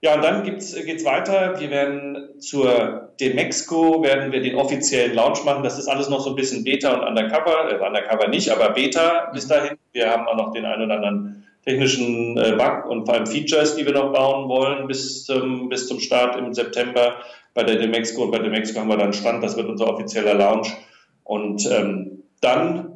Ja, 0.03 0.15
und 0.15 0.23
dann 0.23 0.43
geht 0.43 0.57
es 0.57 1.05
weiter. 1.05 1.59
Wir 1.59 1.69
werden 1.69 2.39
zur 2.39 3.11
Demexco, 3.19 4.01
werden 4.01 4.31
wir 4.31 4.41
den 4.41 4.55
offiziellen 4.55 5.13
Launch 5.13 5.43
machen. 5.43 5.63
Das 5.63 5.77
ist 5.77 5.87
alles 5.87 6.09
noch 6.09 6.21
so 6.21 6.31
ein 6.31 6.35
bisschen 6.35 6.63
Beta 6.63 6.93
und 6.93 7.07
Undercover. 7.07 7.71
Äh, 7.71 7.85
Undercover 7.85 8.27
nicht, 8.27 8.49
aber 8.49 8.71
Beta 8.71 9.29
bis 9.31 9.47
dahin. 9.47 9.77
Wir 9.91 10.09
haben 10.09 10.27
auch 10.27 10.35
noch 10.35 10.51
den 10.53 10.65
einen 10.65 10.85
oder 10.85 10.95
anderen 10.95 11.45
technischen 11.63 12.35
äh, 12.37 12.53
Bug 12.57 12.89
und 12.89 13.05
vor 13.05 13.13
allem 13.13 13.27
Features, 13.27 13.75
die 13.75 13.85
wir 13.85 13.93
noch 13.93 14.11
bauen 14.11 14.49
wollen 14.49 14.87
bis, 14.87 15.29
ähm, 15.29 15.69
bis 15.69 15.87
zum 15.87 15.99
Start 15.99 16.35
im 16.35 16.51
September 16.51 17.17
bei 17.53 17.63
der 17.63 17.75
Demexco. 17.75 18.23
Und 18.23 18.31
bei 18.31 18.39
Demexco 18.39 18.79
haben 18.79 18.89
wir 18.89 18.97
dann 18.97 19.13
Stand. 19.13 19.43
Das 19.43 19.55
wird 19.55 19.67
unser 19.67 19.87
offizieller 19.87 20.33
Launch. 20.33 20.75
Und 21.23 21.69
ähm, 21.71 22.23
dann 22.41 22.90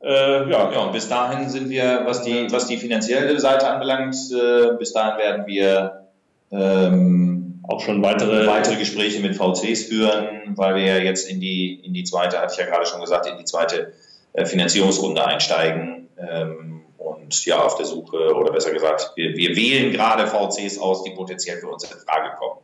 äh, 0.00 0.50
ja. 0.50 0.72
ja, 0.72 0.78
und 0.80 0.92
bis 0.92 1.08
dahin 1.08 1.48
sind 1.48 1.68
wir, 1.70 2.02
was 2.04 2.22
die, 2.22 2.50
was 2.50 2.66
die 2.66 2.76
finanzielle 2.76 3.38
Seite 3.40 3.68
anbelangt, 3.68 4.16
äh, 4.32 4.76
bis 4.78 4.92
dahin 4.92 5.18
werden 5.18 5.46
wir 5.46 6.06
ähm, 6.52 7.60
auch 7.68 7.80
schon 7.80 8.02
weitere, 8.02 8.46
weitere 8.46 8.76
Gespräche 8.76 9.20
mit 9.20 9.36
VCs 9.36 9.84
führen, 9.84 10.56
weil 10.56 10.76
wir 10.76 10.84
ja 10.84 10.98
jetzt 10.98 11.28
in 11.28 11.40
die, 11.40 11.74
in 11.84 11.92
die 11.92 12.04
zweite, 12.04 12.38
hatte 12.38 12.52
ich 12.52 12.58
ja 12.58 12.66
gerade 12.66 12.86
schon 12.86 13.00
gesagt, 13.00 13.26
in 13.26 13.36
die 13.38 13.44
zweite 13.44 13.92
äh, 14.32 14.46
Finanzierungsrunde 14.46 15.24
einsteigen. 15.24 16.08
Ähm, 16.16 16.82
und 16.96 17.44
ja, 17.44 17.60
auf 17.62 17.76
der 17.76 17.86
Suche, 17.86 18.34
oder 18.34 18.52
besser 18.52 18.72
gesagt, 18.72 19.12
wir, 19.16 19.36
wir 19.36 19.54
wählen 19.56 19.92
gerade 19.92 20.26
VCs 20.26 20.78
aus, 20.78 21.04
die 21.04 21.10
potenziell 21.10 21.58
für 21.58 21.68
uns 21.68 21.84
in 21.84 21.98
Frage 21.98 22.36
kommen. 22.38 22.60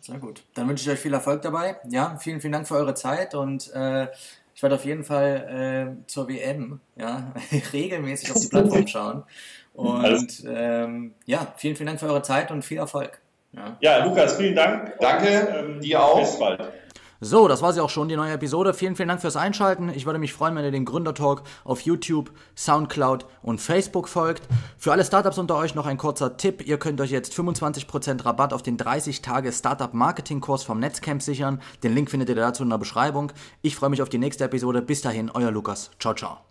Sehr 0.00 0.18
gut. 0.18 0.42
Dann 0.54 0.68
wünsche 0.68 0.84
ich 0.84 0.90
euch 0.96 1.00
viel 1.00 1.12
Erfolg 1.12 1.42
dabei. 1.42 1.76
Ja, 1.88 2.16
vielen, 2.18 2.40
vielen 2.40 2.52
Dank 2.52 2.68
für 2.68 2.76
eure 2.76 2.94
Zeit 2.94 3.34
und 3.34 3.72
äh, 3.74 4.06
ich 4.58 4.62
werde 4.64 4.74
auf 4.74 4.84
jeden 4.84 5.04
Fall 5.04 5.94
äh, 6.02 6.06
zur 6.08 6.28
WM 6.28 6.80
ja, 6.96 7.32
regelmäßig 7.72 8.32
auf 8.32 8.40
die 8.40 8.48
Plattform 8.50 8.88
schauen. 8.88 9.22
Und 9.72 10.42
ähm, 10.48 11.14
ja, 11.26 11.54
vielen, 11.56 11.76
vielen 11.76 11.86
Dank 11.86 12.00
für 12.00 12.06
eure 12.06 12.22
Zeit 12.22 12.50
und 12.50 12.64
viel 12.64 12.78
Erfolg. 12.78 13.20
Ja, 13.52 13.76
ja 13.80 14.04
Lukas, 14.04 14.36
vielen 14.36 14.56
Dank. 14.56 14.94
Danke, 14.98 15.46
und, 15.46 15.74
ähm, 15.76 15.80
dir 15.80 16.02
auch. 16.02 16.18
Bis 16.18 16.36
bald. 16.40 16.72
So, 17.20 17.48
das 17.48 17.62
war 17.62 17.72
sie 17.72 17.80
auch 17.80 17.90
schon, 17.90 18.08
die 18.08 18.16
neue 18.16 18.32
Episode. 18.32 18.72
Vielen, 18.74 18.94
vielen 18.94 19.08
Dank 19.08 19.20
fürs 19.20 19.34
Einschalten. 19.34 19.88
Ich 19.88 20.06
würde 20.06 20.20
mich 20.20 20.32
freuen, 20.32 20.54
wenn 20.54 20.64
ihr 20.64 20.70
den 20.70 20.84
Gründertalk 20.84 21.42
auf 21.64 21.80
YouTube, 21.80 22.30
Soundcloud 22.56 23.26
und 23.42 23.60
Facebook 23.60 24.08
folgt. 24.08 24.42
Für 24.76 24.92
alle 24.92 25.04
Startups 25.04 25.38
unter 25.38 25.56
euch 25.56 25.74
noch 25.74 25.86
ein 25.86 25.98
kurzer 25.98 26.36
Tipp. 26.36 26.64
Ihr 26.66 26.78
könnt 26.78 27.00
euch 27.00 27.10
jetzt 27.10 27.32
25% 27.32 28.24
Rabatt 28.24 28.52
auf 28.52 28.62
den 28.62 28.76
30 28.76 29.20
Tage 29.20 29.50
Startup 29.52 29.92
Marketing 29.92 30.40
Kurs 30.40 30.62
vom 30.62 30.78
Netzcamp 30.78 31.20
sichern. 31.20 31.60
Den 31.82 31.94
Link 31.94 32.10
findet 32.10 32.28
ihr 32.28 32.36
dazu 32.36 32.62
in 32.62 32.70
der 32.70 32.78
Beschreibung. 32.78 33.32
Ich 33.62 33.74
freue 33.74 33.90
mich 33.90 34.02
auf 34.02 34.08
die 34.08 34.18
nächste 34.18 34.44
Episode. 34.44 34.80
Bis 34.80 35.00
dahin, 35.00 35.30
euer 35.30 35.50
Lukas. 35.50 35.90
Ciao, 35.98 36.14
ciao. 36.14 36.47